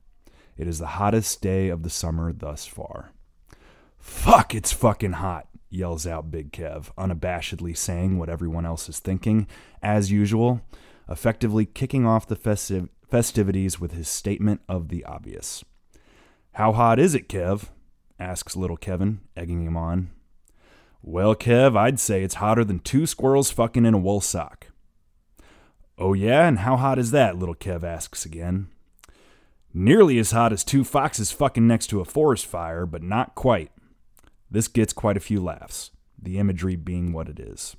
[0.56, 3.12] It is the hottest day of the summer thus far.
[3.98, 9.48] Fuck, it's fucking hot, yells out Big Kev, unabashedly saying what everyone else is thinking,
[9.82, 10.62] as usual,
[11.08, 15.64] effectively kicking off the festiv- festivities with his statement of the obvious.
[16.54, 17.70] How hot is it, Kev?
[18.20, 20.10] asks little Kevin, egging him on.
[21.02, 24.68] Well, Kev, I'd say it's hotter than two squirrels fucking in a wool sock.
[25.98, 26.48] Oh, yeah?
[26.48, 27.38] And how hot is that?
[27.38, 28.68] little Kev asks again.
[29.74, 33.72] Nearly as hot as two foxes fucking next to a forest fire, but not quite.
[34.52, 37.76] This gets quite a few laughs, the imagery being what it is.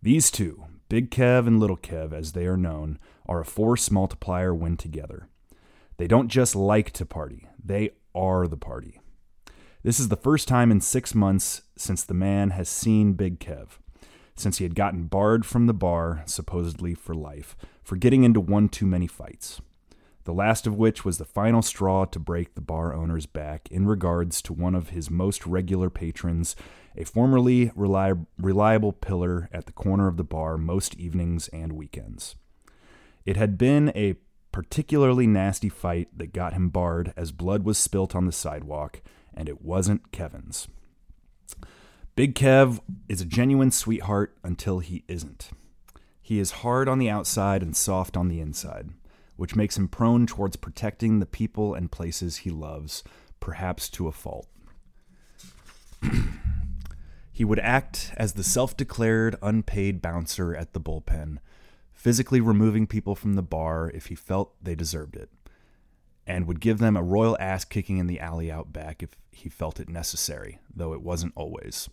[0.00, 4.54] These two, Big Kev and Little Kev as they are known, are a force multiplier
[4.54, 5.28] when together.
[5.98, 9.00] They don't just like to party, they are the party.
[9.82, 13.78] This is the first time in six months since the man has seen Big Kev,
[14.34, 18.68] since he had gotten barred from the bar, supposedly for life, for getting into one
[18.68, 19.60] too many fights.
[20.28, 23.86] The last of which was the final straw to break the bar owner's back in
[23.86, 26.54] regards to one of his most regular patrons,
[26.94, 32.36] a formerly reliable pillar at the corner of the bar most evenings and weekends.
[33.24, 34.16] It had been a
[34.52, 39.00] particularly nasty fight that got him barred as blood was spilt on the sidewalk,
[39.32, 40.68] and it wasn't Kevin's.
[42.16, 45.48] Big Kev is a genuine sweetheart until he isn't.
[46.20, 48.90] He is hard on the outside and soft on the inside,
[49.38, 53.04] which makes him prone towards protecting the people and places he loves,
[53.38, 54.48] perhaps to a fault.
[57.32, 61.38] he would act as the self declared unpaid bouncer at the bullpen,
[61.92, 65.30] physically removing people from the bar if he felt they deserved it,
[66.26, 69.48] and would give them a royal ass kicking in the alley out back if he
[69.48, 71.88] felt it necessary, though it wasn't always.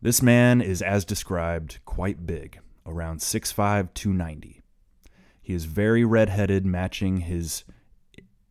[0.00, 4.55] This man is, as described, quite big, around 6'5, 290.
[5.46, 7.62] He is very red-headed, matching his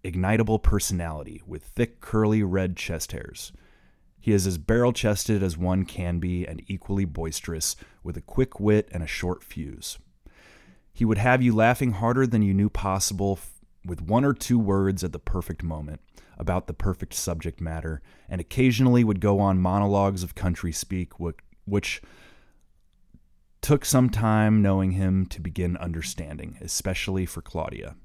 [0.06, 3.52] ignitable personality with thick, curly red chest hairs.
[4.18, 8.62] He is as barrel chested as one can be and equally boisterous, with a quick
[8.62, 10.00] wit and a short fuse.
[10.94, 13.40] He would have you laughing harder than you knew possible
[13.84, 16.00] with one or two words at the perfect moment
[16.38, 21.12] about the perfect subject matter, and occasionally would go on monologues of country speak,
[21.66, 22.02] which
[23.66, 27.96] took some time knowing him to begin understanding, especially for Claudia.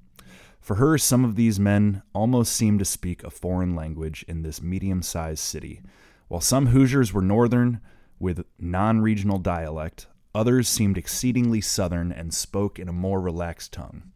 [0.60, 4.62] For her, some of these men almost seemed to speak a foreign language in this
[4.62, 5.82] medium sized city.
[6.28, 7.80] While some Hoosiers were northern
[8.18, 14.12] with non regional dialect, Others seemed exceedingly southern and spoke in a more relaxed tongue.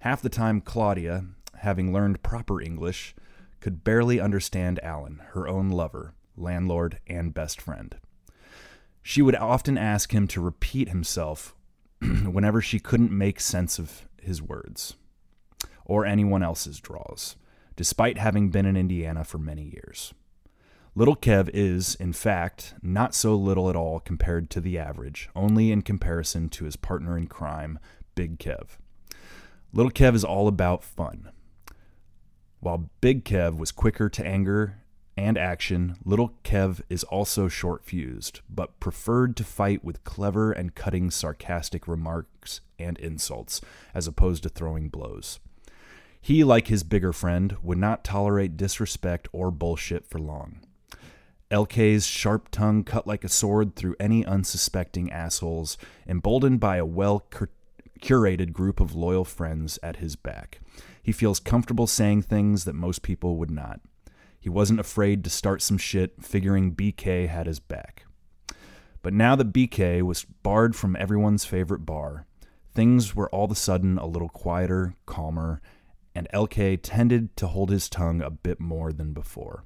[0.00, 1.24] Half the time, Claudia,
[1.58, 3.14] having learned proper English,
[3.60, 7.96] could barely understand Alan, her own lover, landlord, and best friend.
[9.08, 11.54] She would often ask him to repeat himself
[12.00, 14.94] whenever she couldn't make sense of his words
[15.84, 17.36] or anyone else's draws,
[17.76, 20.12] despite having been in Indiana for many years.
[20.96, 25.70] Little Kev is, in fact, not so little at all compared to the average, only
[25.70, 27.78] in comparison to his partner in crime,
[28.16, 28.70] Big Kev.
[29.72, 31.30] Little Kev is all about fun.
[32.58, 34.78] While Big Kev was quicker to anger
[35.16, 40.74] and action, Little Kev is also short fused, but preferred to fight with clever and
[40.74, 43.60] cutting sarcastic remarks and insults,
[43.94, 45.40] as opposed to throwing blows.
[46.20, 50.60] He, like his bigger friend, would not tolerate disrespect or bullshit for long.
[51.50, 57.24] LK's sharp tongue cut like a sword through any unsuspecting assholes, emboldened by a well
[58.00, 60.60] curated group of loyal friends at his back.
[61.00, 63.80] He feels comfortable saying things that most people would not.
[64.46, 68.04] He wasn't afraid to start some shit, figuring BK had his back.
[69.02, 72.26] But now that BK was barred from everyone's favorite bar,
[72.72, 75.60] things were all of a sudden a little quieter, calmer,
[76.14, 79.64] and LK tended to hold his tongue a bit more than before.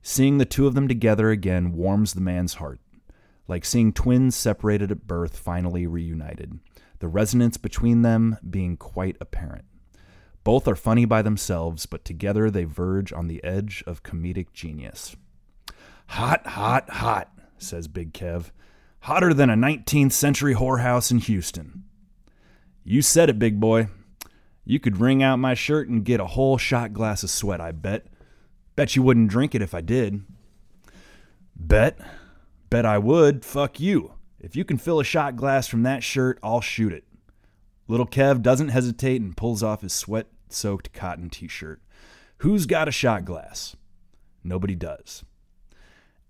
[0.00, 2.80] Seeing the two of them together again warms the man's heart,
[3.46, 6.58] like seeing twins separated at birth finally reunited,
[7.00, 9.66] the resonance between them being quite apparent.
[10.48, 15.14] Both are funny by themselves, but together they verge on the edge of comedic genius.
[16.06, 18.50] Hot, hot, hot, says Big Kev.
[19.00, 21.84] Hotter than a 19th century whorehouse in Houston.
[22.82, 23.88] You said it, big boy.
[24.64, 27.72] You could wring out my shirt and get a whole shot glass of sweat, I
[27.72, 28.06] bet.
[28.74, 30.24] Bet you wouldn't drink it if I did.
[31.54, 31.98] Bet.
[32.70, 33.44] Bet I would.
[33.44, 34.14] Fuck you.
[34.40, 37.04] If you can fill a shot glass from that shirt, I'll shoot it.
[37.86, 41.80] Little Kev doesn't hesitate and pulls off his sweat soaked cotton t shirt.
[42.38, 43.76] Who's got a shot glass?
[44.44, 45.24] Nobody does.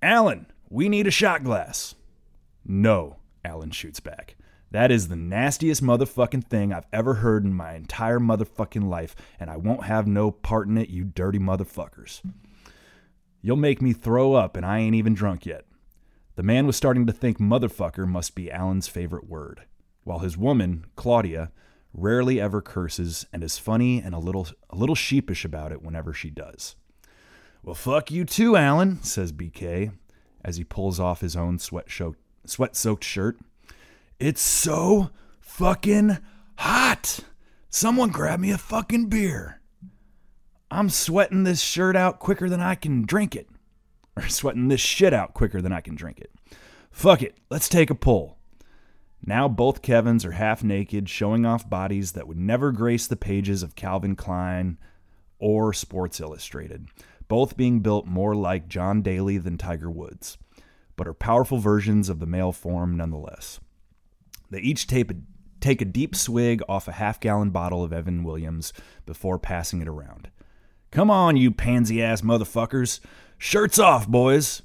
[0.00, 1.94] Alan, we need a shot glass.
[2.64, 4.36] No, Alan shoots back.
[4.70, 9.48] That is the nastiest motherfucking thing I've ever heard in my entire motherfucking life, and
[9.48, 12.20] I won't have no part in it, you dirty motherfuckers.
[13.40, 15.64] You'll make me throw up, and I ain't even drunk yet.
[16.36, 19.62] The man was starting to think motherfucker must be Alan's favorite word,
[20.04, 21.50] while his woman, Claudia,
[21.92, 26.12] rarely ever curses and is funny and a little a little sheepish about it whenever
[26.12, 26.76] she does.
[27.62, 29.92] Well, fuck you too, Alan, says BK
[30.44, 31.88] as he pulls off his own sweat
[32.76, 33.38] soaked shirt.
[34.18, 35.10] It's so
[35.40, 36.18] fucking
[36.56, 37.20] hot.
[37.68, 39.60] Someone grab me a fucking beer.
[40.70, 43.48] I'm sweating this shirt out quicker than I can drink it.
[44.16, 46.32] Or sweating this shit out quicker than I can drink it.
[46.90, 48.37] Fuck it, let's take a pull.
[49.24, 53.62] Now both Kevins are half naked, showing off bodies that would never grace the pages
[53.62, 54.78] of Calvin Klein
[55.38, 56.88] or Sports Illustrated,
[57.28, 60.38] both being built more like John Daly than Tiger Woods,
[60.96, 63.60] but are powerful versions of the male form nonetheless.
[64.50, 65.14] They each tape a,
[65.60, 68.72] take a deep swig off a half gallon bottle of Evan Williams
[69.04, 70.30] before passing it around.
[70.90, 73.00] Come on, you pansy ass motherfuckers.
[73.36, 74.62] Shirts off, boys.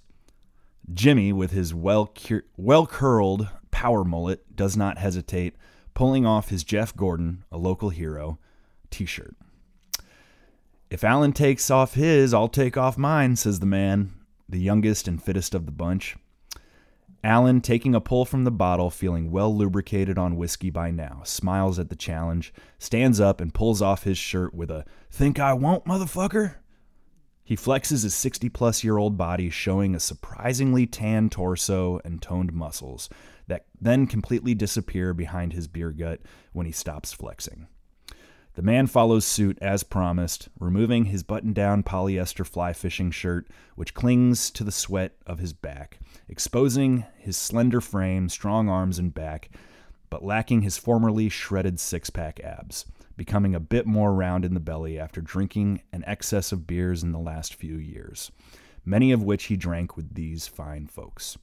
[0.93, 2.14] Jimmy, with his well
[2.58, 5.56] well curled power mullet, does not hesitate,
[5.96, 8.38] pulling off his Jeff Gordon, a local hero,
[8.92, 9.36] t shirt.
[10.90, 14.14] If Alan takes off his, I'll take off mine, says the man,
[14.48, 16.16] the youngest and fittest of the bunch.
[17.24, 21.80] Alan, taking a pull from the bottle, feeling well lubricated on whiskey by now, smiles
[21.80, 25.86] at the challenge, stands up, and pulls off his shirt with a Think I won't,
[25.86, 26.56] motherfucker?
[27.44, 32.54] He flexes his 60 plus year old body, showing a surprisingly tan torso and toned
[32.54, 33.10] muscles
[33.48, 36.22] that then completely disappear behind his beer gut
[36.52, 37.68] when he stops flexing.
[38.56, 43.96] The man follows suit as promised, removing his button down polyester fly fishing shirt, which
[43.96, 49.50] clings to the sweat of his back, exposing his slender frame, strong arms, and back,
[50.12, 52.86] but lacking his formerly shredded six pack abs,
[53.18, 57.12] becoming a bit more round in the belly after drinking an excess of beers in
[57.12, 58.32] the last few years,
[58.86, 61.39] many of which he drank with these fine folks.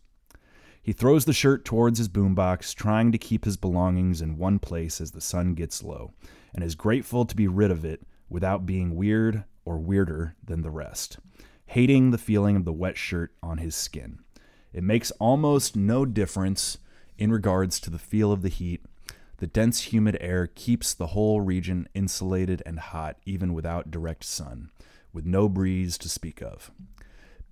[0.83, 5.01] He throws the shirt towards his boombox, trying to keep his belongings in one place
[5.01, 6.13] as the sun gets low
[6.55, 10.71] and is grateful to be rid of it without being weird or weirder than the
[10.71, 11.19] rest,
[11.67, 14.21] hating the feeling of the wet shirt on his skin.
[14.73, 16.79] It makes almost no difference
[17.19, 18.83] in regards to the feel of the heat.
[19.37, 24.71] The dense, humid air keeps the whole region insulated and hot even without direct sun,
[25.13, 26.71] with no breeze to speak of.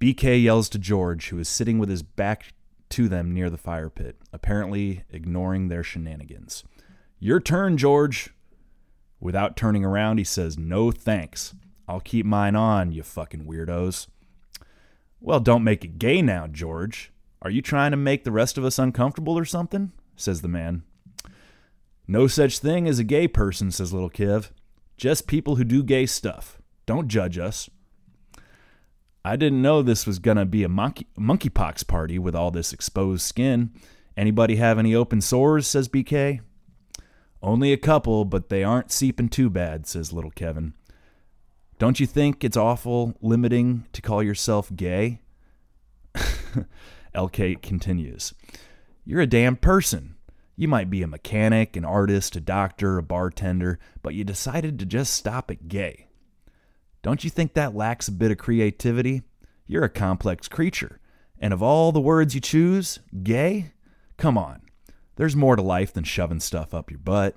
[0.01, 2.53] BK yells to George, who is sitting with his back
[2.91, 6.65] to them near the fire pit, apparently ignoring their shenanigans.
[7.19, 8.31] Your turn, George.
[9.21, 11.55] Without turning around, he says, No thanks.
[11.89, 14.07] I'll keep mine on, you fucking weirdos.
[15.21, 17.13] Well, don't make it gay now, George.
[17.43, 19.93] Are you trying to make the rest of us uncomfortable or something?
[20.17, 20.83] says the man.
[22.07, 24.51] No such thing as a gay person, says little Kev.
[24.97, 26.59] Just people who do gay stuff.
[26.87, 27.69] Don't judge us.
[29.25, 33.23] I didn't know this was gonna be a monkey monkeypox party with all this exposed
[33.23, 33.71] skin.
[34.17, 35.67] Anybody have any open sores?
[35.67, 36.41] says BK.
[37.43, 40.75] Only a couple, but they aren't seeping too bad, says little Kevin.
[41.79, 45.21] Don't you think it's awful limiting to call yourself gay?
[47.15, 48.35] LK continues.
[49.05, 50.17] You're a damn person.
[50.57, 54.87] You might be a mechanic, an artist, a doctor, a bartender, but you decided to
[54.87, 56.08] just stop at gay.
[57.09, 59.23] Don't you think that lacks a bit of creativity?
[59.67, 61.01] You're a complex creature.
[61.39, 63.73] And of all the words you choose, gay?
[64.19, 64.61] Come on.
[65.17, 67.35] There's more to life than shoving stuff up your butt.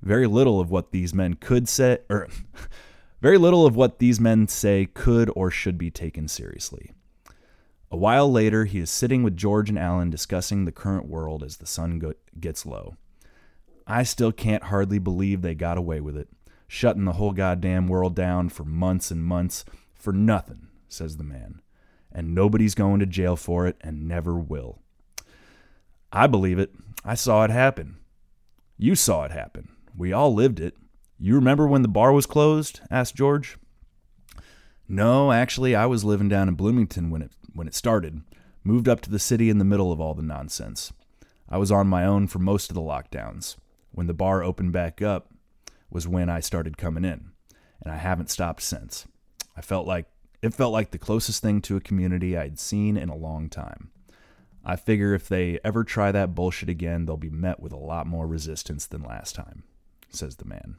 [0.00, 2.28] Very little of what these men could say, or er,
[3.20, 6.90] very little of what these men say could or should be taken seriously.
[7.90, 11.58] A while later, he is sitting with George and Alan discussing the current world as
[11.58, 12.96] the sun go- gets low.
[13.86, 16.28] I still can't hardly believe they got away with it,
[16.72, 21.60] shutting the whole goddamn world down for months and months for nothing, says the man.
[22.12, 24.78] And nobody's going to jail for it and never will.
[26.12, 26.72] I believe it.
[27.04, 27.96] I saw it happen.
[28.78, 29.70] You saw it happen.
[29.96, 30.76] We all lived it.
[31.18, 32.80] You remember when the bar was closed?
[32.88, 33.58] asked George.
[34.88, 38.22] No, actually, I was living down in Bloomington when it when it started.
[38.62, 40.92] Moved up to the city in the middle of all the nonsense.
[41.48, 43.56] I was on my own for most of the lockdowns.
[43.90, 45.29] When the bar opened back up
[45.90, 47.32] was when I started coming in,
[47.82, 49.06] and I haven't stopped since.
[49.56, 50.06] I felt like
[50.42, 53.90] it felt like the closest thing to a community I'd seen in a long time.
[54.64, 58.06] I figure if they ever try that bullshit again, they'll be met with a lot
[58.06, 59.64] more resistance than last time,
[60.10, 60.76] says the man.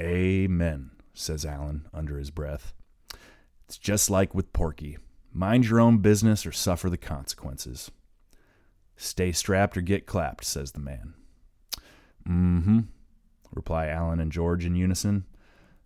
[0.00, 2.72] Amen, says Alan under his breath.
[3.66, 4.98] It's just like with Porky.
[5.32, 7.90] Mind your own business or suffer the consequences.
[8.96, 11.14] Stay strapped or get clapped, says the man.
[12.28, 12.80] Mm hmm,
[13.52, 15.24] reply Alan and George in unison.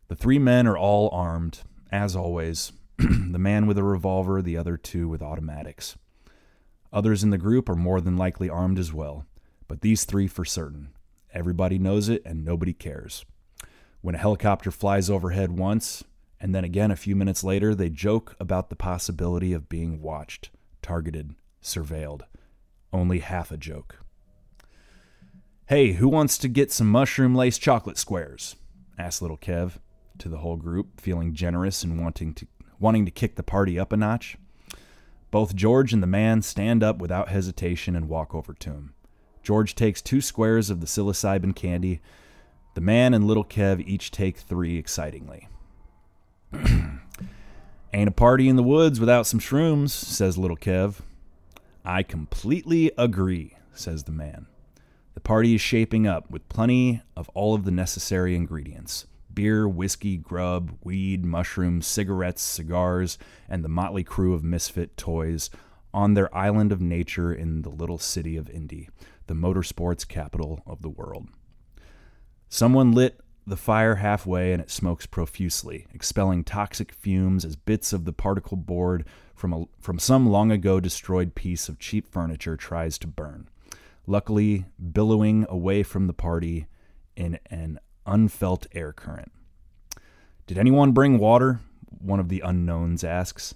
[0.08, 1.60] The three men are all armed,
[1.90, 5.96] as always, the man with a revolver, the other two with automatics.
[6.92, 9.24] Others in the group are more than likely armed as well,
[9.68, 10.90] but these three for certain.
[11.32, 13.24] Everybody knows it and nobody cares.
[14.02, 16.04] When a helicopter flies overhead once,
[16.40, 20.50] and then again a few minutes later, they joke about the possibility of being watched,
[20.82, 22.22] targeted, surveilled.
[22.92, 24.01] Only half a joke.
[25.72, 28.56] Hey, who wants to get some mushroom lace chocolate squares?
[28.98, 29.78] asked little Kev
[30.18, 32.46] to the whole group, feeling generous and wanting to
[32.78, 34.36] wanting to kick the party up a notch.
[35.30, 38.92] Both George and the man stand up without hesitation and walk over to him.
[39.42, 42.02] George takes two squares of the psilocybin candy.
[42.74, 45.48] The man and little Kev each take three excitingly.
[46.52, 46.98] Ain't
[47.94, 50.96] a party in the woods without some shrooms, says little Kev.
[51.82, 54.48] I completely agree, says the man.
[55.14, 60.16] The party is shaping up with plenty of all of the necessary ingredients beer, whiskey,
[60.16, 65.48] grub, weed, mushrooms, cigarettes, cigars, and the motley crew of misfit toys
[65.94, 68.88] on their island of nature in the little city of Indy,
[69.26, 71.28] the motorsports capital of the world.
[72.48, 78.04] Someone lit the fire halfway and it smokes profusely, expelling toxic fumes as bits of
[78.04, 79.04] the particle board
[79.34, 83.31] from, a, from some long ago destroyed piece of cheap furniture tries to burn.
[84.06, 86.66] Luckily, billowing away from the party
[87.16, 89.32] in an unfelt air current.
[90.46, 91.60] Did anyone bring water?
[91.98, 93.54] One of the unknowns asks.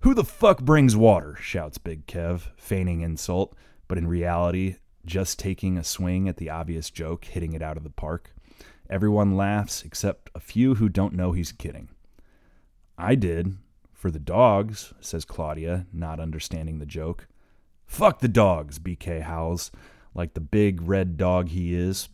[0.00, 1.36] Who the fuck brings water?
[1.40, 3.54] shouts Big Kev, feigning insult,
[3.88, 4.76] but in reality,
[5.06, 8.34] just taking a swing at the obvious joke, hitting it out of the park.
[8.88, 11.88] Everyone laughs except a few who don't know he's kidding.
[12.98, 13.56] I did.
[13.92, 17.28] For the dogs, says Claudia, not understanding the joke.
[17.90, 19.72] Fuck the dogs, BK howls,
[20.14, 22.08] like the big red dog he is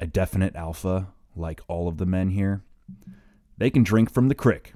[0.00, 1.06] a definite alpha,
[1.36, 2.62] like all of the men here,
[3.56, 4.74] they can drink from the crick.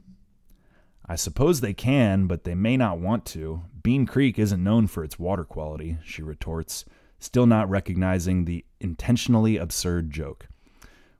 [1.04, 3.62] I suppose they can, but they may not want to.
[3.82, 6.84] Bean Creek isn't known for its water quality, she retorts,
[7.18, 10.46] still not recognizing the intentionally absurd joke.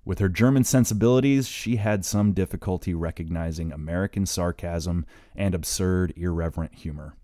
[0.05, 5.05] With her German sensibilities, she had some difficulty recognizing American sarcasm
[5.35, 7.17] and absurd, irreverent humor.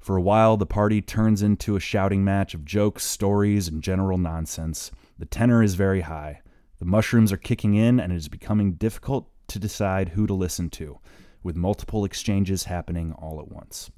[0.00, 4.16] For a while, the party turns into a shouting match of jokes, stories, and general
[4.16, 6.40] nonsense, the tenor is very high.
[6.78, 10.70] The mushrooms are kicking in, and it is becoming difficult to decide who to listen
[10.70, 10.98] to,
[11.42, 13.90] with multiple exchanges happening all at once.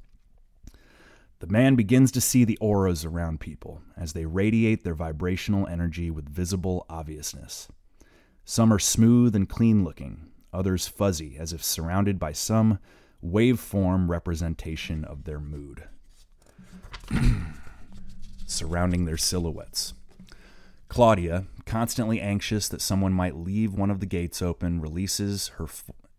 [1.38, 6.10] The man begins to see the auras around people as they radiate their vibrational energy
[6.10, 7.68] with visible obviousness.
[8.44, 12.80] Some are smooth and clean looking, others fuzzy, as if surrounded by some
[13.24, 15.84] waveform representation of their mood,
[18.46, 19.94] surrounding their silhouettes.
[20.88, 25.66] Claudia, constantly anxious that someone might leave one of the gates open, releases her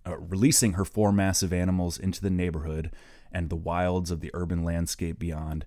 [0.05, 2.91] uh, releasing her four massive animals into the neighborhood
[3.31, 5.65] and the wilds of the urban landscape beyond,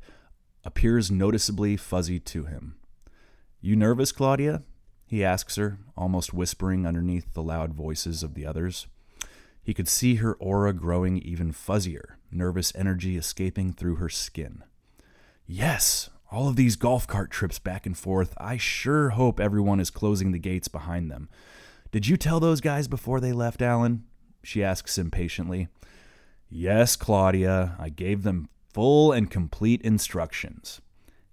[0.64, 2.76] appears noticeably fuzzy to him.
[3.60, 4.62] You nervous, Claudia?
[5.06, 8.88] he asks her, almost whispering underneath the loud voices of the others.
[9.66, 14.62] He could see her aura growing even fuzzier, nervous energy escaping through her skin.
[15.44, 19.90] Yes, all of these golf cart trips back and forth, I sure hope everyone is
[19.90, 21.28] closing the gates behind them.
[21.90, 24.05] Did you tell those guys before they left, Alan?
[24.44, 25.66] She asks impatiently.
[26.48, 30.80] Yes, Claudia, I gave them full and complete instructions.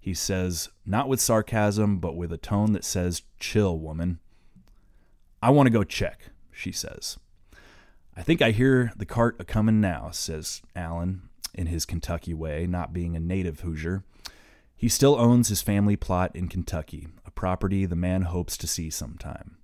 [0.00, 4.18] He says, not with sarcasm, but with a tone that says, Chill, woman.
[5.40, 7.16] I want to go check, she says.
[8.16, 12.66] I think I hear the cart a comin' now, says Alan in his Kentucky way,
[12.66, 14.04] not being a native Hoosier.
[14.76, 18.88] He still owns his family plot in Kentucky, a property the man hopes to see
[18.88, 19.56] sometime.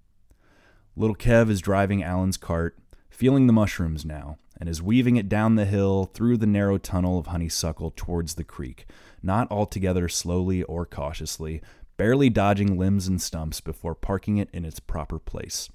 [0.97, 2.77] Little Kev is driving Alan's cart,
[3.09, 7.19] feeling the mushrooms now, and is weaving it down the hill through the narrow tunnel
[7.19, 8.87] of honeysuckle towards the creek,
[9.23, 11.63] not altogether slowly or cautiously,
[11.97, 15.71] barely dodging limbs and stumps before parking it in its proper place.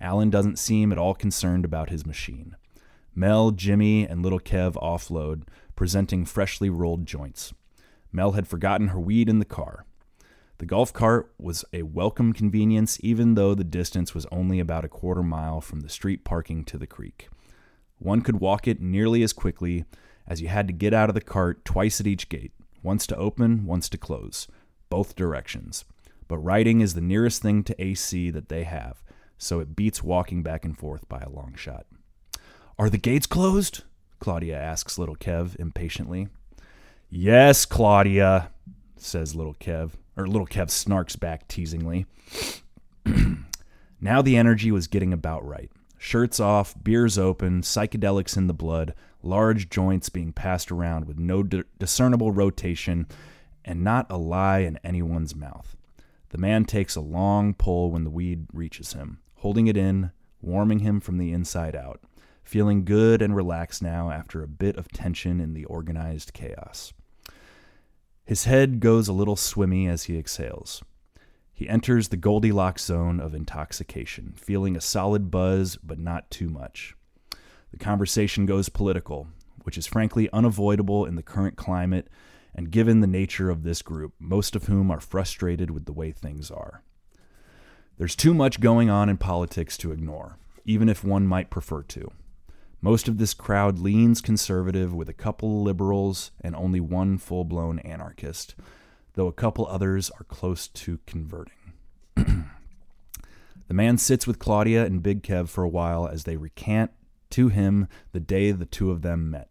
[0.00, 2.56] Alan doesn't seem at all concerned about his machine.
[3.14, 5.42] Mel, Jimmy, and little Kev offload,
[5.74, 7.52] presenting freshly rolled joints.
[8.12, 9.84] Mel had forgotten her weed in the car.
[10.58, 14.88] The golf cart was a welcome convenience, even though the distance was only about a
[14.88, 17.28] quarter mile from the street parking to the creek.
[17.98, 19.84] One could walk it nearly as quickly
[20.26, 22.52] as you had to get out of the cart twice at each gate,
[22.82, 24.46] once to open, once to close,
[24.90, 25.84] both directions.
[26.28, 29.02] But riding is the nearest thing to AC that they have,
[29.38, 31.86] so it beats walking back and forth by a long shot.
[32.78, 33.84] Are the gates closed?
[34.18, 36.28] Claudia asks little Kev impatiently.
[37.08, 38.50] Yes, Claudia,
[38.96, 42.06] says little Kev, or little Kev snarks back teasingly.
[44.00, 45.70] now the energy was getting about right.
[45.96, 51.42] Shirts off, beers open, psychedelics in the blood, large joints being passed around with no
[51.42, 53.06] di- discernible rotation,
[53.64, 55.76] and not a lie in anyone's mouth.
[56.30, 60.80] The man takes a long pull when the weed reaches him, holding it in, warming
[60.80, 62.00] him from the inside out,
[62.42, 66.92] feeling good and relaxed now after a bit of tension in the organized chaos.
[68.24, 70.82] His head goes a little swimmy as he exhales.
[71.52, 76.94] He enters the Goldilocks zone of intoxication, feeling a solid buzz, but not too much.
[77.70, 79.28] The conversation goes political,
[79.64, 82.08] which is frankly unavoidable in the current climate
[82.54, 86.12] and given the nature of this group, most of whom are frustrated with the way
[86.12, 86.82] things are.
[87.98, 92.12] There's too much going on in politics to ignore, even if one might prefer to.
[92.80, 97.80] Most of this crowd leans conservative with a couple liberals and only one full blown
[97.80, 98.54] anarchist,
[99.14, 101.72] though a couple others are close to converting.
[102.14, 106.92] the man sits with Claudia and Big Kev for a while as they recant
[107.30, 109.50] to him the day the two of them met.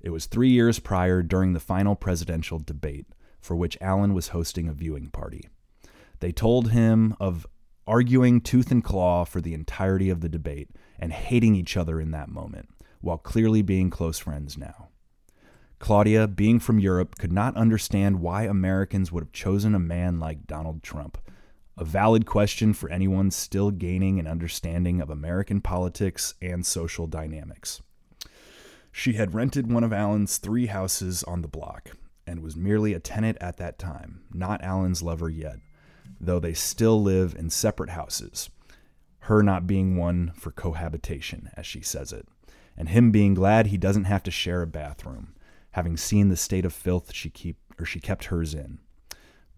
[0.00, 3.06] It was three years prior during the final presidential debate,
[3.40, 5.48] for which Alan was hosting a viewing party.
[6.20, 7.46] They told him of
[7.86, 12.12] arguing tooth and claw for the entirety of the debate and hating each other in
[12.12, 12.68] that moment,
[13.00, 14.88] while clearly being close friends now.
[15.78, 20.46] Claudia, being from Europe, could not understand why Americans would have chosen a man like
[20.46, 21.16] Donald Trump.
[21.78, 27.80] A valid question for anyone still gaining an understanding of American politics and social dynamics.
[28.92, 31.92] She had rented one of Alan's three houses on the block
[32.26, 35.60] and was merely a tenant at that time, not Alan's lover yet,
[36.20, 38.50] though they still live in separate houses
[39.30, 42.26] her not being one for cohabitation, as she says it,
[42.76, 45.34] and him being glad he doesn't have to share a bathroom,
[45.72, 48.78] having seen the state of filth she keep or she kept hers in.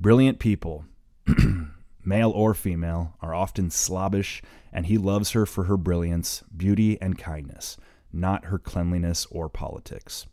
[0.01, 0.85] Brilliant people,
[2.05, 7.17] male or female, are often slobbish, and he loves her for her brilliance, beauty, and
[7.17, 7.77] kindness,
[8.13, 10.27] not her cleanliness or politics.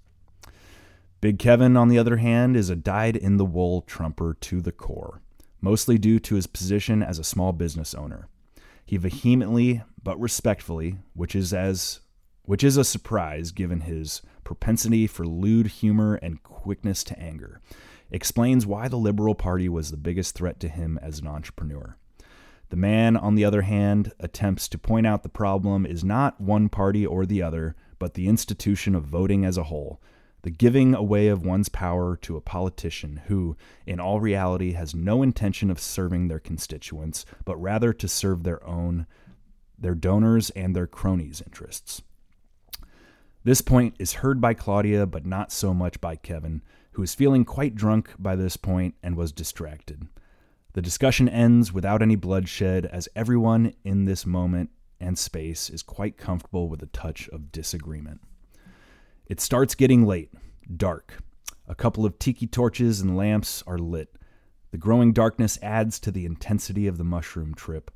[1.22, 4.72] Big Kevin, on the other hand, is a dyed in the wool trumper to the
[4.72, 5.22] core,
[5.62, 8.28] mostly due to his position as a small business owner.
[8.86, 12.00] He vehemently but respectfully, which is as
[12.44, 17.62] which is a surprise given his propensity for lewd humor and quickness to anger,
[18.10, 21.96] explains why the Liberal Party was the biggest threat to him as an entrepreneur.
[22.70, 26.70] The man, on the other hand, attempts to point out the problem is not one
[26.70, 30.02] party or the other, but the institution of voting as a whole,
[30.42, 35.22] the giving away of one's power to a politician who, in all reality, has no
[35.22, 39.06] intention of serving their constituents, but rather to serve their own,
[39.78, 42.02] their donors, and their cronies' interests.
[43.44, 46.62] This point is heard by Claudia, but not so much by Kevin,
[46.92, 50.08] who is feeling quite drunk by this point and was distracted.
[50.74, 56.18] The discussion ends without any bloodshed, as everyone in this moment and space is quite
[56.18, 58.22] comfortable with a touch of disagreement.
[59.30, 60.34] It starts getting late,
[60.76, 61.22] dark.
[61.68, 64.16] A couple of tiki torches and lamps are lit.
[64.72, 67.92] The growing darkness adds to the intensity of the mushroom trip,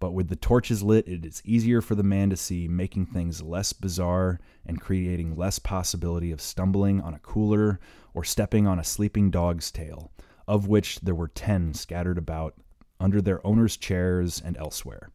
[0.00, 3.42] but with the torches lit, it is easier for the man to see, making things
[3.42, 7.78] less bizarre and creating less possibility of stumbling on a cooler
[8.14, 10.10] or stepping on a sleeping dog's tail,
[10.48, 12.54] of which there were ten scattered about
[12.98, 15.10] under their owners' chairs and elsewhere.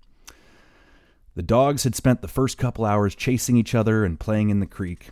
[1.34, 4.68] The dogs had spent the first couple hours chasing each other and playing in the
[4.68, 5.10] creek,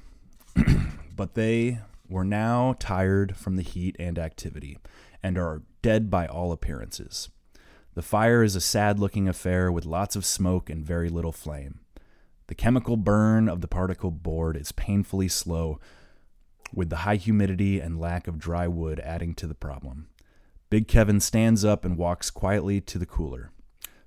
[1.15, 4.77] but they were now tired from the heat and activity,
[5.23, 7.29] and are dead by all appearances.
[7.95, 11.79] The fire is a sad looking affair with lots of smoke and very little flame.
[12.47, 15.79] The chemical burn of the particle board is painfully slow,
[16.73, 20.09] with the high humidity and lack of dry wood adding to the problem.
[20.69, 23.51] Big Kevin stands up and walks quietly to the cooler,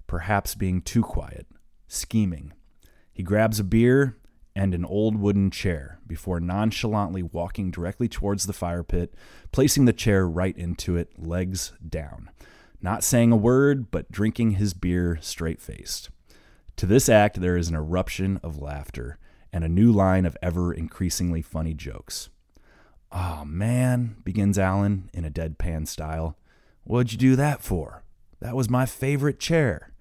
[0.06, 1.46] perhaps being too quiet,
[1.86, 2.52] scheming.
[3.12, 4.17] He grabs a beer
[4.58, 9.14] and an old wooden chair before nonchalantly walking directly towards the fire pit,
[9.52, 12.28] placing the chair right into it, legs down.
[12.82, 16.10] Not saying a word, but drinking his beer straight faced.
[16.74, 19.16] To this act, there is an eruption of laughter
[19.52, 22.28] and a new line of ever increasingly funny jokes.
[23.12, 26.36] Oh man, begins Alan in a deadpan style.
[26.82, 28.02] What'd you do that for?
[28.40, 29.92] That was my favorite chair.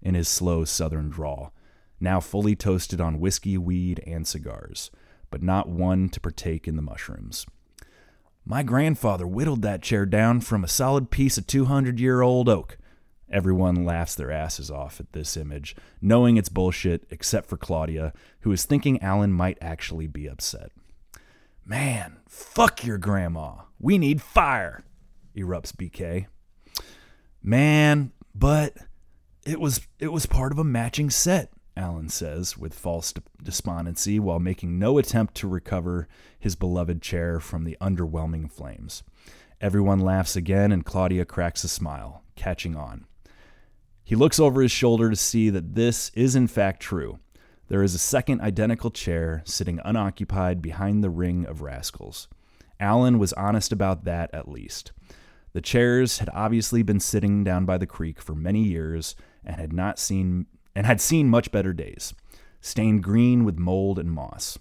[0.00, 1.52] In his slow southern drawl,
[2.00, 4.90] now fully toasted on whiskey, weed, and cigars,
[5.30, 7.46] but not one to partake in the mushrooms.
[8.44, 12.78] My grandfather whittled that chair down from a solid piece of 200 year old oak.
[13.30, 18.50] Everyone laughs their asses off at this image, knowing it's bullshit, except for Claudia, who
[18.50, 20.72] is thinking Alan might actually be upset.
[21.64, 23.52] Man, fuck your grandma.
[23.78, 24.82] We need fire,
[25.36, 26.26] erupts BK.
[27.40, 28.76] Man, but
[29.46, 34.38] it was it was part of a matching set, Alan says with false despondency while
[34.38, 36.06] making no attempt to recover
[36.38, 39.02] his beloved chair from the underwhelming flames.
[39.62, 43.06] Everyone laughs again and Claudia cracks a smile, catching on.
[44.04, 47.18] He looks over his shoulder to see that this is in fact true.
[47.68, 52.28] There is a second identical chair sitting unoccupied behind the ring of rascals.
[52.78, 54.92] Alan was honest about that at least.
[55.52, 59.72] The chairs had obviously been sitting down by the creek for many years and had
[59.72, 60.46] not seen
[60.80, 62.14] and had seen much better days,
[62.62, 64.58] stained green with mold and moss.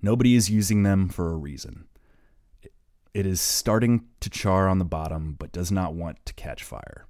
[0.00, 1.88] Nobody is using them for a reason.
[3.12, 7.08] It is starting to char on the bottom but does not want to catch fire.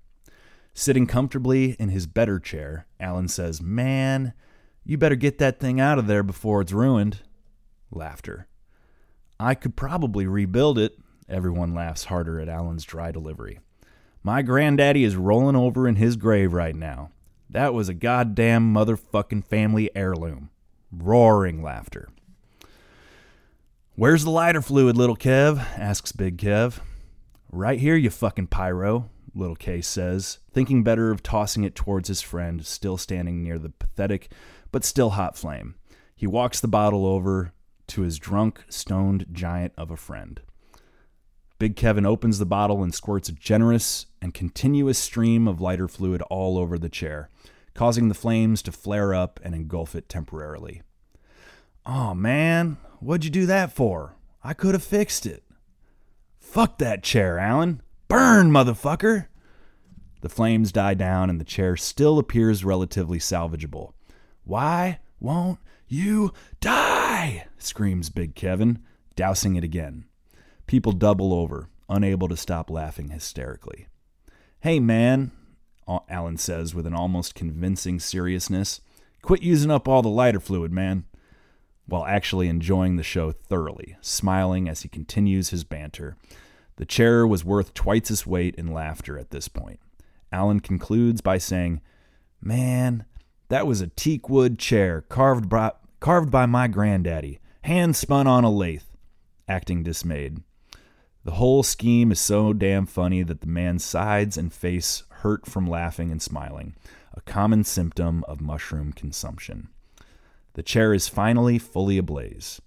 [0.72, 4.32] Sitting comfortably in his better chair, Alan says, "Man,
[4.82, 7.20] you better get that thing out of there before it's ruined.
[7.90, 8.48] Laughter.
[9.38, 10.98] I could probably rebuild it.
[11.28, 13.60] Everyone laughs harder at Alan's dry delivery.
[14.22, 17.10] My granddaddy is rolling over in his grave right now.
[17.50, 20.50] That was a goddamn motherfucking family heirloom.
[20.92, 22.08] Roaring laughter.
[23.96, 25.58] Where's the lighter fluid, little Kev?
[25.76, 26.78] asks Big Kev.
[27.50, 32.22] Right here, you fucking pyro, little K says, thinking better of tossing it towards his
[32.22, 34.30] friend, still standing near the pathetic
[34.70, 35.74] but still hot flame.
[36.14, 37.52] He walks the bottle over
[37.88, 40.40] to his drunk, stoned giant of a friend.
[41.60, 46.22] Big Kevin opens the bottle and squirts a generous and continuous stream of lighter fluid
[46.30, 47.28] all over the chair,
[47.74, 50.80] causing the flames to flare up and engulf it temporarily.
[51.84, 54.16] Oh man, what'd you do that for?
[54.42, 55.44] I could have fixed it.
[56.38, 57.82] Fuck that chair, Alan.
[58.08, 59.26] Burn, motherfucker!
[60.22, 63.92] The flames die down and the chair still appears relatively salvageable.
[64.44, 65.58] Why won't
[65.88, 67.48] you die?
[67.58, 68.78] screams Big Kevin,
[69.14, 70.06] dousing it again.
[70.70, 73.88] People double over, unable to stop laughing hysterically.
[74.60, 75.32] Hey, man,
[76.08, 78.80] Alan says with an almost convincing seriousness.
[79.20, 81.06] Quit using up all the lighter fluid, man.
[81.86, 86.16] While actually enjoying the show thoroughly, smiling as he continues his banter.
[86.76, 89.80] The chair was worth twice its weight in laughter at this point.
[90.30, 91.80] Alan concludes by saying,
[92.40, 93.06] Man,
[93.48, 98.44] that was a teak wood chair carved by, carved by my granddaddy, hand spun on
[98.44, 98.84] a lathe.
[99.48, 100.44] Acting dismayed.
[101.22, 105.68] The whole scheme is so damn funny that the man's sides and face hurt from
[105.68, 106.74] laughing and smiling,
[107.12, 109.68] a common symptom of mushroom consumption.
[110.54, 112.62] The chair is finally fully ablaze.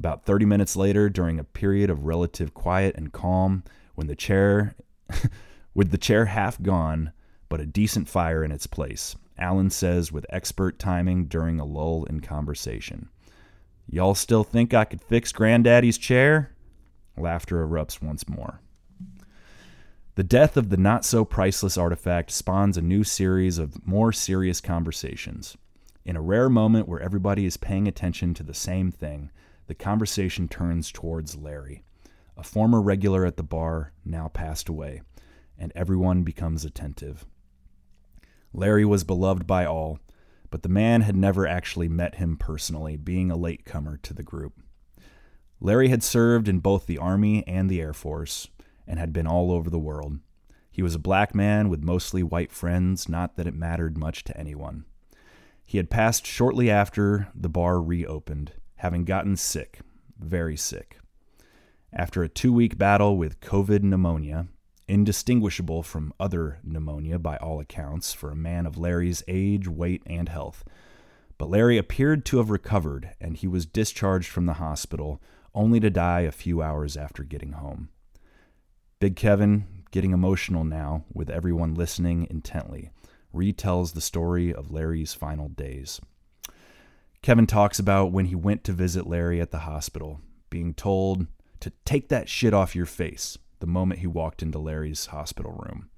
[0.00, 3.62] About 30 minutes later, during a period of relative quiet and calm,
[3.94, 4.74] when the chair
[5.74, 7.12] with the chair half gone,
[7.48, 12.04] but a decent fire in its place, Alan says with expert timing during a lull
[12.06, 13.08] in conversation.
[13.86, 16.53] Y'all still think I could fix Granddaddy's chair?
[17.16, 18.60] Laughter erupts once more.
[20.16, 24.60] The death of the not so priceless artifact spawns a new series of more serious
[24.60, 25.56] conversations.
[26.04, 29.30] In a rare moment where everybody is paying attention to the same thing,
[29.66, 31.82] the conversation turns towards Larry,
[32.36, 35.02] a former regular at the bar, now passed away,
[35.58, 37.24] and everyone becomes attentive.
[38.52, 39.98] Larry was beloved by all,
[40.50, 44.60] but the man had never actually met him personally, being a latecomer to the group.
[45.64, 48.48] Larry had served in both the Army and the Air Force
[48.86, 50.18] and had been all over the world.
[50.70, 54.36] He was a black man with mostly white friends, not that it mattered much to
[54.36, 54.84] anyone.
[55.64, 59.80] He had passed shortly after the bar reopened, having gotten sick,
[60.18, 60.98] very sick.
[61.94, 64.48] After a two week battle with COVID pneumonia,
[64.86, 70.28] indistinguishable from other pneumonia by all accounts for a man of Larry's age, weight, and
[70.28, 70.62] health.
[71.38, 75.22] But Larry appeared to have recovered, and he was discharged from the hospital
[75.54, 77.88] only to die a few hours after getting home.
[78.98, 82.90] Big Kevin, getting emotional now with everyone listening intently,
[83.34, 86.00] retells the story of Larry's final days.
[87.22, 90.20] Kevin talks about when he went to visit Larry at the hospital,
[90.50, 91.26] being told
[91.60, 95.88] to take that shit off your face the moment he walked into Larry's hospital room.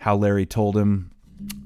[0.00, 1.12] How Larry told him,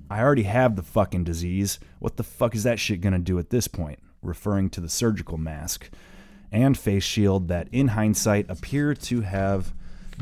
[0.09, 1.81] I already have the fucking disease.
[1.99, 3.99] What the fuck is that shit gonna do at this point?
[4.23, 5.91] Referring to the surgical mask
[6.53, 9.73] and face shield that, in hindsight, appear to have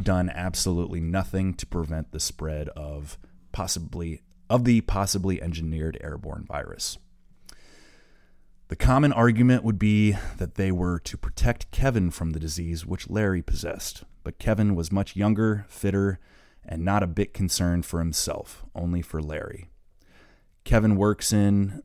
[0.03, 3.19] done absolutely nothing to prevent the spread of
[3.53, 6.99] possibly of the possibly engineered airborne virus.
[8.69, 13.11] The common argument would be that they were to protect Kevin from the disease which
[13.11, 16.19] Larry possessed, but Kevin was much younger, fitter,
[16.65, 19.71] and not a bit concerned for himself, only for Larry.
[20.65, 21.83] Kevin works in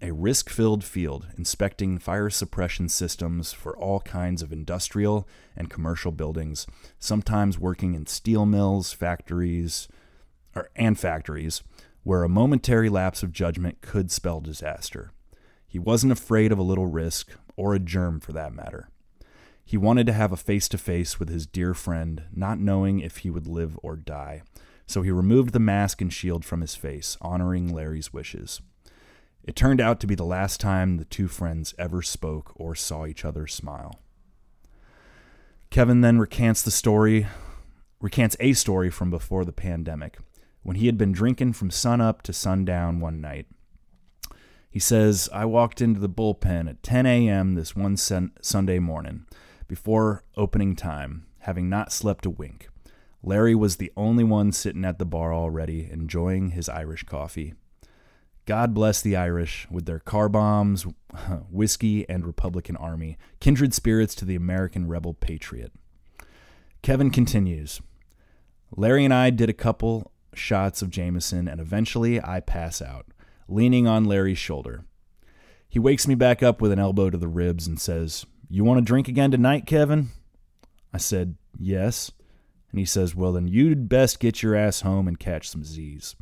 [0.00, 5.26] a risk filled field inspecting fire suppression systems for all kinds of industrial
[5.56, 6.66] and commercial buildings,
[6.98, 9.88] sometimes working in steel mills, factories,
[10.54, 11.62] or, and factories,
[12.04, 15.10] where a momentary lapse of judgment could spell disaster.
[15.66, 18.88] He wasn't afraid of a little risk, or a germ for that matter.
[19.64, 23.18] He wanted to have a face to face with his dear friend, not knowing if
[23.18, 24.42] he would live or die.
[24.86, 28.62] So he removed the mask and shield from his face, honoring Larry's wishes.
[29.48, 33.06] It turned out to be the last time the two friends ever spoke or saw
[33.06, 33.98] each other smile.
[35.70, 37.26] Kevin then recants the story,
[37.98, 40.18] recants a story from before the pandemic,
[40.62, 43.46] when he had been drinking from sunup to sundown one night.
[44.68, 47.54] He says, I walked into the bullpen at 10 a.m.
[47.54, 49.24] this one sun- Sunday morning
[49.66, 52.68] before opening time, having not slept a wink.
[53.22, 57.54] Larry was the only one sitting at the bar already, enjoying his Irish coffee.
[58.48, 60.86] God bless the Irish with their car bombs,
[61.50, 65.70] whiskey, and Republican Army, kindred spirits to the American rebel patriot.
[66.80, 67.82] Kevin continues
[68.74, 73.08] Larry and I did a couple shots of Jameson, and eventually I pass out,
[73.48, 74.86] leaning on Larry's shoulder.
[75.68, 78.78] He wakes me back up with an elbow to the ribs and says, you want
[78.78, 80.08] to drink again tonight, Kevin?
[80.90, 82.12] I said, Yes.
[82.70, 86.16] And he says, Well, then you'd best get your ass home and catch some Z's.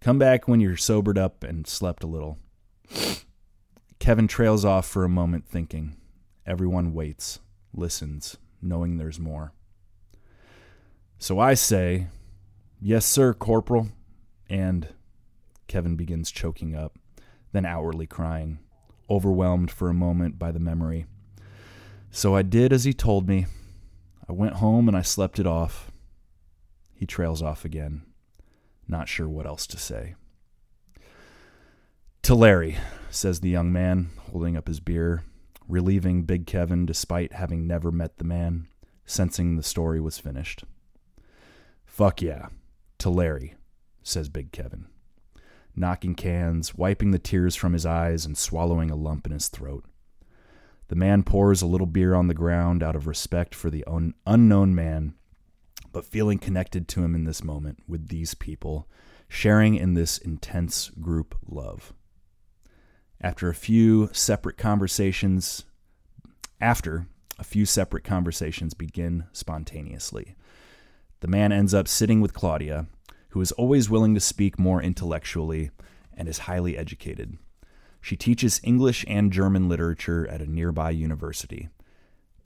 [0.00, 2.38] Come back when you're sobered up and slept a little.
[3.98, 5.96] Kevin trails off for a moment, thinking.
[6.46, 7.40] Everyone waits,
[7.74, 9.52] listens, knowing there's more.
[11.18, 12.06] So I say,
[12.80, 13.88] Yes, sir, Corporal.
[14.48, 14.88] And
[15.66, 16.98] Kevin begins choking up,
[17.52, 18.60] then outwardly crying,
[19.10, 21.06] overwhelmed for a moment by the memory.
[22.10, 23.46] So I did as he told me.
[24.28, 25.90] I went home and I slept it off.
[26.94, 28.02] He trails off again,
[28.88, 30.14] not sure what else to say.
[32.22, 32.76] To Larry,
[33.10, 35.22] says the young man, holding up his beer,
[35.68, 38.68] relieving Big Kevin despite having never met the man,
[39.04, 40.64] sensing the story was finished.
[41.84, 42.48] Fuck yeah.
[42.98, 43.54] To Larry,
[44.02, 44.86] says Big Kevin,
[45.74, 49.84] knocking cans, wiping the tears from his eyes, and swallowing a lump in his throat.
[50.88, 54.14] The man pours a little beer on the ground out of respect for the un-
[54.26, 55.14] unknown man,
[55.96, 58.86] but feeling connected to him in this moment with these people,
[59.30, 61.94] sharing in this intense group love.
[63.18, 65.64] After a few separate conversations,
[66.60, 67.06] after
[67.38, 70.34] a few separate conversations begin spontaneously,
[71.20, 72.88] the man ends up sitting with Claudia,
[73.30, 75.70] who is always willing to speak more intellectually
[76.12, 77.38] and is highly educated.
[78.02, 81.70] She teaches English and German literature at a nearby university,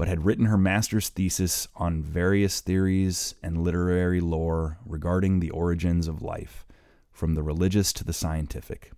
[0.01, 6.09] but had written her master's thesis on various theories and literary lore regarding the origins
[6.09, 6.65] of life,
[7.13, 8.93] from the religious to the scientific,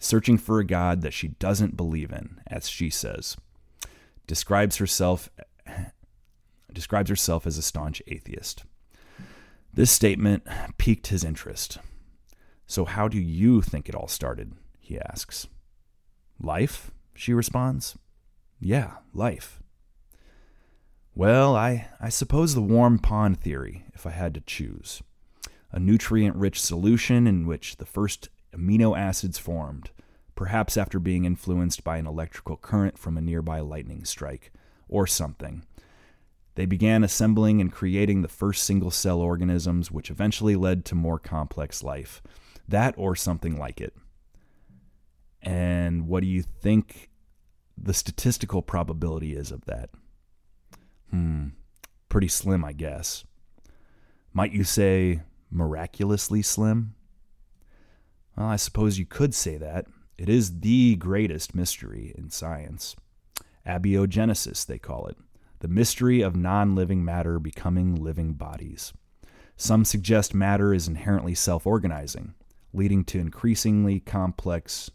[0.00, 3.36] searching for a God that she doesn't believe in, as she says.
[4.26, 5.30] Describes herself
[6.72, 8.64] describes herself as a staunch atheist.
[9.72, 10.44] This statement
[10.76, 11.78] piqued his interest.
[12.66, 14.54] So, how do you think it all started?
[14.80, 15.46] he asks.
[16.40, 16.90] Life?
[17.14, 17.96] She responds.
[18.58, 19.61] Yeah, life.
[21.14, 25.02] Well, I, I suppose the warm pond theory, if I had to choose.
[25.70, 29.90] A nutrient rich solution in which the first amino acids formed,
[30.34, 34.52] perhaps after being influenced by an electrical current from a nearby lightning strike,
[34.88, 35.64] or something.
[36.54, 41.18] They began assembling and creating the first single cell organisms, which eventually led to more
[41.18, 42.22] complex life.
[42.66, 43.94] That or something like it.
[45.42, 47.10] And what do you think
[47.76, 49.90] the statistical probability is of that?
[51.12, 51.48] Hmm.
[52.08, 53.24] Pretty slim, I guess.
[54.32, 55.20] Might you say
[55.50, 56.94] miraculously slim?
[58.36, 59.86] Well, I suppose you could say that.
[60.18, 62.96] It is the greatest mystery in science.
[63.66, 65.16] Abiogenesis, they call it
[65.62, 68.92] the mystery of non living matter becoming living bodies.
[69.56, 72.34] Some suggest matter is inherently self organizing,
[72.72, 74.90] leading to increasingly complex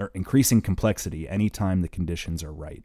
[0.00, 2.82] or increasing complexity anytime the conditions are right.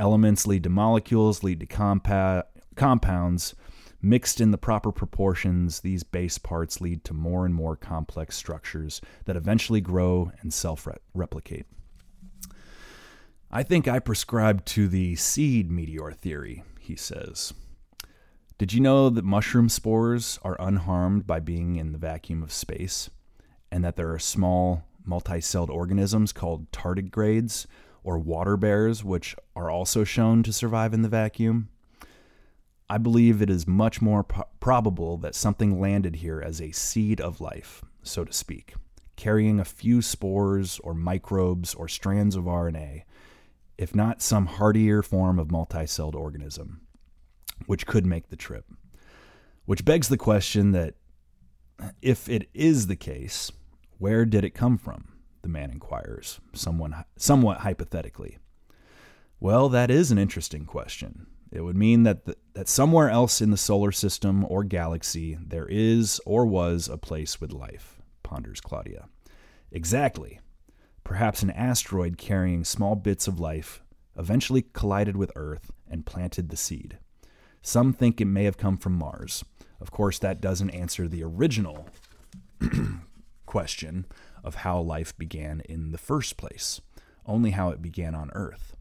[0.00, 2.44] Elements lead to molecules, lead to compa-
[2.74, 3.54] compounds.
[4.00, 9.02] Mixed in the proper proportions, these base parts lead to more and more complex structures
[9.26, 11.66] that eventually grow and self replicate.
[13.50, 17.52] I think I prescribe to the seed meteor theory, he says.
[18.56, 23.10] Did you know that mushroom spores are unharmed by being in the vacuum of space?
[23.70, 27.66] And that there are small multicelled organisms called tardigrades
[28.02, 31.68] or water bears, which are also shown to survive in the vacuum?
[32.88, 37.20] I believe it is much more po- probable that something landed here as a seed
[37.20, 38.74] of life, so to speak,
[39.14, 43.02] carrying a few spores or microbes or strands of RNA,
[43.78, 46.80] if not some hardier form of multicelled organism,
[47.66, 48.64] which could make the trip.
[49.66, 50.94] Which begs the question that
[52.02, 53.52] if it is the case,
[53.98, 55.12] where did it come from?
[55.42, 58.38] The man inquires, someone, somewhat hypothetically.
[59.38, 61.26] Well, that is an interesting question.
[61.50, 65.66] It would mean that, the, that somewhere else in the solar system or galaxy there
[65.66, 69.08] is or was a place with life, ponders Claudia.
[69.72, 70.40] Exactly.
[71.02, 73.82] Perhaps an asteroid carrying small bits of life
[74.16, 76.98] eventually collided with Earth and planted the seed.
[77.62, 79.44] Some think it may have come from Mars.
[79.80, 81.88] Of course, that doesn't answer the original
[83.46, 84.06] question
[84.44, 86.80] of how life began in the first place,
[87.26, 88.76] only how it began on Earth.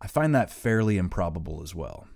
[0.00, 2.08] I find that fairly improbable as well.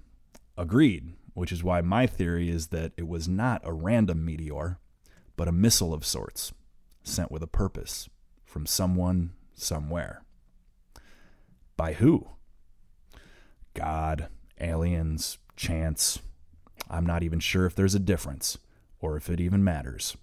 [0.56, 4.78] Agreed, which is why my theory is that it was not a random meteor,
[5.36, 6.52] but a missile of sorts,
[7.02, 8.08] sent with a purpose
[8.44, 10.22] from someone somewhere.
[11.76, 12.28] By who?
[13.74, 14.28] God,
[14.60, 16.20] aliens, chance.
[16.88, 18.58] I'm not even sure if there's a difference
[19.00, 20.16] or if it even matters.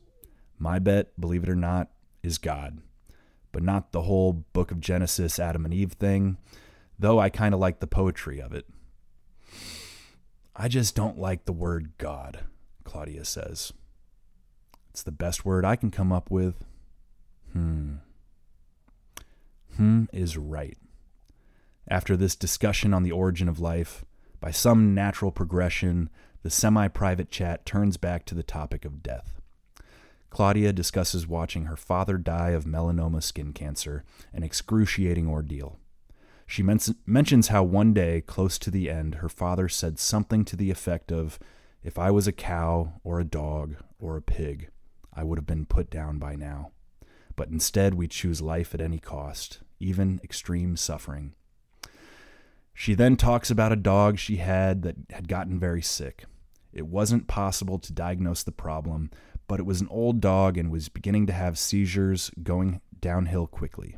[0.61, 1.89] My bet, believe it or not,
[2.21, 2.81] is God,
[3.51, 6.37] but not the whole book of Genesis, Adam and Eve thing,
[6.99, 8.67] though I kind of like the poetry of it.
[10.55, 12.41] I just don't like the word God,
[12.83, 13.73] Claudia says.
[14.91, 16.63] It's the best word I can come up with.
[17.53, 17.93] Hmm.
[19.77, 20.77] Hmm is right.
[21.87, 24.05] After this discussion on the origin of life,
[24.39, 26.11] by some natural progression,
[26.43, 29.40] the semi private chat turns back to the topic of death.
[30.31, 34.03] Claudia discusses watching her father die of melanoma skin cancer,
[34.33, 35.77] an excruciating ordeal.
[36.47, 40.55] She men- mentions how one day, close to the end, her father said something to
[40.55, 41.37] the effect of,
[41.83, 44.69] If I was a cow or a dog or a pig,
[45.13, 46.71] I would have been put down by now.
[47.35, 51.33] But instead, we choose life at any cost, even extreme suffering.
[52.73, 56.25] She then talks about a dog she had that had gotten very sick.
[56.73, 59.11] It wasn't possible to diagnose the problem,
[59.51, 63.97] but it was an old dog and was beginning to have seizures going downhill quickly.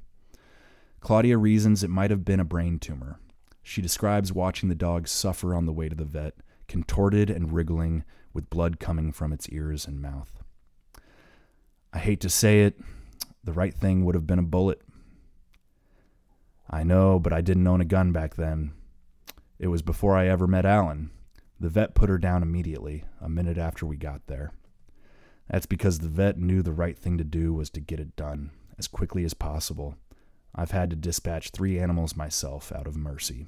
[0.99, 3.19] Claudia reasons it might have been a brain tumor.
[3.61, 6.33] She describes watching the dog suffer on the way to the vet,
[6.67, 8.03] contorted and wriggling,
[8.33, 10.41] with blood coming from its ears and mouth.
[11.93, 12.79] I hate to say it,
[13.43, 14.81] the right thing would have been a bullet.
[16.67, 18.73] I know, but I didn't own a gun back then.
[19.59, 21.11] It was before I ever met Alan.
[21.59, 24.51] The vet put her down immediately, a minute after we got there.
[25.53, 28.49] That's because the vet knew the right thing to do was to get it done
[28.79, 29.95] as quickly as possible.
[30.55, 33.45] I've had to dispatch three animals myself out of mercy.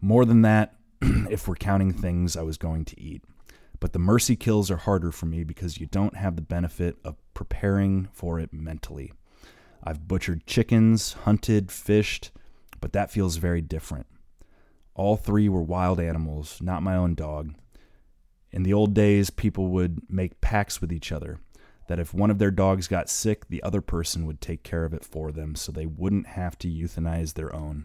[0.00, 3.22] More than that, if we're counting things I was going to eat.
[3.78, 7.14] But the mercy kills are harder for me because you don't have the benefit of
[7.32, 9.12] preparing for it mentally.
[9.84, 12.32] I've butchered chickens, hunted, fished,
[12.80, 14.06] but that feels very different.
[14.96, 17.54] All three were wild animals, not my own dog,
[18.56, 21.38] in the old days, people would make pacts with each other
[21.88, 24.94] that if one of their dogs got sick, the other person would take care of
[24.94, 27.84] it for them so they wouldn't have to euthanize their own.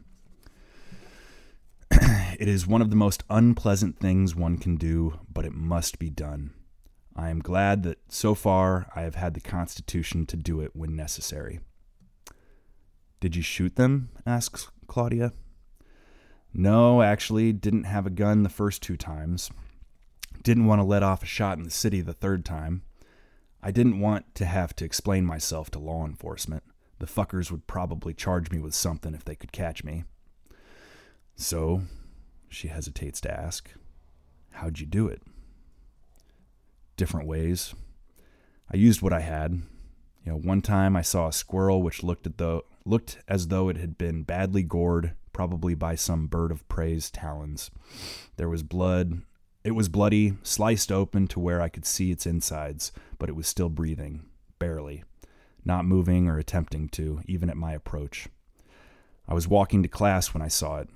[1.91, 6.09] it is one of the most unpleasant things one can do, but it must be
[6.09, 6.51] done.
[7.17, 10.95] I am glad that so far I have had the constitution to do it when
[10.95, 11.59] necessary.
[13.19, 14.07] Did you shoot them?
[14.25, 15.33] asks Claudia.
[16.53, 19.51] No, actually, didn't have a gun the first two times.
[20.41, 22.83] Didn't want to let off a shot in the city the third time.
[23.61, 26.63] I didn't want to have to explain myself to law enforcement.
[26.99, 30.03] The fuckers would probably charge me with something if they could catch me.
[31.35, 31.83] So,
[32.49, 33.71] she hesitates to ask.
[34.51, 35.21] How'd you do it?
[36.97, 37.73] Different ways.
[38.71, 39.61] I used what I had.
[40.25, 43.69] You know, one time I saw a squirrel which looked at though looked as though
[43.69, 47.69] it had been badly gored, probably by some bird of prey's talons.
[48.37, 49.21] There was blood.
[49.63, 53.47] It was bloody, sliced open to where I could see its insides, but it was
[53.47, 54.25] still breathing,
[54.57, 55.03] barely,
[55.63, 58.27] not moving or attempting to, even at my approach.
[59.27, 60.89] I was walking to class when I saw it.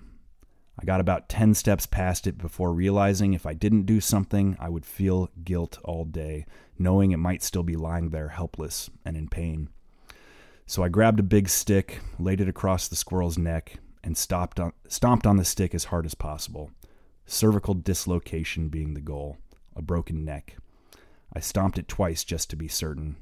[0.79, 4.69] I got about 10 steps past it before realizing if I didn't do something, I
[4.69, 6.47] would feel guilt all day,
[6.77, 9.69] knowing it might still be lying there helpless and in pain.
[10.65, 14.73] So I grabbed a big stick, laid it across the squirrel's neck, and stomped on,
[14.87, 16.71] stomped on the stick as hard as possible.
[17.25, 19.37] Cervical dislocation being the goal,
[19.75, 20.57] a broken neck.
[21.33, 23.17] I stomped it twice just to be certain,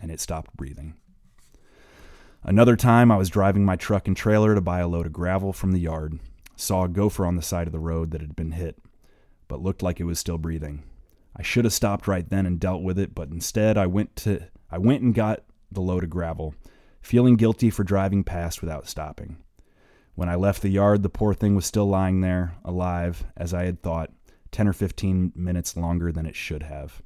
[0.00, 0.94] and it stopped breathing.
[2.42, 5.52] Another time, I was driving my truck and trailer to buy a load of gravel
[5.52, 6.20] from the yard
[6.56, 8.78] saw a gopher on the side of the road that had been hit,
[9.48, 10.82] but looked like it was still breathing.
[11.36, 14.48] I should have stopped right then and dealt with it, but instead I went to
[14.70, 16.54] I went and got the load of gravel,
[17.00, 19.38] feeling guilty for driving past without stopping.
[20.14, 23.64] When I left the yard, the poor thing was still lying there, alive, as I
[23.64, 24.10] had thought,
[24.52, 27.02] 10 or 15 minutes longer than it should have.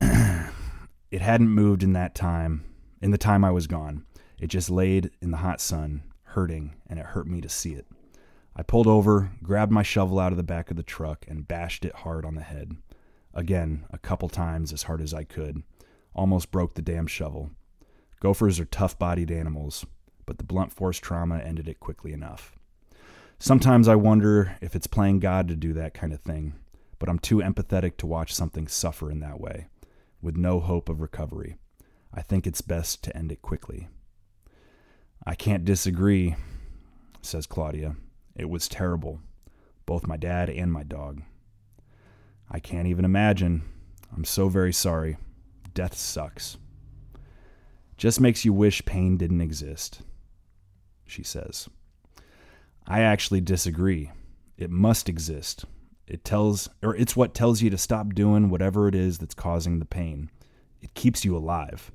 [0.00, 2.64] it hadn't moved in that time,
[3.02, 4.04] in the time I was gone.
[4.40, 7.86] It just laid in the hot sun, hurting, and it hurt me to see it.
[8.54, 11.84] I pulled over, grabbed my shovel out of the back of the truck, and bashed
[11.84, 12.76] it hard on the head.
[13.34, 15.64] Again, a couple times as hard as I could.
[16.14, 17.50] Almost broke the damn shovel.
[18.20, 19.84] Gophers are tough bodied animals,
[20.30, 22.54] but the blunt force trauma ended it quickly enough.
[23.40, 26.54] Sometimes I wonder if it's playing God to do that kind of thing,
[27.00, 29.66] but I'm too empathetic to watch something suffer in that way,
[30.22, 31.56] with no hope of recovery.
[32.14, 33.88] I think it's best to end it quickly.
[35.26, 36.36] I can't disagree,
[37.22, 37.96] says Claudia.
[38.36, 39.18] It was terrible,
[39.84, 41.22] both my dad and my dog.
[42.48, 43.62] I can't even imagine.
[44.14, 45.16] I'm so very sorry.
[45.74, 46.56] Death sucks.
[47.96, 50.02] Just makes you wish pain didn't exist,
[51.10, 51.68] she says.
[52.86, 54.10] I actually disagree.
[54.56, 55.64] It must exist.
[56.06, 59.78] It tells or it's what tells you to stop doing whatever it is that's causing
[59.78, 60.30] the pain.
[60.82, 61.92] It keeps you alive.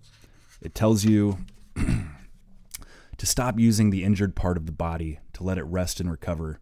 [0.62, 1.40] It tells you
[3.18, 6.60] to stop using the injured part of the body, to let it rest and recover.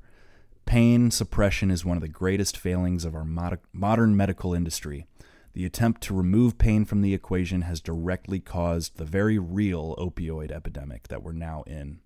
[0.65, 5.05] Pain suppression is one of the greatest failings of our mod- modern medical industry.
[5.53, 10.51] The attempt to remove pain from the equation has directly caused the very real opioid
[10.51, 11.99] epidemic that we're now in.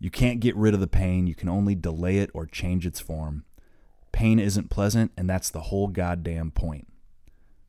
[0.00, 3.00] You can't get rid of the pain, you can only delay it or change its
[3.00, 3.44] form.
[4.12, 6.88] Pain isn't pleasant, and that's the whole goddamn point.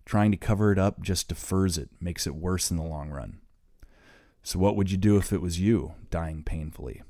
[0.05, 3.39] Trying to cover it up just defers it, makes it worse in the long run.
[4.43, 7.03] So, what would you do if it was you dying painfully?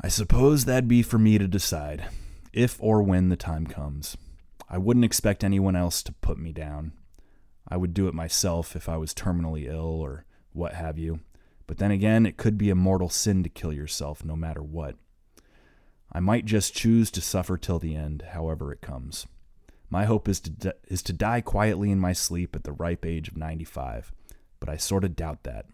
[0.00, 2.04] I suppose that'd be for me to decide,
[2.52, 4.16] if or when the time comes.
[4.68, 6.92] I wouldn't expect anyone else to put me down.
[7.68, 11.20] I would do it myself if I was terminally ill or what have you.
[11.72, 14.96] But then again, it could be a mortal sin to kill yourself no matter what.
[16.12, 19.26] I might just choose to suffer till the end, however it comes.
[19.88, 23.06] My hope is to, di- is to die quietly in my sleep at the ripe
[23.06, 24.12] age of 95
[24.60, 25.64] but I sort of doubt that.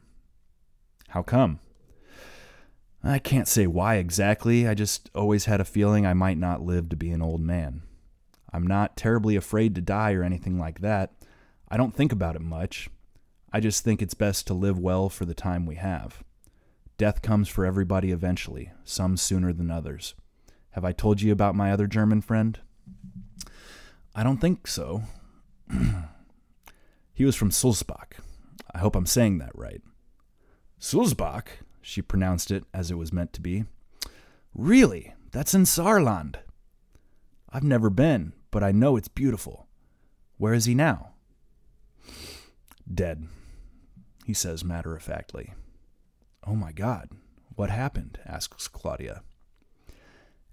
[1.09, 1.59] How come?
[3.03, 4.69] I can't say why exactly.
[4.69, 7.83] I just always had a feeling I might not live to be an old man.
[8.53, 11.13] I'm not terribly afraid to die or anything like that.
[11.69, 12.89] I don't think about it much.
[13.53, 16.23] I just think it's best to live well for the time we have.
[16.99, 20.15] Death comes for everybody eventually, some sooner than others.
[20.73, 22.59] Have I told you about my other German friend?
[24.15, 25.03] I don't think so.
[27.15, 28.19] he was from Sulzbach.
[28.75, 29.81] I hope I'm saying that right.
[30.81, 31.47] Sulzbach,
[31.81, 33.65] she pronounced it as it was meant to be.
[34.55, 35.15] Really?
[35.33, 36.37] That's in Saarland.
[37.51, 39.69] I've never been, but I know it's beautiful.
[40.37, 41.13] Where is he now?
[42.93, 43.27] Dead,
[44.25, 45.53] he says matter of factly.
[46.47, 47.11] Oh my God,
[47.55, 48.19] what happened?
[48.25, 49.23] asks Claudia.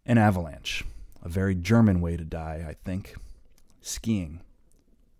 [0.06, 0.84] An avalanche.
[1.24, 3.16] A very German way to die, I think.
[3.82, 4.42] Skiing.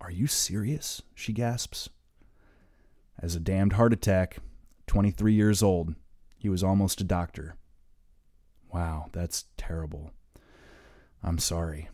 [0.00, 1.02] Are you serious?
[1.14, 1.88] she gasps
[3.18, 4.38] as a damned heart attack,
[4.86, 5.94] 23 years old.
[6.38, 7.56] He was almost a doctor.
[8.72, 10.12] Wow, that's terrible.
[11.22, 11.88] I'm sorry.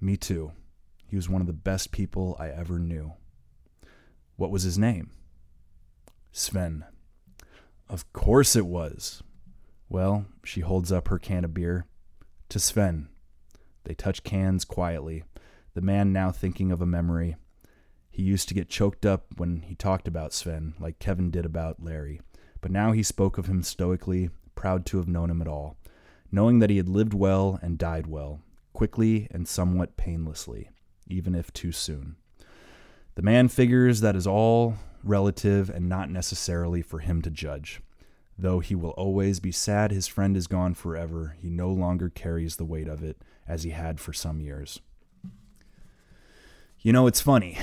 [0.00, 0.52] Me too.
[1.06, 3.12] He was one of the best people I ever knew.
[4.36, 5.10] What was his name?
[6.32, 6.84] Sven.
[7.88, 9.22] Of course it was.
[9.88, 11.86] Well, she holds up her can of beer.
[12.50, 13.08] To Sven.
[13.84, 15.24] They touch cans quietly,
[15.74, 17.36] the man now thinking of a memory
[18.16, 21.82] he used to get choked up when he talked about Sven, like Kevin did about
[21.82, 22.22] Larry,
[22.62, 25.76] but now he spoke of him stoically, proud to have known him at all,
[26.32, 28.40] knowing that he had lived well and died well,
[28.72, 30.70] quickly and somewhat painlessly,
[31.06, 32.16] even if too soon.
[33.16, 37.80] The man figures that is all relative and not necessarily for him to judge.
[38.38, 42.56] Though he will always be sad his friend is gone forever, he no longer carries
[42.56, 43.16] the weight of it
[43.48, 44.80] as he had for some years.
[46.80, 47.56] You know, it's funny.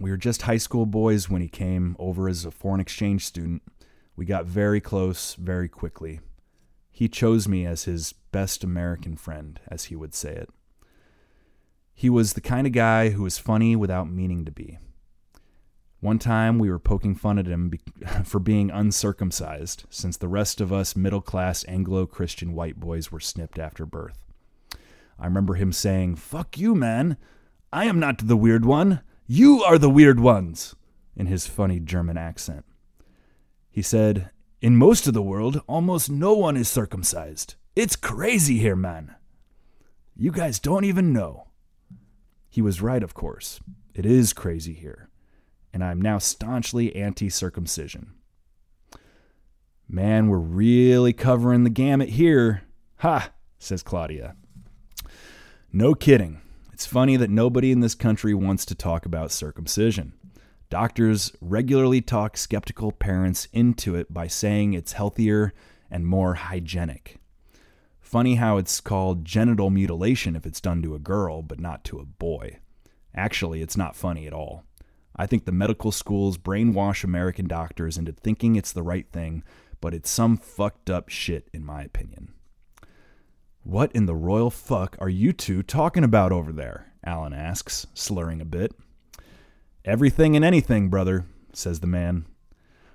[0.00, 3.62] We were just high school boys when he came over as a foreign exchange student.
[4.16, 6.18] We got very close very quickly.
[6.90, 10.50] He chose me as his best American friend, as he would say it.
[11.94, 14.78] He was the kind of guy who was funny without meaning to be.
[16.06, 17.72] One time we were poking fun at him
[18.24, 23.18] for being uncircumcised, since the rest of us middle class Anglo Christian white boys were
[23.18, 24.24] snipped after birth.
[25.18, 27.16] I remember him saying, Fuck you, man.
[27.72, 29.00] I am not the weird one.
[29.26, 30.76] You are the weird ones,
[31.16, 32.64] in his funny German accent.
[33.68, 34.30] He said,
[34.60, 37.56] In most of the world, almost no one is circumcised.
[37.74, 39.16] It's crazy here, man.
[40.14, 41.48] You guys don't even know.
[42.48, 43.58] He was right, of course.
[43.92, 45.05] It is crazy here
[45.76, 48.14] and I'm now staunchly anti circumcision.
[49.86, 52.62] Man, we're really covering the gamut here.
[53.00, 54.36] Ha, says Claudia.
[55.70, 56.40] No kidding.
[56.72, 60.14] It's funny that nobody in this country wants to talk about circumcision.
[60.70, 65.52] Doctors regularly talk skeptical parents into it by saying it's healthier
[65.90, 67.18] and more hygienic.
[68.00, 71.98] Funny how it's called genital mutilation if it's done to a girl, but not to
[71.98, 72.60] a boy.
[73.14, 74.64] Actually, it's not funny at all.
[75.16, 79.42] I think the medical schools brainwash American doctors into thinking it's the right thing,
[79.80, 82.34] but it's some fucked up shit, in my opinion.
[83.62, 86.92] What in the royal fuck are you two talking about over there?
[87.04, 88.72] Alan asks, slurring a bit.
[89.84, 92.26] Everything and anything, brother, says the man.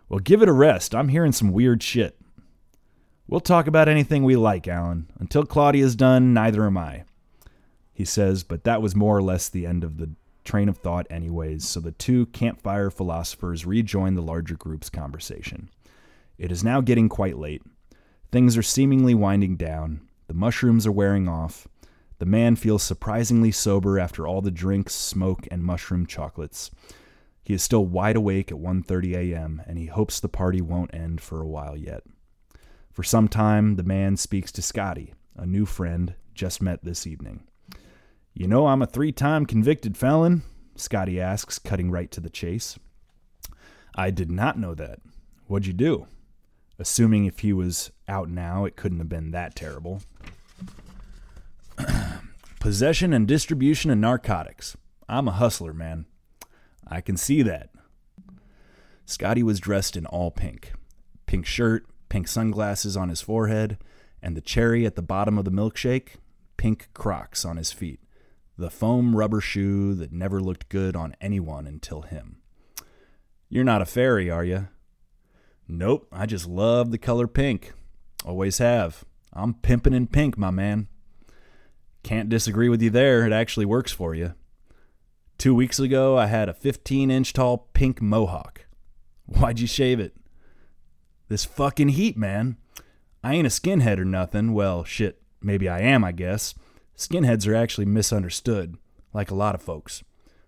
[0.08, 0.94] Well, give it a rest.
[0.94, 2.18] I'm hearing some weird shit.
[3.28, 5.10] We'll talk about anything we like, Alan.
[5.18, 7.06] Until Claudia's done, neither am I.
[7.94, 10.12] He says, but that was more or less the end of the
[10.44, 15.70] train of thought, anyways, so the two campfire philosophers rejoin the larger group's conversation.
[16.38, 17.62] It is now getting quite late.
[18.32, 20.08] Things are seemingly winding down.
[20.28, 21.68] The mushrooms are wearing off.
[22.20, 26.72] The man feels surprisingly sober after all the drinks, smoke, and mushroom chocolates.
[27.44, 29.62] He is still wide awake at 1:30 a.m.
[29.66, 32.04] and he hopes the party won't end for a while yet.
[32.92, 37.44] For some time, the man speaks to Scotty, a new friend just met this evening.
[38.34, 40.44] You know, I'm a three time convicted felon,
[40.76, 42.80] Scotty asks, cutting right to the chase.
[43.94, 45.00] I did not know that.
[45.48, 46.08] What'd you do?
[46.80, 50.02] Assuming if he was out now, it couldn't have been that terrible.
[52.60, 54.78] Possession and distribution of narcotics.
[55.10, 56.06] I'm a hustler, man.
[56.88, 57.70] I can see that.
[59.06, 60.72] Scotty was dressed in all pink
[61.26, 63.78] pink shirt, pink sunglasses on his forehead,
[64.22, 66.16] and the cherry at the bottom of the milkshake,
[66.58, 68.02] pink crocs on his feet
[68.62, 72.38] the foam rubber shoe that never looked good on anyone until him.
[73.50, 74.68] You're not a fairy, are you?
[75.68, 77.74] Nope, I just love the color pink.
[78.24, 79.04] Always have.
[79.34, 80.88] I'm pimping in pink, my man.
[82.04, 83.26] Can't disagree with you there.
[83.26, 84.36] It actually works for you.
[85.38, 88.66] Two weeks ago, I had a 15 inch tall pink mohawk.
[89.26, 90.16] Why'd you shave it?
[91.30, 92.58] This fucking heat, man.
[93.24, 94.54] I ain't a skinhead or nothing.
[94.54, 96.54] Well, shit, maybe I am, I guess.
[96.98, 98.78] Skinheads are actually misunderstood,
[99.14, 100.04] like a lot of folks.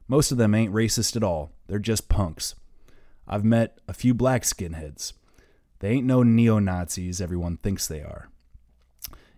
[0.07, 2.55] Most of them ain't racist at all, they're just punks.
[3.27, 5.13] I've met a few black skinheads.
[5.79, 8.29] They ain't no neo Nazis everyone thinks they are.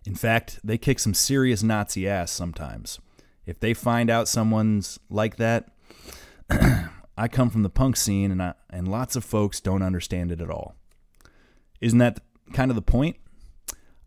[0.04, 3.00] In fact, they kick some serious Nazi ass sometimes.
[3.44, 5.70] If they find out someone's like that,
[6.50, 10.40] I come from the punk scene and, I, and lots of folks don't understand it
[10.40, 10.74] at all.
[11.80, 12.20] Isn't that
[12.52, 13.16] kind of the point?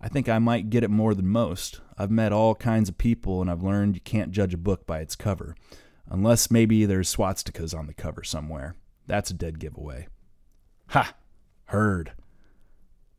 [0.02, 1.82] I think I might get it more than most.
[1.98, 5.00] I've met all kinds of people and I've learned you can't judge a book by
[5.00, 5.56] its cover.
[6.10, 8.76] Unless maybe there's swastikas on the cover somewhere.
[9.08, 10.08] That's a dead giveaway.
[10.90, 11.14] Ha!
[11.66, 12.14] Heard.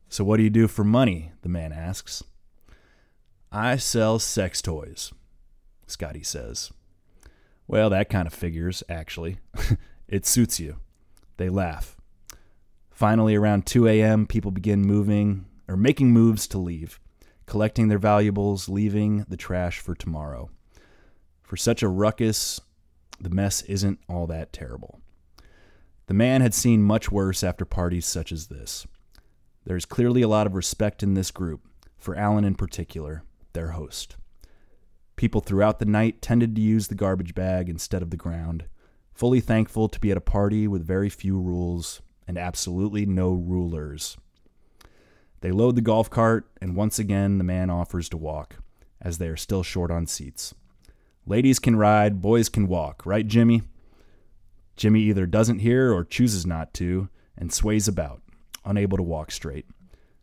[0.09, 1.31] So what do you do for money?
[1.41, 2.23] the man asks.
[3.51, 5.13] I sell sex toys,
[5.85, 6.71] Scotty says.
[7.67, 9.37] Well, that kind of figures, actually.
[10.07, 10.77] it suits you.
[11.37, 11.97] They laugh.
[12.89, 16.99] Finally, around 2 a.m., people begin moving, or making moves to leave,
[17.45, 20.49] collecting their valuables, leaving the trash for tomorrow.
[21.43, 22.59] For such a ruckus,
[23.21, 24.99] the mess isn't all that terrible.
[26.07, 28.85] The man had seen much worse after parties such as this.
[29.63, 31.61] There's clearly a lot of respect in this group,
[31.97, 33.23] for Alan in particular,
[33.53, 34.17] their host.
[35.15, 38.65] People throughout the night tended to use the garbage bag instead of the ground,
[39.13, 44.17] fully thankful to be at a party with very few rules and absolutely no rulers.
[45.41, 48.57] They load the golf cart, and once again the man offers to walk,
[49.01, 50.53] as they are still short on seats.
[51.25, 53.63] Ladies can ride, boys can walk, right, Jimmy?
[54.75, 58.21] Jimmy either doesn't hear or chooses not to, and sways about,
[58.65, 59.65] unable to walk straight.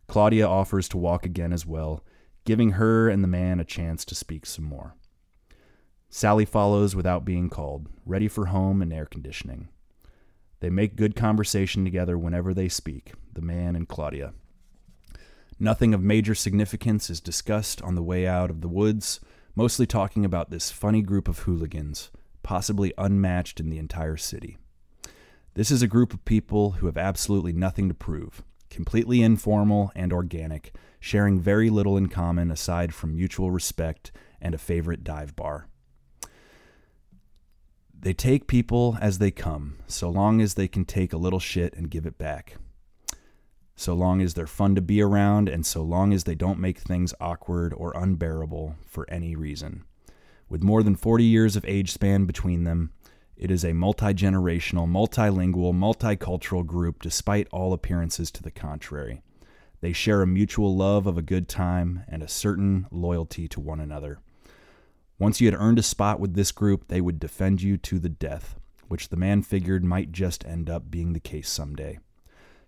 [0.07, 2.03] Claudia offers to walk again as well,
[2.45, 4.95] giving her and the man a chance to speak some more.
[6.09, 9.69] Sally follows without being called, ready for home and air conditioning.
[10.59, 14.33] They make good conversation together whenever they speak, the man and Claudia.
[15.61, 19.19] Nothing of major significance is discussed on the way out of the woods,
[19.55, 22.11] mostly talking about this funny group of hooligans,
[22.43, 24.57] possibly unmatched in the entire city.
[25.55, 30.13] This is a group of people who have absolutely nothing to prove, completely informal and
[30.13, 35.67] organic, sharing very little in common aside from mutual respect and a favorite dive bar.
[37.93, 41.73] They take people as they come, so long as they can take a little shit
[41.73, 42.55] and give it back.
[43.79, 46.79] So long as they're fun to be around, and so long as they don't make
[46.79, 49.85] things awkward or unbearable for any reason.
[50.49, 52.91] With more than 40 years of age span between them,
[53.37, 59.21] it is a multi generational, multilingual, multicultural group despite all appearances to the contrary.
[59.79, 63.79] They share a mutual love of a good time and a certain loyalty to one
[63.79, 64.19] another.
[65.17, 68.09] Once you had earned a spot with this group, they would defend you to the
[68.09, 71.97] death, which the man figured might just end up being the case someday.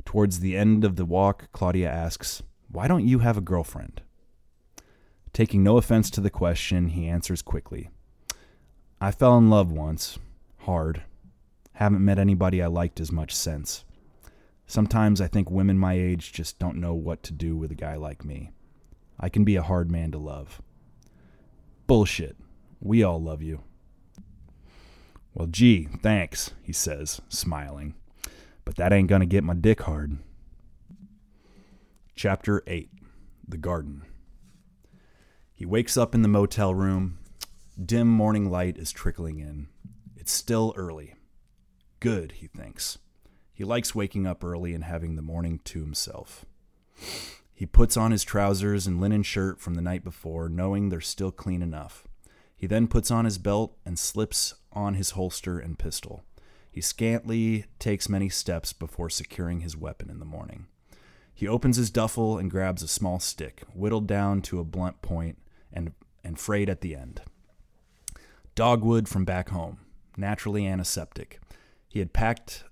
[0.05, 4.01] Towards the end of the walk, Claudia asks, Why don't you have a girlfriend?
[5.33, 7.89] Taking no offense to the question, he answers quickly,
[8.99, 10.19] I fell in love once,
[10.59, 11.03] hard.
[11.73, 13.83] Haven't met anybody I liked as much since.
[14.67, 17.95] Sometimes I think women my age just don't know what to do with a guy
[17.95, 18.51] like me.
[19.19, 20.61] I can be a hard man to love.
[21.87, 22.37] Bullshit.
[22.79, 23.63] We all love you.
[25.33, 27.95] Well, gee, thanks, he says, smiling.
[28.65, 30.17] But that ain't gonna get my dick hard.
[32.15, 32.89] Chapter 8
[33.47, 34.03] The Garden.
[35.53, 37.19] He wakes up in the motel room.
[37.83, 39.67] Dim morning light is trickling in.
[40.15, 41.15] It's still early.
[41.99, 42.97] Good, he thinks.
[43.53, 46.45] He likes waking up early and having the morning to himself.
[47.53, 51.31] He puts on his trousers and linen shirt from the night before, knowing they're still
[51.31, 52.07] clean enough.
[52.55, 56.23] He then puts on his belt and slips on his holster and pistol.
[56.71, 60.67] He scantly takes many steps before securing his weapon in the morning.
[61.33, 65.37] He opens his duffel and grabs a small stick, whittled down to a blunt point
[65.73, 65.91] and,
[66.23, 67.21] and frayed at the end.
[68.55, 69.79] Dogwood from back home,
[70.15, 71.41] naturally antiseptic.
[71.89, 72.63] He had packed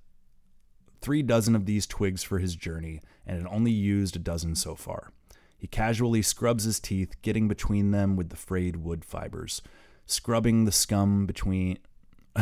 [1.01, 4.75] three dozen of these twigs for his journey and had only used a dozen so
[4.75, 5.11] far.
[5.57, 9.61] He casually scrubs his teeth, getting between them with the frayed wood fibers,
[10.05, 11.79] scrubbing the scum between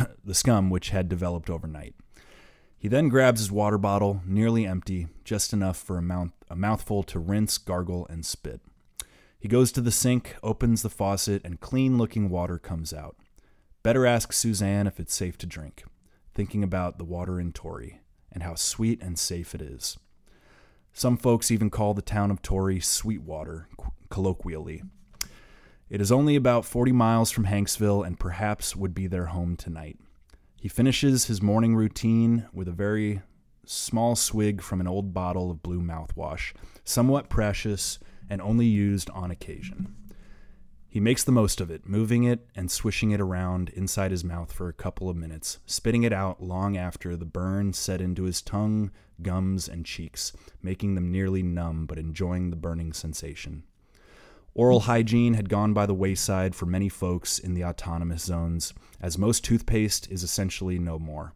[0.24, 1.94] the scum which had developed overnight.
[2.78, 7.02] He then grabs his water bottle, nearly empty, just enough for a, mouth, a mouthful
[7.04, 8.60] to rinse, gargle, and spit.
[9.40, 13.16] He goes to the sink, opens the faucet, and clean looking water comes out.
[13.82, 15.84] Better ask Suzanne if it's safe to drink,
[16.34, 18.00] thinking about the water in Torrey
[18.32, 19.96] and how sweet and safe it is.
[20.92, 23.68] Some folks even call the town of Torrey Sweetwater,
[24.10, 24.82] colloquially.
[25.90, 29.98] It is only about 40 miles from Hanksville and perhaps would be their home tonight.
[30.60, 33.22] He finishes his morning routine with a very
[33.64, 36.52] small swig from an old bottle of blue mouthwash,
[36.84, 37.98] somewhat precious
[38.28, 39.94] and only used on occasion.
[40.90, 44.52] He makes the most of it, moving it and swishing it around inside his mouth
[44.52, 48.42] for a couple of minutes, spitting it out long after the burn set into his
[48.42, 48.90] tongue,
[49.22, 50.32] gums, and cheeks,
[50.62, 53.64] making them nearly numb but enjoying the burning sensation.
[54.58, 59.16] Oral hygiene had gone by the wayside for many folks in the autonomous zones, as
[59.16, 61.32] most toothpaste is essentially no more.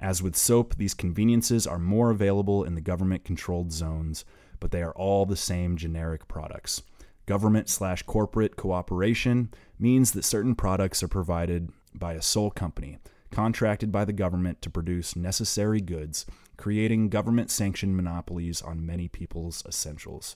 [0.00, 4.24] As with soap, these conveniences are more available in the government controlled zones,
[4.58, 6.82] but they are all the same generic products.
[7.24, 12.98] Government slash corporate cooperation means that certain products are provided by a sole company,
[13.30, 19.64] contracted by the government to produce necessary goods, creating government sanctioned monopolies on many people's
[19.68, 20.34] essentials.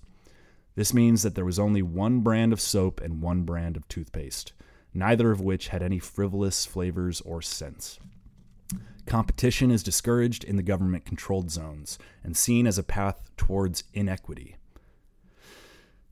[0.77, 4.53] This means that there was only one brand of soap and one brand of toothpaste,
[4.93, 7.99] neither of which had any frivolous flavors or scents.
[9.07, 14.57] Competition is discouraged in the government controlled zones and seen as a path towards inequity.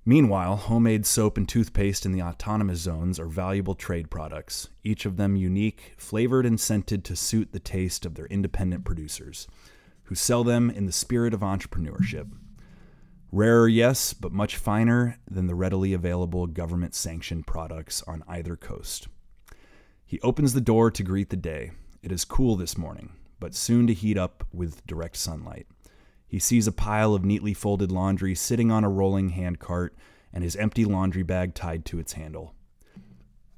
[0.04, 5.16] Meanwhile, homemade soap and toothpaste in the autonomous zones are valuable trade products, each of
[5.16, 9.46] them unique, flavored, and scented to suit the taste of their independent producers,
[10.04, 12.28] who sell them in the spirit of entrepreneurship.
[13.34, 19.08] Rarer, yes, but much finer than the readily available government sanctioned products on either coast.
[20.04, 21.70] He opens the door to greet the day.
[22.02, 25.66] It is cool this morning, but soon to heat up with direct sunlight.
[26.28, 29.96] He sees a pile of neatly folded laundry sitting on a rolling handcart
[30.30, 32.54] and his empty laundry bag tied to its handle.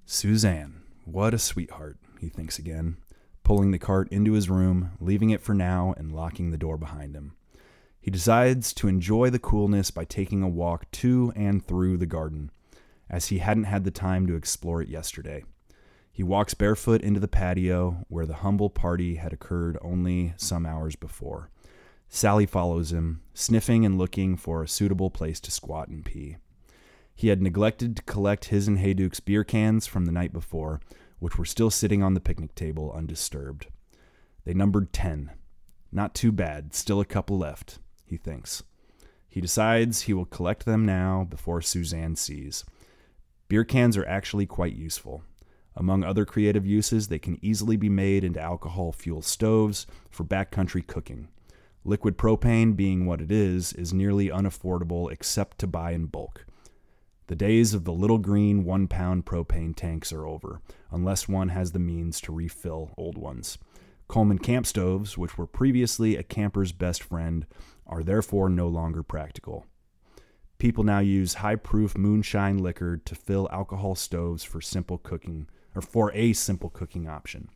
[0.07, 2.99] Suzanne, what a sweetheart, he thinks again,
[3.43, 7.17] pulling the cart into his room, leaving it for now, and locking the door behind
[7.17, 7.35] him.
[8.05, 12.51] He decides to enjoy the coolness by taking a walk to and through the garden,
[13.09, 15.43] as he hadn't had the time to explore it yesterday.
[16.13, 20.97] He walks barefoot into the patio where the humble party had occurred only some hours
[20.97, 21.49] before.
[22.07, 26.37] Sally follows him, sniffing and looking for a suitable place to squat and pee.
[27.15, 30.83] He had neglected to collect his and Hayduke's beer cans from the night before,
[31.21, 33.69] which were still sitting on the picnic table undisturbed.
[34.45, 35.31] They numbered ten.
[35.91, 38.63] Not too bad, still a couple left, he thinks.
[39.29, 42.65] He decides he will collect them now before Suzanne sees.
[43.49, 45.23] Beer cans are actually quite useful.
[45.77, 50.87] Among other creative uses, they can easily be made into alcohol fuel stoves for backcountry
[50.87, 51.29] cooking.
[51.85, 56.47] Liquid propane, being what it is, is nearly unaffordable except to buy in bulk.
[57.27, 60.61] The days of the little green one pound propane tanks are over,
[60.91, 63.59] unless one has the means to refill old ones.
[64.09, 67.47] Coleman camp stoves, which were previously a camper's best friend,
[67.87, 69.67] are therefore no longer practical.
[70.59, 75.83] People now use high proof moonshine liquor to fill alcohol stoves for simple cooking or
[75.83, 77.49] for a simple cooking option.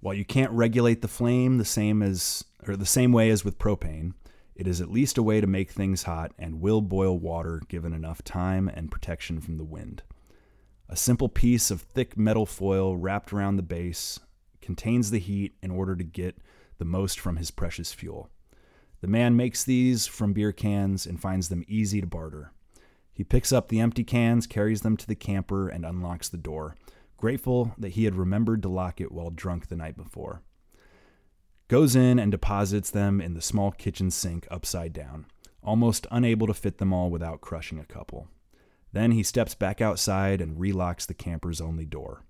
[0.00, 3.58] While you can't regulate the flame the same as or the same way as with
[3.58, 4.12] propane,
[4.54, 7.92] it is at least a way to make things hot and will boil water given
[7.92, 10.02] enough time and protection from the wind.
[10.88, 14.20] A simple piece of thick metal foil wrapped around the base
[14.60, 16.36] contains the heat in order to get
[16.78, 18.28] the most from his precious fuel.
[19.04, 22.52] The man makes these from beer cans and finds them easy to barter.
[23.12, 26.74] He picks up the empty cans, carries them to the camper, and unlocks the door,
[27.18, 30.40] grateful that he had remembered to lock it while drunk the night before
[31.68, 35.26] goes in and deposits them in the small kitchen sink upside down,
[35.62, 38.28] almost unable to fit them all without crushing a couple.
[38.92, 42.24] Then he steps back outside and relocks the camper's only door.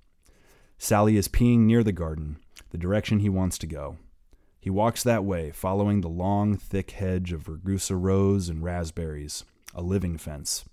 [0.79, 2.39] Sally is peeing near the garden,
[2.71, 3.99] the direction he wants to go.
[4.65, 9.83] He walks that way, following the long, thick hedge of Rugosa rose and raspberries, a
[9.83, 10.65] living fence.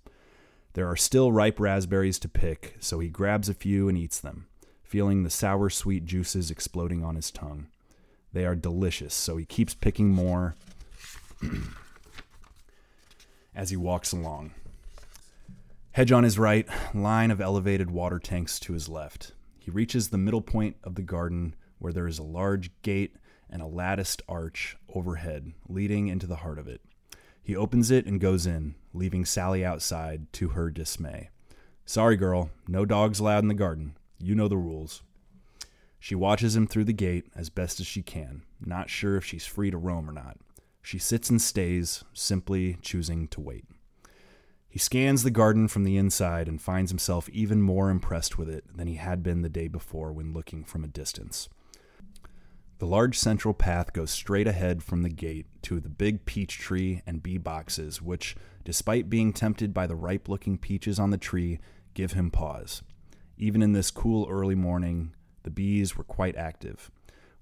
[0.76, 4.48] There are still ripe raspberries to pick, so he grabs a few and eats them,
[4.82, 7.68] feeling the sour sweet juices exploding on his tongue.
[8.32, 10.56] They are delicious, so he keeps picking more
[13.54, 14.52] as he walks along.
[15.92, 19.34] Hedge on his right, line of elevated water tanks to his left.
[19.60, 23.18] He reaches the middle point of the garden where there is a large gate
[23.52, 26.82] and a latticed arch overhead leading into the heart of it.
[27.44, 31.30] He opens it and goes in, leaving Sally outside to her dismay.
[31.86, 33.98] Sorry, girl, no dogs allowed in the garden.
[34.20, 35.02] You know the rules.
[36.00, 39.46] She watches him through the gate as best as she can, not sure if she's
[39.46, 40.38] free to roam or not.
[40.82, 43.66] She sits and stays, simply choosing to wait.
[44.68, 48.64] He scans the garden from the inside and finds himself even more impressed with it
[48.76, 51.50] than he had been the day before when looking from a distance.
[52.82, 57.04] The large central path goes straight ahead from the gate to the big peach tree
[57.06, 58.36] and bee boxes, which,
[58.66, 61.60] despite being tempted by the ripe looking peaches on the tree,
[61.94, 62.82] give him pause.
[63.38, 65.14] Even in this cool early morning,
[65.44, 66.90] the bees were quite active.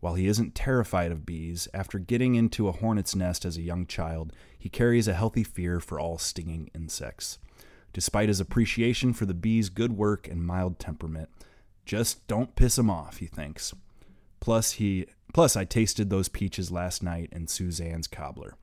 [0.01, 3.87] While he isn't terrified of bees, after getting into a hornet's nest as a young
[3.87, 7.39] child, he carries a healthy fear for all stinging insects.
[7.93, 11.29] Despite his appreciation for the bees' good work and mild temperament,
[11.85, 13.73] just don't piss him off, he thinks.
[14.41, 18.55] Plus he plus I tasted those peaches last night in Suzanne's cobbler.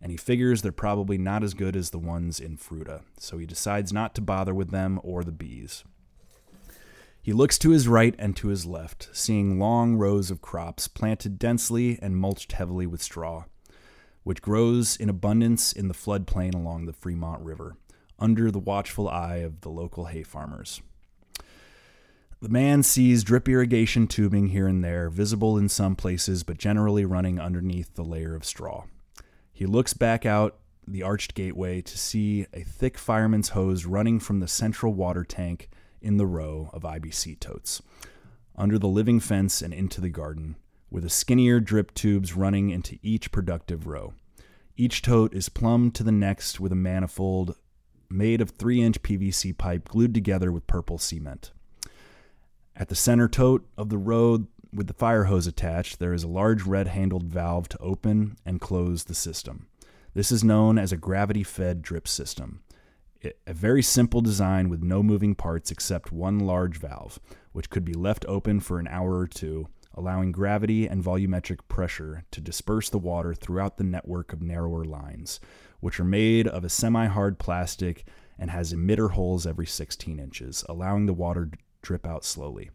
[0.00, 3.46] And he figures they're probably not as good as the ones in Fruita, so he
[3.46, 5.84] decides not to bother with them or the bees.
[7.22, 11.38] He looks to his right and to his left, seeing long rows of crops planted
[11.38, 13.44] densely and mulched heavily with straw,
[14.24, 17.76] which grows in abundance in the floodplain along the Fremont River,
[18.18, 20.82] under the watchful eye of the local hay farmers.
[22.42, 27.04] The man sees drip irrigation tubing here and there, visible in some places, but generally
[27.04, 28.86] running underneath the layer of straw.
[29.52, 34.40] He looks back out the arched gateway to see a thick fireman's hose running from
[34.40, 35.70] the central water tank
[36.00, 37.80] in the row of IBC totes,
[38.56, 40.56] under the living fence and into the garden,
[40.90, 44.14] with the skinnier drip tubes running into each productive row.
[44.76, 47.54] Each tote is plumbed to the next with a manifold
[48.10, 51.52] made of 3 inch PVC pipe glued together with purple cement.
[52.76, 56.28] At the center tote of the road with the fire hose attached, there is a
[56.28, 59.66] large red handled valve to open and close the system.
[60.14, 62.62] This is known as a gravity fed drip system
[63.46, 67.20] a very simple design with no moving parts except one large valve,
[67.52, 72.24] which could be left open for an hour or two, allowing gravity and volumetric pressure
[72.30, 75.38] to disperse the water throughout the network of narrower lines,
[75.80, 78.04] which are made of a semi hard plastic
[78.38, 81.50] and has emitter holes every 16 inches, allowing the water
[81.82, 82.70] drip out slowly.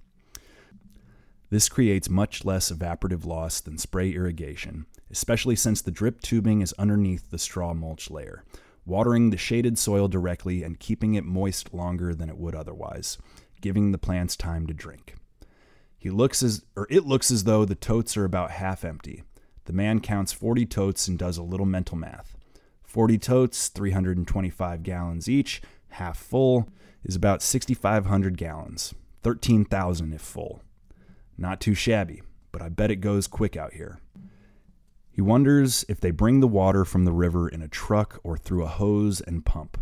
[1.50, 6.74] This creates much less evaporative loss than spray irrigation, especially since the drip tubing is
[6.74, 8.44] underneath the straw mulch layer,
[8.86, 13.18] watering the shaded soil directly and keeping it moist longer than it would otherwise,
[13.62, 15.16] giving the plants time to drink.
[15.98, 19.24] He looks as or it looks as though the totes are about half empty.
[19.66, 22.38] The man counts 40 totes and does a little mental math.
[22.84, 26.70] 40 totes, 325 gallons each, half full,
[27.08, 28.94] is about 6,500 gallons.
[29.24, 30.62] 13,000 if full.
[31.38, 32.22] Not too shabby,
[32.52, 34.00] but I bet it goes quick out here.
[35.10, 38.64] He wonders if they bring the water from the river in a truck or through
[38.64, 39.80] a hose and pump.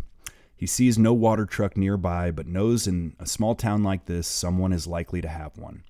[0.55, 4.71] He sees no water truck nearby, but knows in a small town like this, someone
[4.71, 5.83] is likely to have one.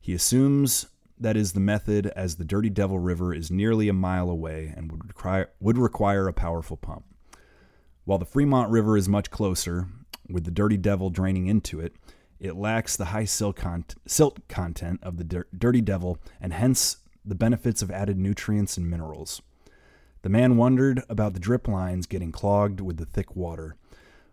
[0.00, 0.86] He assumes
[1.18, 4.92] that is the method, as the Dirty Devil River is nearly a mile away and
[4.92, 7.04] would require, would require a powerful pump.
[8.04, 9.88] While the Fremont River is much closer,
[10.28, 11.94] with the Dirty Devil draining into it,
[12.38, 17.90] it lacks the high silt, content of the Dirty Devil and hence the benefits of
[17.90, 19.42] added nutrients and minerals.
[20.22, 23.76] The man wondered about the drip lines getting clogged with the thick water,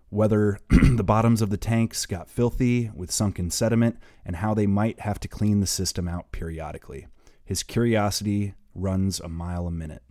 [0.10, 5.02] whether the bottoms of the tanks got filthy with sunken sediment, and how they might
[5.02, 7.07] have to clean the system out periodically.
[7.45, 10.03] His curiosity runs a mile a minute.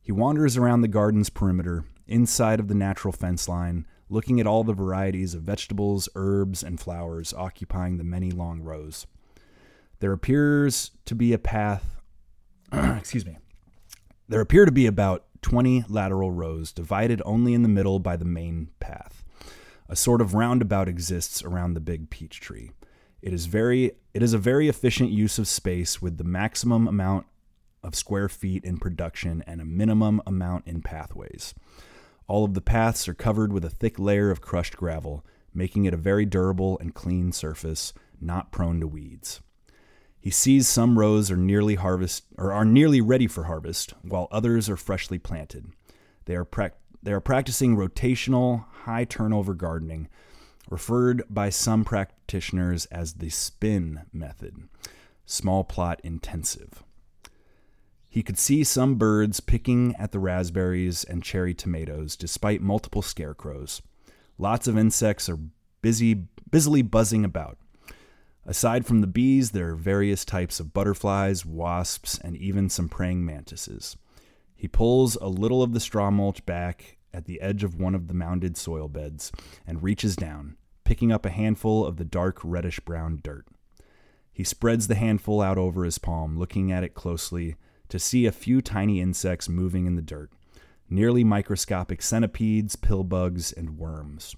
[0.00, 4.64] He wanders around the garden's perimeter, inside of the natural fence line, looking at all
[4.64, 9.06] the varieties of vegetables, herbs, and flowers occupying the many long rows.
[10.00, 11.96] There appears to be a path,
[12.72, 13.38] excuse me,
[14.28, 18.24] there appear to be about 20 lateral rows divided only in the middle by the
[18.24, 19.24] main path.
[19.88, 22.72] A sort of roundabout exists around the big peach tree.
[23.22, 27.26] It is very it is a very efficient use of space with the maximum amount
[27.82, 31.54] of square feet in production and a minimum amount in pathways.
[32.30, 35.92] All of the paths are covered with a thick layer of crushed gravel, making it
[35.92, 39.40] a very durable and clean surface, not prone to weeds.
[40.20, 44.70] He sees some rows are nearly harvest or are nearly ready for harvest, while others
[44.70, 45.72] are freshly planted.
[46.26, 50.06] They are pra- they are practicing rotational, high turnover gardening,
[50.70, 54.68] referred by some practitioners as the spin method,
[55.26, 56.84] small plot intensive.
[58.12, 63.82] He could see some birds picking at the raspberries and cherry tomatoes despite multiple scarecrows.
[64.36, 65.38] Lots of insects are
[65.80, 67.56] busy busily buzzing about.
[68.44, 73.24] Aside from the bees, there are various types of butterflies, wasps, and even some praying
[73.24, 73.96] mantises.
[74.56, 78.08] He pulls a little of the straw mulch back at the edge of one of
[78.08, 79.30] the mounded soil beds
[79.64, 83.46] and reaches down, picking up a handful of the dark reddish brown dirt.
[84.32, 87.54] He spreads the handful out over his palm, looking at it closely
[87.90, 90.30] to see a few tiny insects moving in the dirt,
[90.88, 94.34] nearly microscopic centipedes, pill bugs, and worms.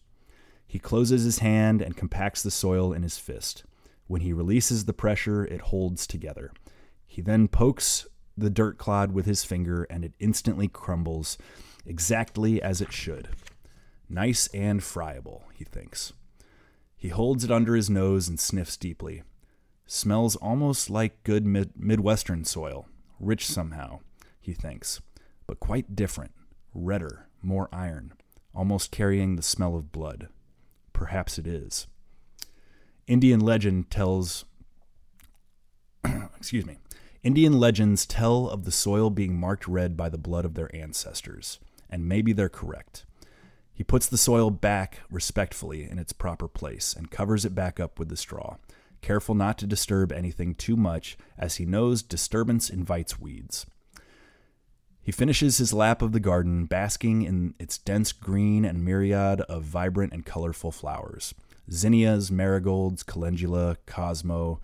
[0.67, 3.65] He closes his hand and compacts the soil in his fist.
[4.07, 6.53] When he releases the pressure, it holds together.
[7.07, 8.07] He then pokes
[8.37, 11.37] the dirt clod with his finger and it instantly crumbles,
[11.85, 13.29] exactly as it should.
[14.09, 16.13] Nice and friable, he thinks.
[16.97, 19.23] He holds it under his nose and sniffs deeply.
[19.87, 22.87] Smells almost like good mid- Midwestern soil
[23.23, 24.01] rich somehow,
[24.41, 25.01] he thinks,
[25.47, 26.33] but quite different,
[26.75, 28.13] redder, more iron,
[28.55, 30.29] almost carrying the smell of blood.
[30.93, 31.87] Perhaps it is.
[33.07, 34.45] Indian legend tells
[36.37, 36.79] excuse me.
[37.23, 41.61] Indian legends tell of the soil being marked red by the blood of their ancestors,
[41.89, 43.07] and maybe they're correct.
[43.73, 47.99] He puts the soil back respectfully in its proper place and covers it back up
[47.99, 48.57] with the straw,
[49.03, 53.67] careful not to disturb anything too much, as he knows disturbance invites weeds.
[55.03, 59.65] He finishes his lap of the garden, basking in its dense green and myriad of
[59.65, 61.35] vibrant and colorful flowers
[61.71, 64.61] zinnias, marigolds, calendula, cosmo,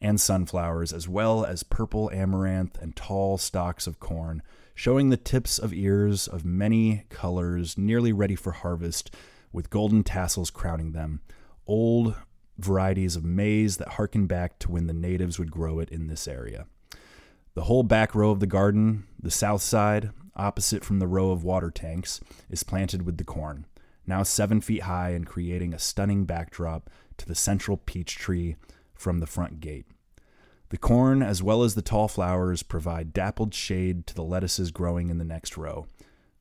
[0.00, 4.42] and sunflowers, as well as purple amaranth and tall stalks of corn,
[4.74, 9.14] showing the tips of ears of many colors, nearly ready for harvest,
[9.52, 11.20] with golden tassels crowning them.
[11.66, 12.14] Old
[12.58, 16.26] varieties of maize that harken back to when the natives would grow it in this
[16.28, 16.66] area.
[17.54, 21.44] The whole back row of the garden, the south side, opposite from the row of
[21.44, 23.66] water tanks, is planted with the corn,
[24.06, 28.56] now seven feet high and creating a stunning backdrop to the central peach tree
[28.94, 29.86] from the front gate.
[30.70, 35.08] The corn, as well as the tall flowers, provide dappled shade to the lettuces growing
[35.08, 35.86] in the next row,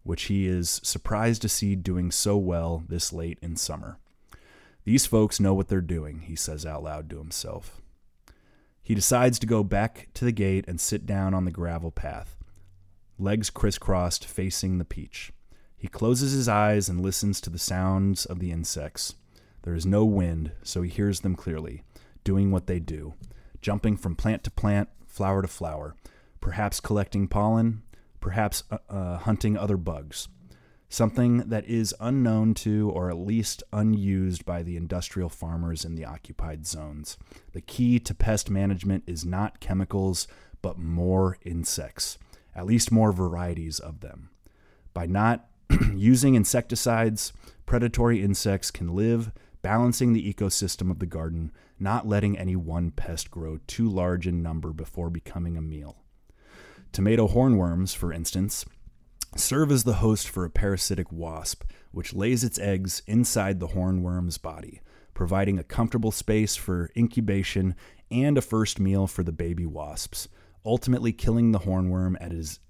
[0.03, 3.97] which he is surprised to see doing so well this late in summer.
[4.87, 7.81] These folks know what they're doing, he says out loud to himself.
[8.81, 12.37] He decides to go back to the gate and sit down on the gravel path,
[13.19, 15.33] legs crisscrossed, facing the peach.
[15.75, 19.15] He closes his eyes and listens to the sounds of the insects.
[19.63, 21.83] There is no wind, so he hears them clearly,
[22.23, 23.13] doing what they do,
[23.61, 25.97] jumping from plant to plant, flower to flower,
[26.39, 27.83] perhaps collecting pollen,
[28.21, 30.29] perhaps uh, uh, hunting other bugs.
[30.89, 36.05] Something that is unknown to, or at least unused by the industrial farmers in the
[36.05, 37.17] occupied zones.
[37.51, 40.27] The key to pest management is not chemicals,
[40.61, 42.17] but more insects,
[42.55, 44.29] at least more varieties of them.
[44.93, 45.47] By not
[45.93, 47.33] using insecticides,
[47.65, 49.31] predatory insects can live,
[49.61, 54.41] balancing the ecosystem of the garden, not letting any one pest grow too large in
[54.41, 55.97] number before becoming a meal.
[56.93, 58.65] Tomato hornworms, for instance,
[59.39, 64.37] serve as the host for a parasitic wasp, which lays its eggs inside the hornworm's
[64.37, 64.81] body,
[65.13, 67.75] providing a comfortable space for incubation
[68.11, 70.27] and a first meal for the baby wasps,
[70.65, 72.15] ultimately killing the hornworm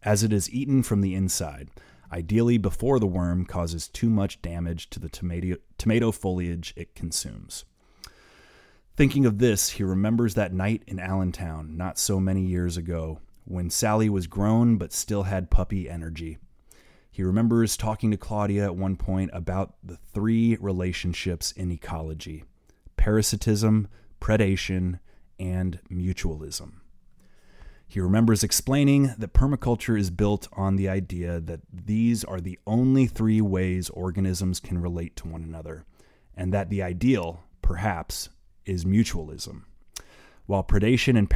[0.03, 1.69] as it is eaten from the inside,
[2.11, 7.65] ideally before the worm causes too much damage to the tomato, tomato foliage it consumes.
[8.95, 13.69] Thinking of this, he remembers that night in Allentown not so many years ago when
[13.69, 16.37] Sally was grown but still had puppy energy.
[17.17, 22.43] He remembers talking to Claudia at one point about the three relationships in ecology
[22.95, 23.87] parasitism,
[24.21, 24.99] predation,
[25.39, 26.73] and mutualism.
[27.87, 33.07] He remembers explaining that permaculture is built on the idea that these are the only
[33.07, 35.85] three ways organisms can relate to one another,
[36.35, 38.29] and that the ideal, perhaps,
[38.63, 39.63] is mutualism.
[40.45, 41.27] While predation and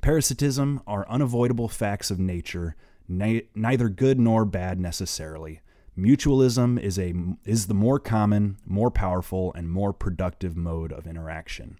[0.00, 2.74] parasitism are unavoidable facts of nature,
[3.08, 5.60] neither good nor bad necessarily,
[5.96, 7.14] mutualism is, a,
[7.44, 11.78] is the more common, more powerful, and more productive mode of interaction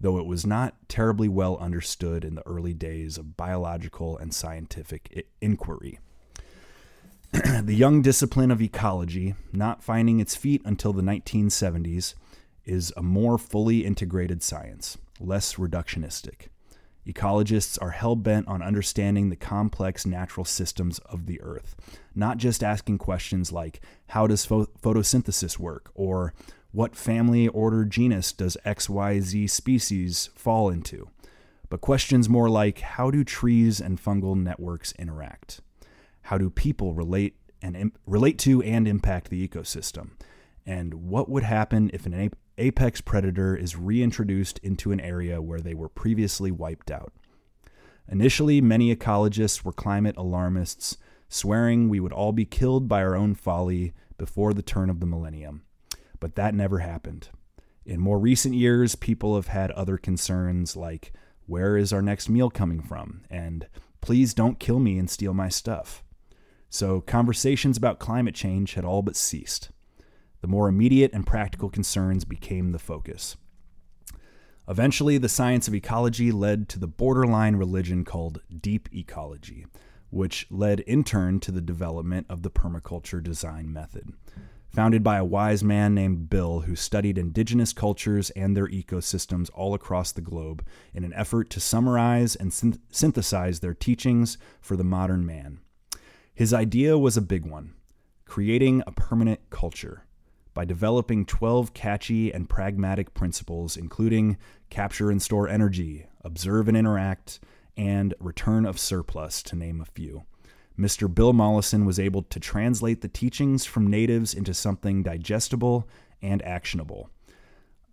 [0.00, 5.26] though it was not terribly well understood in the early days of biological and scientific
[5.40, 5.98] inquiry.
[7.32, 12.14] the young discipline of ecology, not finding its feet until the 1970s,
[12.64, 16.48] is a more fully integrated science, less reductionistic.
[17.06, 21.74] Ecologists are hell bent on understanding the complex natural systems of the earth,
[22.14, 26.34] not just asking questions like how does photosynthesis work or
[26.72, 31.08] what family, order, genus does XYZ species fall into?
[31.68, 35.60] But questions more like how do trees and fungal networks interact?
[36.22, 40.10] How do people relate and relate to and impact the ecosystem?
[40.66, 45.74] And what would happen if an apex predator is reintroduced into an area where they
[45.74, 47.12] were previously wiped out?
[48.08, 50.96] Initially, many ecologists were climate alarmists,
[51.28, 55.06] swearing we would all be killed by our own folly before the turn of the
[55.06, 55.62] millennium
[56.20, 57.30] but that never happened.
[57.84, 61.12] In more recent years, people have had other concerns like
[61.46, 63.22] where is our next meal coming from?
[63.28, 63.66] And
[64.00, 66.04] please don't kill me and steal my stuff.
[66.68, 69.70] So conversations about climate change had all but ceased.
[70.40, 73.36] The more immediate and practical concerns became the focus.
[74.68, 79.66] Eventually, the science of ecology led to the borderline religion called deep ecology,
[80.10, 84.12] which led in turn to the development of the permaculture design method
[84.70, 89.74] founded by a wise man named Bill who studied indigenous cultures and their ecosystems all
[89.74, 90.64] across the globe
[90.94, 95.60] in an effort to summarize and synth- synthesize their teachings for the modern man.
[96.32, 97.74] His idea was a big one
[98.24, 100.04] creating a permanent culture
[100.60, 104.36] by developing 12 catchy and pragmatic principles, including
[104.68, 107.40] capture and store energy, observe and interact,
[107.78, 110.26] and return of surplus, to name a few.
[110.78, 111.08] Mr.
[111.14, 115.88] Bill Mollison was able to translate the teachings from natives into something digestible
[116.20, 117.08] and actionable,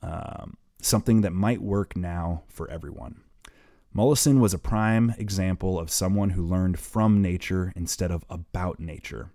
[0.01, 3.21] um, something that might work now for everyone.
[3.93, 9.31] Mollison was a prime example of someone who learned from nature instead of about nature.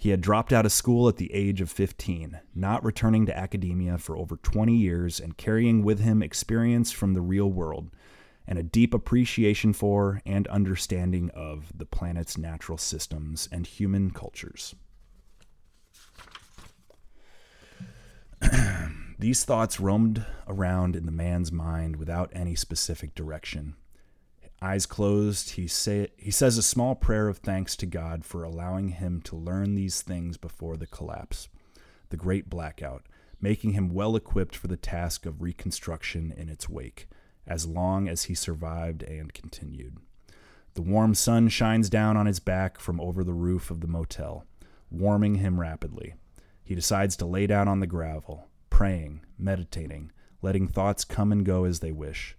[0.00, 3.98] He had dropped out of school at the age of 15, not returning to academia
[3.98, 7.90] for over 20 years and carrying with him experience from the real world,
[8.46, 14.76] and a deep appreciation for and understanding of the planet's natural systems and human cultures.
[19.18, 23.74] These thoughts roamed around in the man's mind without any specific direction.
[24.60, 28.88] Eyes closed, he, say, he says a small prayer of thanks to God for allowing
[28.88, 31.48] him to learn these things before the collapse,
[32.10, 33.04] the great blackout,
[33.40, 37.08] making him well equipped for the task of reconstruction in its wake
[37.48, 39.96] as long as he survived and continued.
[40.74, 44.44] The warm sun shines down on his back from over the roof of the motel,
[44.90, 46.14] warming him rapidly.
[46.62, 50.12] He decides to lay down on the gravel, praying, meditating,
[50.42, 52.36] letting thoughts come and go as they wish.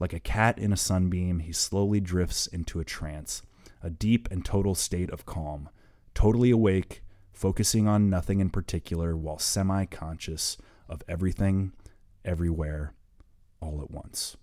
[0.00, 3.42] Like a cat in a sunbeam, he slowly drifts into a trance,
[3.82, 5.68] a deep and total state of calm,
[6.14, 7.02] totally awake,
[7.32, 10.56] focusing on nothing in particular while semi conscious
[10.88, 11.72] of everything,
[12.24, 12.94] everywhere,
[13.60, 14.36] all at once.